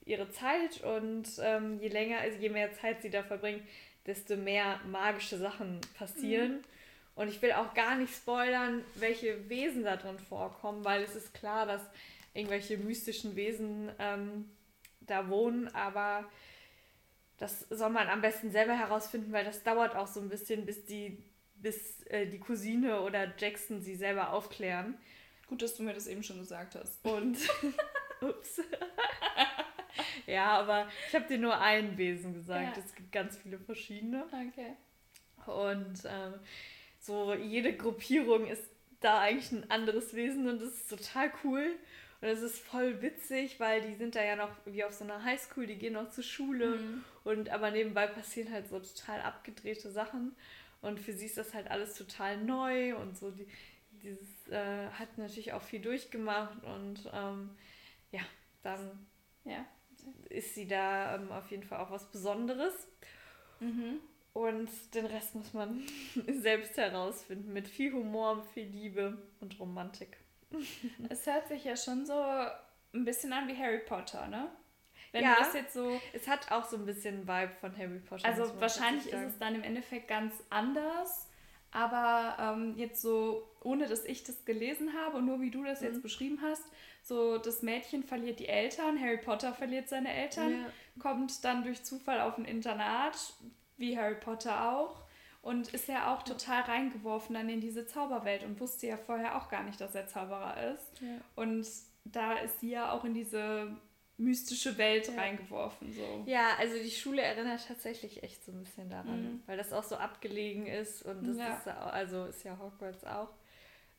ihre 0.07 0.31
Zeit 0.31 0.83
und 0.83 1.29
ähm, 1.43 1.79
je 1.83 1.89
länger, 1.89 2.21
also 2.21 2.39
je 2.39 2.49
mehr 2.49 2.73
Zeit 2.73 3.03
sie 3.03 3.11
da 3.11 3.23
verbringt, 3.23 3.63
desto 4.07 4.37
mehr 4.37 4.81
magische 4.87 5.37
Sachen 5.37 5.83
passieren. 5.99 6.53
Mhm. 6.53 6.65
Und 7.17 7.29
ich 7.29 7.43
will 7.43 7.53
auch 7.53 7.75
gar 7.75 7.97
nicht 7.97 8.15
spoilern, 8.15 8.83
welche 8.95 9.51
Wesen 9.51 9.85
da 9.85 9.97
drin 9.97 10.19
vorkommen, 10.19 10.83
weil 10.83 11.03
es 11.03 11.15
ist 11.15 11.35
klar, 11.35 11.67
dass 11.67 11.83
irgendwelche 12.33 12.79
mystischen 12.79 13.37
Wesen 13.37 13.93
ähm, 13.99 14.49
da 15.07 15.29
wohnen, 15.29 15.69
aber 15.75 16.29
das 17.39 17.61
soll 17.71 17.91
man 17.91 18.09
am 18.09 18.21
besten 18.21 18.51
selber 18.51 18.77
herausfinden, 18.77 19.33
weil 19.33 19.45
das 19.45 19.63
dauert 19.63 19.97
auch 19.97 20.07
so 20.07 20.21
ein 20.21 20.29
bisschen, 20.29 20.67
bis 20.67 20.85
die, 20.85 21.23
bis 21.57 22.03
äh, 22.05 22.27
die 22.27 22.39
Cousine 22.39 23.01
oder 23.01 23.33
Jackson 23.37 23.81
sie 23.81 23.97
selber 23.97 24.33
aufklären. 24.33 24.97
Gut, 25.47 25.63
dass 25.63 25.77
du 25.77 25.83
mir 25.83 25.93
das 25.93 26.07
eben 26.07 26.23
schon 26.23 26.39
gesagt 26.39 26.75
hast. 26.75 27.05
Und 27.05 27.37
ups. 28.21 28.61
ja, 30.27 30.59
aber 30.59 30.89
ich 31.09 31.15
habe 31.15 31.27
dir 31.27 31.39
nur 31.39 31.61
ein 31.61 31.99
Wesen 31.99 32.35
gesagt. 32.35 32.77
Ja. 32.77 32.83
Es 32.83 32.95
gibt 32.95 33.13
ganz 33.13 33.37
viele 33.37 33.59
verschiedene. 33.59 34.25
Okay. 34.27 34.75
Und 35.47 36.05
ähm, 36.07 36.35
so 36.99 37.35
jede 37.35 37.77
Gruppierung 37.77 38.47
ist 38.47 38.71
da 39.01 39.21
eigentlich 39.21 39.53
ein 39.53 39.71
anderes 39.71 40.15
Wesen 40.15 40.49
und 40.49 40.63
das 40.63 40.71
ist 40.71 40.89
total 40.89 41.31
cool. 41.45 41.77
Und 42.25 42.31
es 42.31 42.41
ist 42.41 42.59
voll 42.59 43.03
witzig, 43.03 43.61
weil 43.61 43.83
die 43.83 43.97
sind 43.97 44.15
da 44.15 44.25
ja 44.25 44.35
noch 44.35 44.49
wie 44.65 44.83
auf 44.83 44.95
so 44.95 45.05
einer 45.05 45.23
Highschool, 45.25 45.67
die 45.67 45.77
gehen 45.77 45.93
noch 45.93 46.09
zur 46.09 46.25
Schule 46.25 46.79
mhm. 46.79 47.05
und 47.23 47.51
aber 47.51 47.71
nebenbei 47.71 48.07
passieren 48.07 48.51
halt 48.51 48.67
so 48.67 48.81
total 48.81 49.21
abgedrehte 49.21 49.91
Sachen. 49.91 50.35
Und 50.81 50.99
für 50.99 51.13
sie 51.13 51.27
ist 51.27 51.37
das 51.37 51.53
halt 51.53 51.71
alles 51.71 51.93
total 51.93 52.39
neu 52.39 52.97
und 52.97 53.15
so 53.19 53.31
die, 53.31 53.47
dieses 54.03 54.49
äh, 54.49 54.89
hat 54.93 55.19
natürlich 55.19 55.53
auch 55.53 55.61
viel 55.61 55.83
durchgemacht 55.83 56.65
und 56.65 57.11
ähm, 57.13 57.51
ja, 58.11 58.23
dann 58.63 59.07
ja. 59.45 59.67
ist 60.31 60.55
sie 60.55 60.67
da 60.67 61.17
ähm, 61.17 61.31
auf 61.31 61.51
jeden 61.51 61.65
Fall 61.65 61.81
auch 61.81 61.91
was 61.91 62.11
Besonderes. 62.11 62.89
Mhm. 63.61 64.01
Und 64.33 64.71
den 64.95 65.05
Rest 65.05 65.35
muss 65.35 65.53
man 65.53 65.83
selbst 66.27 66.79
herausfinden 66.79 67.53
mit 67.53 67.69
viel 67.69 67.93
Humor, 67.93 68.43
viel 68.55 68.65
Liebe 68.65 69.19
und 69.43 69.61
Romantik. 69.61 70.24
es 71.09 71.27
hört 71.27 71.49
sich 71.49 71.65
ja 71.65 71.77
schon 71.77 72.07
so 72.07 72.15
ein 72.15 73.05
bisschen 73.05 73.33
an 73.33 73.49
wie 73.49 73.57
Harry 73.57 73.79
Potter, 73.79 74.27
ne? 74.29 74.49
Wenn 75.13 75.23
ja, 75.23 75.37
das 75.39 75.55
jetzt 75.55 75.75
so. 75.75 76.01
Es 76.13 76.27
hat 76.27 76.51
auch 76.51 76.65
so 76.65 76.77
ein 76.77 76.87
bisschen 76.87 77.29
Vibe 77.29 77.53
von 77.61 77.77
Harry 77.79 78.01
Potter. 78.01 78.27
Also 78.27 78.61
wahrscheinlich 78.61 79.07
ist 79.07 79.21
es 79.21 79.39
dann 79.39 79.55
im 79.55 79.63
Endeffekt 79.63 80.09
ganz 80.09 80.35
anders. 80.51 81.29
Aber 81.75 82.37
ähm, 82.39 82.75
jetzt 82.77 83.03
so, 83.03 83.49
ohne 83.61 83.89
dass 83.89 84.05
ich 84.05 84.23
das 84.23 84.45
gelesen 84.45 84.93
habe 84.95 85.17
und 85.17 85.27
nur 85.27 85.41
wie 85.41 85.51
du 85.51 85.65
das 85.65 85.81
mhm. 85.81 85.89
jetzt 85.89 86.03
beschrieben 86.03 86.39
hast, 86.41 86.63
so 87.03 87.37
das 87.37 87.63
Mädchen 87.63 88.05
verliert 88.05 88.39
die 88.39 88.49
Eltern, 88.49 88.99
Harry 88.99 89.19
Potter 89.19 89.53
verliert 89.53 89.89
seine 89.89 90.13
Eltern, 90.13 90.53
ja. 90.53 90.67
kommt 91.01 91.45
dann 91.45 91.65
durch 91.65 91.83
Zufall 91.83 92.21
auf 92.21 92.39
ein 92.39 92.45
Internat, 92.45 93.17
wie 93.77 93.99
Harry 93.99 94.15
Potter 94.15 94.73
auch, 94.73 95.03
und 95.45 95.69
ist 95.75 95.89
ja 95.89 96.15
auch 96.15 96.23
total 96.23 96.63
reingeworfen 96.63 97.35
dann 97.35 97.51
in 97.51 97.61
diese 97.61 97.87
Zauberwelt 97.87 98.45
und 98.45 98.59
wusste 98.61 98.87
ja 98.87 98.97
vorher 98.97 99.37
auch 99.37 99.51
gar 99.51 99.63
nicht, 99.63 99.79
dass 99.79 99.95
er 99.95 100.07
Zauberer 100.07 100.73
ist. 100.73 101.01
Ja. 101.03 101.21
Und 101.37 101.67
da 102.05 102.39
ist 102.39 102.61
sie 102.61 102.71
ja 102.71 102.91
auch 102.93 103.05
in 103.05 103.13
diese 103.13 103.77
mystische 104.17 104.79
Welt 104.79 105.09
ja. 105.09 105.15
reingeworfen. 105.21 105.93
So. 105.93 106.23
Ja, 106.25 106.57
also 106.59 106.77
die 106.79 106.91
Schule 106.91 107.21
erinnert 107.21 107.67
tatsächlich 107.69 108.23
echt 108.23 108.43
so 108.43 108.53
ein 108.53 108.61
bisschen 108.61 108.89
daran, 108.89 109.23
mhm. 109.23 109.43
weil 109.45 109.59
das 109.59 109.73
auch 109.75 109.83
so 109.83 109.97
abgelegen 109.97 110.67
ist 110.67 111.03
und 111.03 111.27
das 111.27 111.37
ja. 111.37 111.55
ist 111.55 111.69
also 111.69 112.25
ist 112.25 112.43
ja 112.45 112.59
Hogwarts 112.59 113.05
auch. 113.05 113.29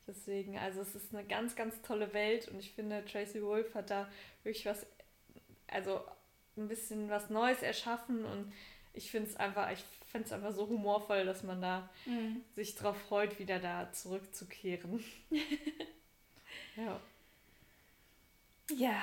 Deswegen, 0.08 0.58
also 0.58 0.80
es 0.80 0.96
ist 0.96 1.14
eine 1.14 1.24
ganz, 1.24 1.54
ganz 1.54 1.80
tolle 1.82 2.12
Welt 2.12 2.48
und 2.48 2.58
ich 2.58 2.72
finde, 2.72 3.04
Tracy 3.04 3.40
Wolf 3.42 3.74
hat 3.74 3.90
da 3.90 4.08
wirklich 4.42 4.66
was, 4.66 4.84
also 5.68 6.00
ein 6.56 6.66
bisschen 6.66 7.08
was 7.08 7.30
Neues 7.30 7.62
erschaffen 7.62 8.24
und 8.24 8.52
ich 8.94 9.10
finde 9.10 9.28
es 9.28 9.36
einfach, 9.36 9.70
ich 9.70 9.84
finde 10.16 10.26
es 10.26 10.32
einfach 10.32 10.52
so 10.52 10.68
humorvoll, 10.68 11.26
dass 11.26 11.42
man 11.42 11.60
da 11.60 11.88
mhm. 12.06 12.42
sich 12.54 12.74
drauf 12.74 12.96
freut, 13.08 13.38
wieder 13.38 13.58
da 13.58 13.92
zurückzukehren. 13.92 15.04
ja. 16.76 17.00
Ja. 18.74 19.02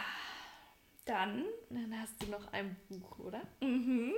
Dann. 1.05 1.45
Dann 1.69 1.99
hast 1.99 2.21
du 2.21 2.27
noch 2.27 2.51
ein 2.51 2.75
Buch, 2.89 3.19
oder? 3.19 3.41
Mhm. 3.61 4.13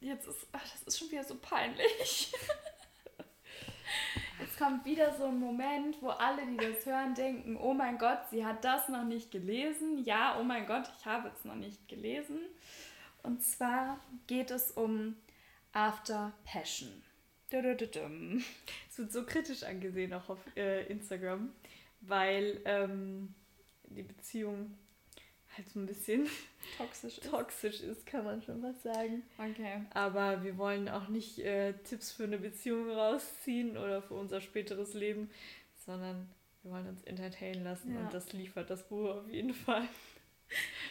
Jetzt 0.00 0.26
ist. 0.26 0.46
Ach, 0.52 0.62
das 0.62 0.82
ist 0.82 0.98
schon 0.98 1.10
wieder 1.10 1.24
so 1.24 1.36
peinlich. 1.36 2.32
Jetzt 4.40 4.58
kommt 4.58 4.84
wieder 4.84 5.14
so 5.14 5.26
ein 5.26 5.38
Moment, 5.38 6.00
wo 6.00 6.08
alle, 6.08 6.46
die 6.46 6.56
das 6.56 6.86
hören, 6.86 7.14
denken: 7.14 7.56
Oh 7.56 7.74
mein 7.74 7.98
Gott, 7.98 8.20
sie 8.30 8.44
hat 8.44 8.64
das 8.64 8.88
noch 8.88 9.04
nicht 9.04 9.30
gelesen. 9.30 10.02
Ja, 10.04 10.38
oh 10.40 10.44
mein 10.44 10.66
Gott, 10.66 10.90
ich 10.98 11.04
habe 11.04 11.28
es 11.28 11.44
noch 11.44 11.56
nicht 11.56 11.88
gelesen. 11.88 12.38
Und 13.22 13.42
zwar 13.42 14.00
geht 14.26 14.50
es 14.50 14.72
um 14.72 15.16
After 15.72 16.32
Passion. 16.44 17.02
Es 17.50 18.98
wird 18.98 19.12
so 19.12 19.24
kritisch 19.24 19.62
angesehen 19.62 20.14
auch 20.14 20.30
auf 20.30 20.38
äh, 20.56 20.86
Instagram, 20.86 21.50
weil 22.00 22.60
ähm, 22.64 23.34
die 23.84 24.02
Beziehung 24.02 24.74
halt 25.56 25.68
so 25.68 25.80
ein 25.80 25.86
bisschen 25.86 26.26
toxisch 26.78 27.18
ist. 27.18 27.30
toxisch 27.30 27.80
ist, 27.80 28.06
kann 28.06 28.24
man 28.24 28.42
schon 28.42 28.62
was 28.62 28.82
sagen. 28.82 29.22
Okay. 29.36 29.82
Aber 29.92 30.42
wir 30.42 30.56
wollen 30.56 30.88
auch 30.88 31.08
nicht 31.08 31.40
äh, 31.40 31.74
Tipps 31.84 32.12
für 32.12 32.24
eine 32.24 32.38
Beziehung 32.38 32.90
rausziehen 32.90 33.76
oder 33.76 34.00
für 34.00 34.14
unser 34.14 34.40
späteres 34.40 34.94
Leben, 34.94 35.30
sondern 35.84 36.28
wir 36.62 36.72
wollen 36.72 36.88
uns 36.88 37.02
entertainen 37.02 37.64
lassen 37.64 37.94
ja. 37.94 38.00
und 38.00 38.14
das 38.14 38.32
liefert 38.32 38.70
das 38.70 38.88
Buch 38.88 39.08
auf 39.10 39.28
jeden 39.28 39.52
Fall. 39.52 39.86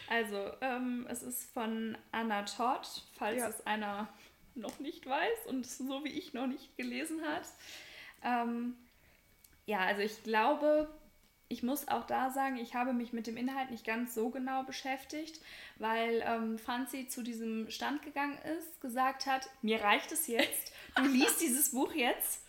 Also, 0.08 0.52
ähm, 0.60 1.06
es 1.08 1.22
ist 1.22 1.50
von 1.52 1.96
Anna 2.10 2.42
Todd, 2.42 2.86
falls 3.14 3.38
ja. 3.38 3.48
es 3.48 3.64
einer 3.66 4.08
noch 4.54 4.78
nicht 4.78 5.06
weiß 5.06 5.46
und 5.46 5.66
so 5.66 6.04
wie 6.04 6.10
ich 6.10 6.34
noch 6.34 6.46
nicht 6.46 6.76
gelesen 6.76 7.22
hat. 7.22 7.44
Ähm, 8.24 8.76
ja, 9.66 9.80
also 9.80 10.02
ich 10.02 10.22
glaube, 10.22 10.88
ich 11.48 11.62
muss 11.62 11.88
auch 11.88 12.06
da 12.06 12.30
sagen, 12.30 12.56
ich 12.56 12.74
habe 12.74 12.92
mich 12.92 13.12
mit 13.12 13.26
dem 13.26 13.36
Inhalt 13.36 13.70
nicht 13.70 13.84
ganz 13.84 14.14
so 14.14 14.30
genau 14.30 14.62
beschäftigt, 14.62 15.40
weil 15.76 16.22
ähm, 16.26 16.58
Franzi 16.58 17.08
zu 17.08 17.22
diesem 17.22 17.70
Stand 17.70 18.02
gegangen 18.02 18.38
ist, 18.58 18.80
gesagt 18.80 19.26
hat, 19.26 19.48
mir 19.60 19.82
reicht 19.82 20.12
es 20.12 20.26
jetzt, 20.26 20.72
du 20.96 21.02
liest 21.12 21.40
dieses 21.40 21.72
Buch 21.72 21.92
jetzt. 21.92 22.46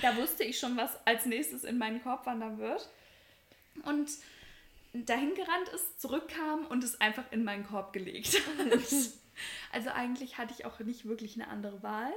Da 0.00 0.16
wusste 0.16 0.44
ich 0.44 0.58
schon, 0.58 0.76
was 0.78 1.06
als 1.06 1.26
nächstes 1.26 1.64
in 1.64 1.76
meinen 1.76 2.02
Korb 2.02 2.24
wandern 2.24 2.58
wird. 2.58 2.88
Und 3.84 4.10
dahin 4.94 5.34
gerannt 5.34 5.68
ist, 5.74 6.00
zurückkam 6.00 6.66
und 6.66 6.82
es 6.82 7.00
einfach 7.00 7.24
in 7.30 7.44
meinen 7.44 7.66
Korb 7.66 7.92
gelegt 7.92 8.34
hat. 8.34 8.82
also 9.72 9.90
eigentlich 9.90 10.38
hatte 10.38 10.54
ich 10.56 10.64
auch 10.64 10.78
nicht 10.80 11.06
wirklich 11.06 11.34
eine 11.34 11.48
andere 11.48 11.82
Wahl. 11.82 12.12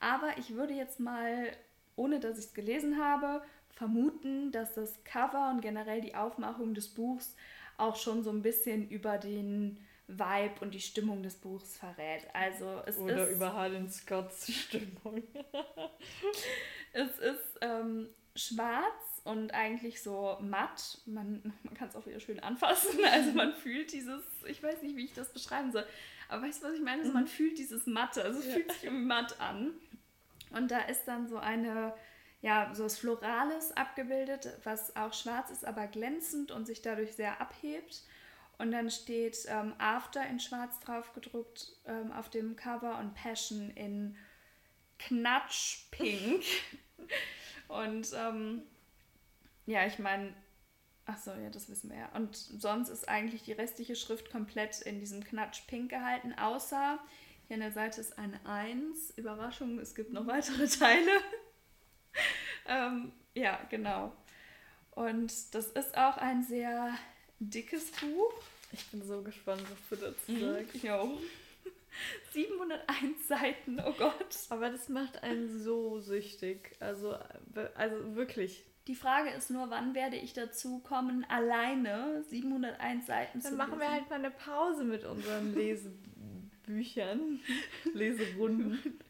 Aber 0.00 0.38
ich 0.38 0.54
würde 0.54 0.74
jetzt 0.74 1.00
mal, 1.00 1.56
ohne 1.96 2.20
dass 2.20 2.38
ich 2.38 2.46
es 2.46 2.54
gelesen 2.54 3.02
habe, 3.02 3.42
vermuten, 3.70 4.52
dass 4.52 4.74
das 4.74 5.02
Cover 5.04 5.50
und 5.50 5.60
generell 5.60 6.00
die 6.00 6.14
Aufmachung 6.14 6.74
des 6.74 6.88
Buchs 6.88 7.36
auch 7.76 7.96
schon 7.96 8.22
so 8.22 8.30
ein 8.30 8.42
bisschen 8.42 8.88
über 8.88 9.18
den 9.18 9.84
Vibe 10.06 10.60
und 10.60 10.74
die 10.74 10.80
Stimmung 10.80 11.22
des 11.22 11.36
Buchs 11.36 11.76
verrät. 11.78 12.26
Also 12.34 12.82
es 12.86 12.98
Oder 12.98 13.28
ist, 13.28 13.36
über 13.36 13.52
Harlan 13.54 13.90
Scotts 13.90 14.52
Stimmung. 14.52 15.22
es 16.92 17.18
ist 17.18 17.58
ähm, 17.62 18.08
schwarz 18.36 19.22
und 19.24 19.54
eigentlich 19.54 20.02
so 20.02 20.36
matt. 20.40 20.98
Man, 21.06 21.54
man 21.62 21.74
kann 21.74 21.88
es 21.88 21.96
auch 21.96 22.06
wieder 22.06 22.20
schön 22.20 22.40
anfassen. 22.40 23.00
Also 23.10 23.32
man 23.32 23.54
fühlt 23.54 23.92
dieses, 23.92 24.22
ich 24.46 24.62
weiß 24.62 24.82
nicht, 24.82 24.96
wie 24.96 25.06
ich 25.06 25.14
das 25.14 25.32
beschreiben 25.32 25.72
soll. 25.72 25.86
Aber 26.28 26.42
weißt 26.42 26.62
du, 26.62 26.68
was 26.68 26.74
ich 26.74 26.82
meine? 26.82 27.02
Also 27.02 27.12
man 27.12 27.26
fühlt 27.26 27.58
dieses 27.58 27.86
Matte. 27.86 28.24
Also 28.24 28.40
es 28.40 28.46
ja. 28.46 28.52
fühlt 28.54 28.72
sich 28.72 28.84
irgendwie 28.84 29.04
matt 29.04 29.40
an. 29.40 29.74
Und 30.50 30.70
da 30.70 30.80
ist 30.80 31.04
dann 31.06 31.28
so 31.28 31.36
eine 31.36 31.94
ja, 32.44 32.74
so 32.74 32.84
was 32.84 32.98
Florales 32.98 33.74
abgebildet, 33.74 34.50
was 34.64 34.94
auch 34.96 35.14
schwarz 35.14 35.50
ist, 35.50 35.64
aber 35.64 35.86
glänzend 35.86 36.50
und 36.50 36.66
sich 36.66 36.82
dadurch 36.82 37.14
sehr 37.14 37.40
abhebt. 37.40 38.02
Und 38.58 38.70
dann 38.70 38.90
steht 38.90 39.46
ähm, 39.48 39.72
After 39.78 40.24
in 40.26 40.38
schwarz 40.38 40.78
drauf 40.80 41.14
gedruckt 41.14 41.72
ähm, 41.86 42.12
auf 42.12 42.28
dem 42.28 42.54
Cover 42.54 42.98
und 42.98 43.14
Passion 43.14 43.70
in 43.70 44.18
Knatschpink. 44.98 46.44
und 47.68 48.12
ähm, 48.14 48.64
ja, 49.64 49.86
ich 49.86 49.98
meine, 49.98 50.34
ach 51.06 51.18
so, 51.18 51.32
ja, 51.32 51.50
das 51.50 51.68
wissen 51.68 51.90
wir 51.90 51.98
ja. 51.98 52.08
Und 52.14 52.36
sonst 52.36 52.88
ist 52.88 53.08
eigentlich 53.08 53.42
die 53.42 53.52
restliche 53.52 53.96
Schrift 53.96 54.30
komplett 54.30 54.80
in 54.82 55.00
diesem 55.00 55.22
Knatschpink 55.22 55.90
gehalten, 55.90 56.32
außer 56.34 56.98
hier 57.46 57.54
an 57.54 57.60
der 57.60 57.72
Seite 57.72 58.00
ist 58.00 58.18
eine 58.18 58.40
1. 58.46 59.14
Überraschung, 59.16 59.78
es 59.78 59.94
gibt 59.94 60.12
noch 60.12 60.26
weitere 60.26 60.66
Teile. 60.78 61.20
ähm, 62.66 63.12
ja, 63.34 63.60
genau. 63.68 64.16
Und 64.92 65.54
das 65.54 65.66
ist 65.68 65.96
auch 65.96 66.16
ein 66.16 66.42
sehr 66.42 66.94
dickes 67.40 67.90
Buch. 67.92 68.32
Ich 68.72 68.86
bin 68.86 69.02
so 69.02 69.22
gespannt, 69.22 69.62
was 69.62 69.98
du 69.98 70.06
dazu 70.06 70.32
mhm. 70.32 70.40
sagst. 70.40 70.74
Ich 70.74 70.90
auch. 70.90 71.18
701 72.32 73.28
Seiten, 73.28 73.80
oh 73.84 73.92
Gott. 73.92 74.36
Aber 74.48 74.70
das 74.70 74.88
macht 74.88 75.22
einen 75.22 75.62
so 75.62 76.00
süchtig. 76.00 76.76
Also, 76.80 77.16
also 77.74 78.16
wirklich. 78.16 78.64
Die 78.86 78.94
Frage 78.94 79.30
ist 79.30 79.50
nur, 79.50 79.70
wann 79.70 79.94
werde 79.94 80.16
ich 80.16 80.34
dazu 80.34 80.80
kommen, 80.80 81.24
alleine 81.30 82.22
701 82.24 83.06
Seiten 83.06 83.40
Dann 83.40 83.42
zu 83.42 83.48
lesen? 83.48 83.58
Dann 83.58 83.68
machen 83.68 83.80
wir 83.80 83.90
halt 83.90 84.10
mal 84.10 84.16
eine 84.16 84.30
Pause 84.30 84.84
mit 84.84 85.04
unseren 85.04 85.54
Lesebüchern, 85.54 87.40
Leserunden. 87.94 89.00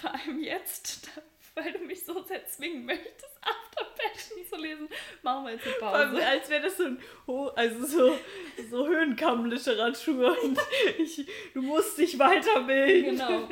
Vor 0.00 0.14
allem 0.14 0.38
jetzt, 0.38 1.10
weil 1.54 1.72
du 1.72 1.80
mich 1.80 2.04
so 2.04 2.22
sehr 2.22 2.46
zwingen 2.46 2.84
möchtest, 2.84 3.36
After 3.42 3.86
Passion 3.96 4.38
zu 4.48 4.56
lesen, 4.56 4.88
machen 5.22 5.46
wir 5.46 5.52
jetzt 5.54 5.66
eine 5.66 5.74
Pause. 5.80 5.96
Allem, 5.96 6.16
als 6.16 6.48
wäre 6.48 6.62
das 6.62 6.76
so 6.76 6.84
ein, 6.84 6.98
also 7.56 7.86
so, 7.86 8.18
so 8.70 8.86
Höhenkammliteratur 8.86 10.44
und 10.44 10.58
ich, 10.98 11.26
du 11.52 11.60
musst 11.60 11.98
dich 11.98 12.16
weiterbilden. 12.20 13.16
Genau. 13.16 13.48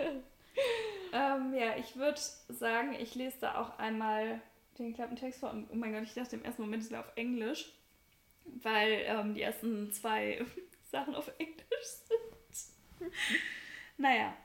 ähm, 1.12 1.54
ja, 1.54 1.76
ich 1.76 1.96
würde 1.96 2.20
sagen, 2.48 2.94
ich 2.94 3.16
lese 3.16 3.38
da 3.40 3.60
auch 3.60 3.78
einmal 3.80 4.40
den 4.78 4.94
Klappentext 4.94 5.40
vor. 5.40 5.54
Oh 5.70 5.74
mein 5.74 5.92
Gott, 5.92 6.04
ich 6.04 6.14
dachte 6.14 6.36
im 6.36 6.44
ersten 6.44 6.62
Moment, 6.62 6.82
es 6.82 6.90
wäre 6.90 7.02
auf 7.02 7.12
Englisch, 7.16 7.72
weil 8.44 9.02
ähm, 9.06 9.34
die 9.34 9.42
ersten 9.42 9.90
zwei 9.92 10.44
Sachen 10.90 11.14
auf 11.14 11.30
Englisch 11.38 11.86
sind. 12.98 13.12
naja, 13.96 14.36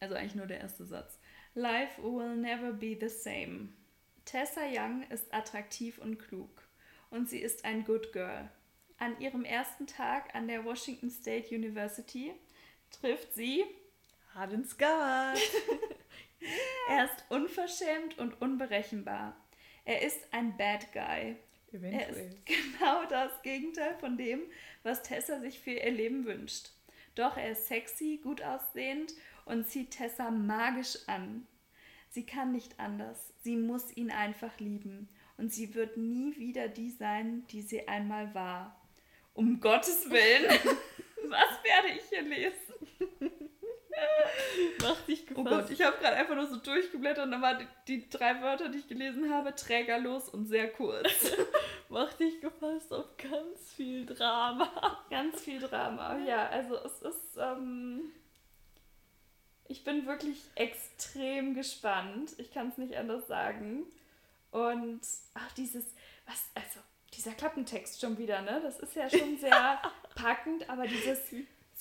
also 0.00 0.14
eigentlich 0.14 0.34
nur 0.34 0.46
der 0.46 0.60
erste 0.60 0.84
Satz. 0.84 1.18
Life 1.54 2.02
will 2.02 2.36
never 2.36 2.72
be 2.72 2.96
the 2.98 3.08
same. 3.08 3.68
Tessa 4.24 4.62
Young 4.70 5.02
ist 5.10 5.32
attraktiv 5.34 5.98
und 5.98 6.18
klug 6.18 6.62
und 7.10 7.28
sie 7.28 7.40
ist 7.40 7.64
ein 7.64 7.84
Good 7.84 8.12
Girl. 8.12 8.50
An 8.98 9.20
ihrem 9.20 9.44
ersten 9.44 9.86
Tag 9.86 10.34
an 10.34 10.46
der 10.46 10.64
Washington 10.64 11.10
State 11.10 11.54
University 11.54 12.32
trifft 12.90 13.34
sie 13.34 13.64
Harden 14.34 14.64
Scott. 14.64 15.38
er 16.88 17.04
ist 17.04 17.24
unverschämt 17.28 18.18
und 18.18 18.40
unberechenbar. 18.40 19.36
Er 19.84 20.02
ist 20.02 20.18
ein 20.32 20.56
Bad 20.56 20.92
Guy. 20.92 21.36
Eventuell. 21.72 21.92
Er 21.92 22.08
ist 22.08 22.46
genau 22.46 23.04
das 23.08 23.42
Gegenteil 23.42 23.94
von 23.98 24.16
dem, 24.16 24.40
was 24.82 25.02
Tessa 25.02 25.40
sich 25.40 25.58
für 25.58 25.72
ihr 25.72 25.90
Leben 25.90 26.24
wünscht. 26.24 26.70
Doch 27.14 27.36
er 27.36 27.50
ist 27.50 27.66
sexy, 27.66 28.20
gut 28.22 28.42
aussehend 28.42 29.14
und 29.44 29.68
zieht 29.68 29.90
Tessa 29.90 30.30
magisch 30.30 30.96
an. 31.06 31.46
Sie 32.10 32.26
kann 32.26 32.52
nicht 32.52 32.78
anders. 32.78 33.32
Sie 33.42 33.56
muss 33.56 33.96
ihn 33.96 34.10
einfach 34.10 34.58
lieben. 34.58 35.08
Und 35.38 35.52
sie 35.52 35.74
wird 35.74 35.96
nie 35.96 36.36
wieder 36.36 36.68
die 36.68 36.90
sein, 36.90 37.46
die 37.48 37.62
sie 37.62 37.88
einmal 37.88 38.34
war. 38.34 38.80
Um 39.34 39.60
Gottes 39.60 40.10
Willen, 40.10 40.50
was 41.24 41.64
werde 41.64 41.88
ich 41.96 42.04
hier 42.10 42.22
lesen? 42.22 43.31
Mach 44.80 45.00
dich 45.02 45.26
gefasst. 45.26 45.46
Oh 45.46 45.50
Gott, 45.50 45.70
ich 45.70 45.82
habe 45.82 45.96
gerade 45.98 46.16
einfach 46.16 46.34
nur 46.34 46.46
so 46.46 46.56
durchgeblättert 46.56 47.24
und 47.24 47.32
dann 47.32 47.42
waren 47.42 47.58
die, 47.86 48.00
die, 48.00 48.08
drei 48.08 48.40
Wörter, 48.42 48.68
die 48.68 48.78
ich 48.78 48.88
gelesen 48.88 49.32
habe, 49.32 49.54
trägerlos 49.54 50.28
und 50.28 50.46
sehr 50.46 50.70
kurz. 50.72 51.32
Mach 51.88 52.12
dich 52.14 52.40
gefasst 52.40 52.92
auf 52.92 53.06
ganz 53.16 53.72
viel 53.74 54.06
Drama. 54.06 55.04
Ganz 55.10 55.42
viel 55.42 55.60
Drama, 55.60 56.18
ja. 56.18 56.48
Also 56.48 56.76
es 56.76 57.02
ist, 57.02 57.36
ähm, 57.38 58.12
ich 59.68 59.84
bin 59.84 60.06
wirklich 60.06 60.42
extrem 60.54 61.54
gespannt. 61.54 62.32
Ich 62.38 62.52
kann 62.52 62.68
es 62.68 62.78
nicht 62.78 62.96
anders 62.96 63.26
sagen. 63.28 63.84
Und 64.50 65.00
ach, 65.34 65.52
dieses, 65.52 65.94
was, 66.26 66.44
also 66.54 66.80
dieser 67.14 67.32
Klappentext 67.32 68.00
schon 68.00 68.18
wieder, 68.18 68.42
ne? 68.42 68.60
Das 68.62 68.78
ist 68.80 68.94
ja 68.94 69.08
schon 69.08 69.38
sehr 69.38 69.80
packend, 70.14 70.68
aber 70.68 70.86
dieses 70.86 71.30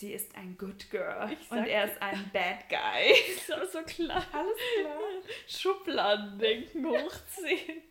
sie 0.02 0.14
ist 0.14 0.36
ein 0.36 0.58
Good 0.58 0.90
Girl 0.90 1.38
und 1.52 1.66
er 1.68 1.86
ist 1.86 2.02
ein 2.02 2.30
Bad 2.34 2.68
Guy. 2.68 3.12
Ist 3.36 3.54
auch 3.54 3.64
so 3.72 3.82
klar. 3.84 4.26
Alles 4.34 4.58
klar. 4.80 5.00
Schubladendenken 5.48 6.86
hochziehen. 6.86 7.84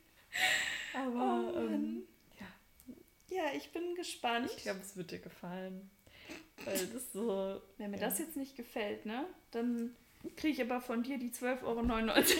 Aber, 0.92 1.52
oh 1.54 1.58
ähm, 1.58 2.02
ja. 2.38 2.46
Ja, 3.36 3.44
ich 3.56 3.70
bin 3.70 3.94
gespannt. 3.94 4.50
Ich 4.56 4.62
glaube, 4.64 4.80
es 4.80 4.96
wird 4.96 5.12
dir 5.12 5.20
gefallen. 5.20 5.88
Weil 6.64 6.86
das 6.88 7.12
so. 7.12 7.62
Wenn 7.78 7.92
mir 7.92 7.98
ja. 7.98 8.08
das 8.08 8.18
jetzt 8.18 8.36
nicht 8.36 8.56
gefällt, 8.56 9.06
ne? 9.06 9.24
Dann 9.52 9.94
kriege 10.36 10.54
ich 10.54 10.60
aber 10.60 10.80
von 10.80 11.04
dir 11.04 11.16
die 11.16 11.30
12,99 11.30 11.62
Euro. 11.64 11.76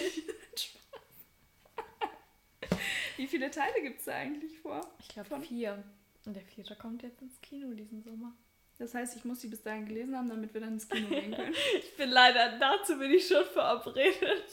Wie 3.17 3.27
viele 3.27 3.49
Teile 3.51 3.81
gibt 3.81 3.99
es 3.99 4.05
da 4.05 4.15
eigentlich 4.15 4.59
vor? 4.59 4.81
Ich 4.99 5.07
glaube 5.07 5.39
vier. 5.39 5.81
Und 6.25 6.35
der 6.35 6.43
vierte 6.43 6.75
kommt 6.75 7.03
jetzt 7.03 7.21
ins 7.21 7.39
Kino 7.41 7.73
diesen 7.73 8.03
Sommer. 8.03 8.33
Das 8.81 8.95
heißt, 8.95 9.15
ich 9.15 9.25
muss 9.25 9.41
sie 9.41 9.47
bis 9.47 9.61
dahin 9.61 9.85
gelesen 9.85 10.17
haben, 10.17 10.27
damit 10.27 10.55
wir 10.55 10.61
dann 10.61 10.73
ins 10.73 10.89
Kino 10.89 11.07
gehen 11.07 11.35
können. 11.35 11.53
ich 11.77 11.95
bin 11.97 12.09
leider, 12.09 12.57
dazu 12.57 12.97
bin 12.97 13.11
ich 13.11 13.27
schon 13.27 13.45
verabredet. 13.45 14.43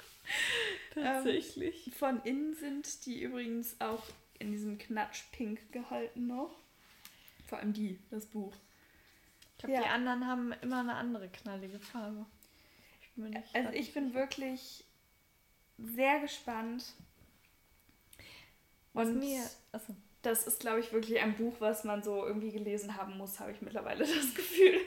Tatsächlich. 0.94 1.88
Ähm, 1.88 1.92
von 1.92 2.22
innen 2.22 2.54
sind 2.54 3.04
die 3.04 3.22
übrigens 3.22 3.78
auch 3.78 4.02
in 4.38 4.52
diesem 4.52 4.78
Knatschpink 4.78 5.70
gehalten 5.70 6.28
noch. 6.28 6.56
Vor 7.46 7.58
allem 7.58 7.74
die, 7.74 7.98
das 8.10 8.24
Buch. 8.24 8.54
Ich 9.52 9.58
glaube, 9.58 9.74
ja. 9.74 9.82
die 9.82 9.88
anderen 9.88 10.26
haben 10.26 10.52
immer 10.62 10.80
eine 10.80 10.94
andere 10.94 11.28
knallige 11.28 11.78
Farbe. 11.78 12.24
Ich 13.16 13.54
also 13.54 13.68
ich 13.74 13.92
bin 13.92 14.14
wirklich 14.14 14.82
sehr 15.76 16.20
gespannt. 16.20 16.94
Und 18.94 19.18
mir, 19.18 19.42
achso 19.72 19.94
das 20.22 20.46
ist, 20.46 20.60
glaube 20.60 20.80
ich, 20.80 20.92
wirklich 20.92 21.20
ein 21.20 21.36
Buch, 21.36 21.54
was 21.60 21.84
man 21.84 22.02
so 22.02 22.26
irgendwie 22.26 22.50
gelesen 22.50 22.96
haben 22.96 23.16
muss, 23.16 23.40
habe 23.40 23.52
ich 23.52 23.62
mittlerweile 23.62 23.98
das 24.04 24.34
Gefühl. 24.34 24.80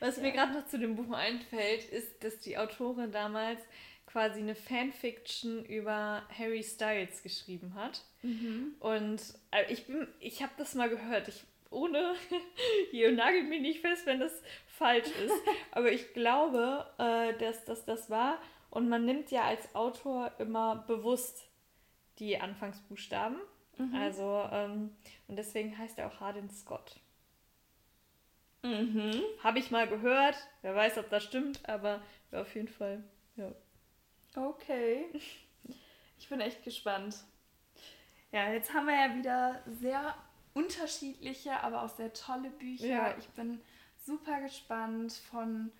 Was 0.00 0.16
ja. 0.16 0.22
mir 0.22 0.32
gerade 0.32 0.52
noch 0.52 0.66
zu 0.66 0.78
dem 0.78 0.96
Buch 0.96 1.12
einfällt, 1.12 1.84
ist, 1.84 2.22
dass 2.24 2.38
die 2.38 2.58
Autorin 2.58 3.12
damals 3.12 3.60
quasi 4.06 4.40
eine 4.40 4.54
Fanfiction 4.54 5.64
über 5.64 6.22
Harry 6.36 6.62
Styles 6.62 7.22
geschrieben 7.22 7.74
hat. 7.74 8.02
Mhm. 8.22 8.74
Und 8.80 9.22
äh, 9.50 9.72
ich 9.72 9.86
bin, 9.86 10.06
ich 10.20 10.42
habe 10.42 10.52
das 10.58 10.74
mal 10.74 10.88
gehört. 10.88 11.28
Ich 11.28 11.44
ohne 11.70 12.14
hier 12.90 13.12
nagelt 13.12 13.48
mich 13.48 13.62
nicht 13.62 13.80
fest, 13.80 14.04
wenn 14.06 14.20
das 14.20 14.42
falsch 14.66 15.08
ist. 15.24 15.34
Aber 15.72 15.90
ich 15.90 16.12
glaube, 16.12 16.86
äh, 16.98 17.36
dass 17.38 17.64
das 17.64 17.84
das 17.84 18.10
war. 18.10 18.38
Und 18.70 18.88
man 18.88 19.04
nimmt 19.04 19.30
ja 19.30 19.44
als 19.44 19.74
Autor 19.74 20.32
immer 20.38 20.84
bewusst 20.86 21.48
die 22.18 22.38
Anfangsbuchstaben. 22.38 23.38
Mhm. 23.78 23.94
Also, 23.94 24.48
ähm, 24.50 24.94
und 25.28 25.36
deswegen 25.36 25.76
heißt 25.76 25.98
er 25.98 26.08
auch 26.08 26.20
Hardin 26.20 26.50
Scott. 26.50 27.00
Mhm. 28.62 29.22
Habe 29.42 29.58
ich 29.58 29.70
mal 29.70 29.88
gehört. 29.88 30.36
Wer 30.62 30.74
weiß, 30.74 30.98
ob 30.98 31.10
das 31.10 31.24
stimmt, 31.24 31.68
aber 31.68 32.00
auf 32.30 32.54
jeden 32.54 32.68
Fall, 32.68 33.02
ja. 33.36 33.52
Okay. 34.36 35.06
Ich 36.18 36.28
bin 36.28 36.40
echt 36.40 36.62
gespannt. 36.62 37.16
Ja, 38.30 38.52
jetzt 38.52 38.72
haben 38.72 38.86
wir 38.86 38.94
ja 38.94 39.16
wieder 39.16 39.60
sehr 39.66 40.14
unterschiedliche, 40.54 41.60
aber 41.64 41.82
auch 41.82 41.88
sehr 41.88 42.12
tolle 42.12 42.48
Bücher. 42.50 42.86
Ja. 42.86 43.18
Ich 43.18 43.28
bin 43.30 43.60
super 44.06 44.40
gespannt 44.40 45.12
von 45.12 45.72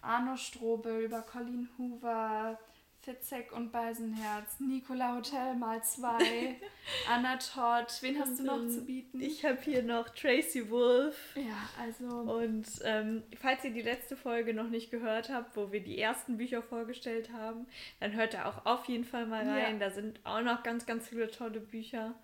Arno 0.00 0.36
Strobel 0.36 1.02
über 1.02 1.22
Colleen 1.22 1.68
Hoover, 1.76 2.58
Fitzek 3.02 3.52
und 3.52 3.72
Beisenherz, 3.72 4.60
Nicola 4.60 5.16
Hotel 5.16 5.54
mal 5.54 5.82
zwei, 5.82 6.56
Anna 7.08 7.36
Todd. 7.36 7.86
Wen 8.00 8.18
hast 8.20 8.38
du 8.38 8.44
noch 8.44 8.66
zu 8.68 8.84
bieten? 8.84 9.20
Ich 9.20 9.44
habe 9.44 9.58
hier 9.62 9.82
noch 9.82 10.08
Tracy 10.10 10.68
Wolf. 10.70 11.34
Ja, 11.36 11.68
also. 11.80 12.06
Und 12.30 12.66
ähm, 12.84 13.22
falls 13.40 13.64
ihr 13.64 13.70
die 13.70 13.82
letzte 13.82 14.16
Folge 14.16 14.52
noch 14.52 14.68
nicht 14.68 14.90
gehört 14.90 15.30
habt, 15.30 15.56
wo 15.56 15.72
wir 15.72 15.80
die 15.80 15.98
ersten 15.98 16.36
Bücher 16.36 16.62
vorgestellt 16.62 17.32
haben, 17.32 17.66
dann 18.00 18.12
hört 18.12 18.34
da 18.34 18.46
auch 18.46 18.66
auf 18.66 18.84
jeden 18.86 19.04
Fall 19.04 19.26
mal 19.26 19.48
rein. 19.48 19.80
Ja. 19.80 19.88
Da 19.88 19.94
sind 19.94 20.20
auch 20.24 20.42
noch 20.42 20.62
ganz, 20.62 20.84
ganz 20.84 21.08
viele 21.08 21.30
tolle 21.30 21.60
Bücher. 21.60 22.14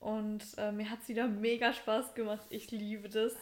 Und 0.00 0.44
äh, 0.58 0.70
mir 0.70 0.90
hat 0.90 1.00
es 1.02 1.08
wieder 1.08 1.26
mega 1.26 1.72
Spaß 1.72 2.14
gemacht. 2.14 2.46
Ich 2.50 2.70
liebe 2.70 3.08
das. 3.08 3.32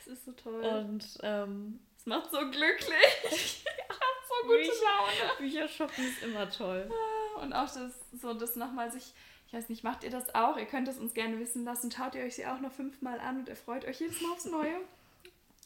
Es 0.00 0.06
ist 0.06 0.24
so 0.24 0.32
toll. 0.32 0.60
Und 0.60 1.18
ähm, 1.22 1.78
es 1.96 2.06
macht 2.06 2.30
so 2.30 2.38
glücklich. 2.38 3.64
gute 4.42 4.72
Laune. 4.84 5.38
Bücher 5.38 5.68
shoppen 5.68 6.04
ist 6.04 6.22
immer 6.22 6.50
toll. 6.50 6.90
Ah, 6.90 7.42
und 7.42 7.52
auch 7.52 7.72
das, 7.72 7.92
so 8.20 8.34
das 8.34 8.56
nochmal 8.56 8.90
sich, 8.90 9.12
ich 9.46 9.52
weiß 9.52 9.68
nicht, 9.68 9.84
macht 9.84 10.04
ihr 10.04 10.10
das 10.10 10.34
auch? 10.34 10.56
Ihr 10.56 10.66
könnt 10.66 10.88
es 10.88 10.98
uns 10.98 11.14
gerne 11.14 11.38
wissen 11.38 11.64
lassen. 11.64 11.90
Schaut 11.90 12.14
ihr 12.14 12.22
euch 12.22 12.36
sie 12.36 12.46
auch 12.46 12.60
noch 12.60 12.72
fünfmal 12.72 13.18
an 13.20 13.40
und 13.40 13.48
erfreut 13.48 13.84
euch 13.84 14.00
jedes 14.00 14.20
Mal 14.20 14.32
aufs 14.32 14.46
Neue. 14.46 14.76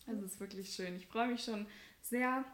Also 0.06 0.24
es 0.24 0.32
ist 0.32 0.40
wirklich 0.40 0.74
schön. 0.74 0.96
Ich 0.96 1.06
freue 1.06 1.28
mich 1.28 1.44
schon 1.44 1.66
sehr, 2.02 2.44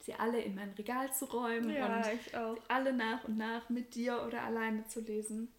sie 0.00 0.14
alle 0.14 0.40
in 0.40 0.54
mein 0.54 0.70
Regal 0.70 1.12
zu 1.12 1.26
räumen 1.26 1.70
ja, 1.70 1.86
und 1.86 2.06
ich 2.14 2.36
auch. 2.36 2.56
alle 2.68 2.92
nach 2.92 3.24
und 3.24 3.36
nach 3.36 3.68
mit 3.68 3.94
dir 3.94 4.22
oder 4.26 4.42
alleine 4.42 4.86
zu 4.86 5.00
lesen. 5.00 5.52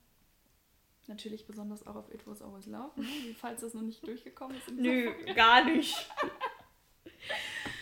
Natürlich 1.08 1.46
besonders 1.46 1.86
auch 1.88 1.96
auf 1.96 2.14
It 2.14 2.26
Was 2.26 2.42
Always 2.42 2.68
Love, 2.68 3.02
ne? 3.02 3.36
falls 3.40 3.62
das 3.62 3.74
noch 3.74 3.82
nicht 3.82 4.06
durchgekommen 4.06 4.56
ist. 4.58 4.72
Nö, 4.72 5.12
gar 5.34 5.66
nicht. 5.66 6.10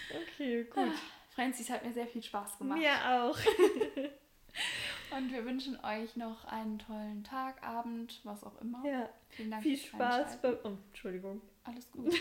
okay, 0.10 0.64
gut. 0.64 0.94
Francis 1.40 1.70
hat 1.70 1.86
mir 1.86 1.94
sehr 1.94 2.08
viel 2.08 2.22
Spaß 2.22 2.58
gemacht. 2.58 2.80
Mir 2.80 2.92
auch. 2.92 3.38
Und 5.18 5.32
wir 5.32 5.46
wünschen 5.46 5.80
euch 5.86 6.18
noch 6.18 6.44
einen 6.44 6.80
tollen 6.80 7.24
Tag, 7.24 7.64
Abend, 7.64 8.20
was 8.26 8.44
auch 8.44 8.60
immer. 8.60 8.86
Ja. 8.86 9.10
Vielen 9.30 9.52
Dank 9.52 9.64
Viel 9.64 9.78
Spaß 9.78 10.42
beim. 10.42 10.58
Oh, 10.66 10.76
Entschuldigung. 10.90 11.42
Alles 11.64 11.90
gut. 11.94 12.14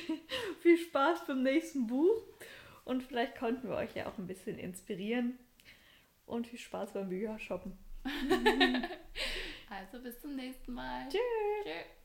Viel 0.60 0.78
Spaß 0.78 1.26
beim 1.26 1.42
nächsten 1.42 1.88
Buch. 1.88 2.22
Und 2.84 3.02
vielleicht 3.02 3.36
konnten 3.36 3.68
wir 3.68 3.74
euch 3.74 3.96
ja 3.96 4.06
auch 4.06 4.16
ein 4.18 4.28
bisschen 4.28 4.56
inspirieren. 4.56 5.36
Und 6.24 6.46
viel 6.46 6.60
Spaß 6.60 6.92
beim 6.92 7.08
Büchershoppen. 7.08 7.76
also 9.68 10.00
bis 10.00 10.20
zum 10.20 10.36
nächsten 10.36 10.74
Mal. 10.74 11.08
Tschüss. 11.08 11.20
Tschüss. 11.64 11.97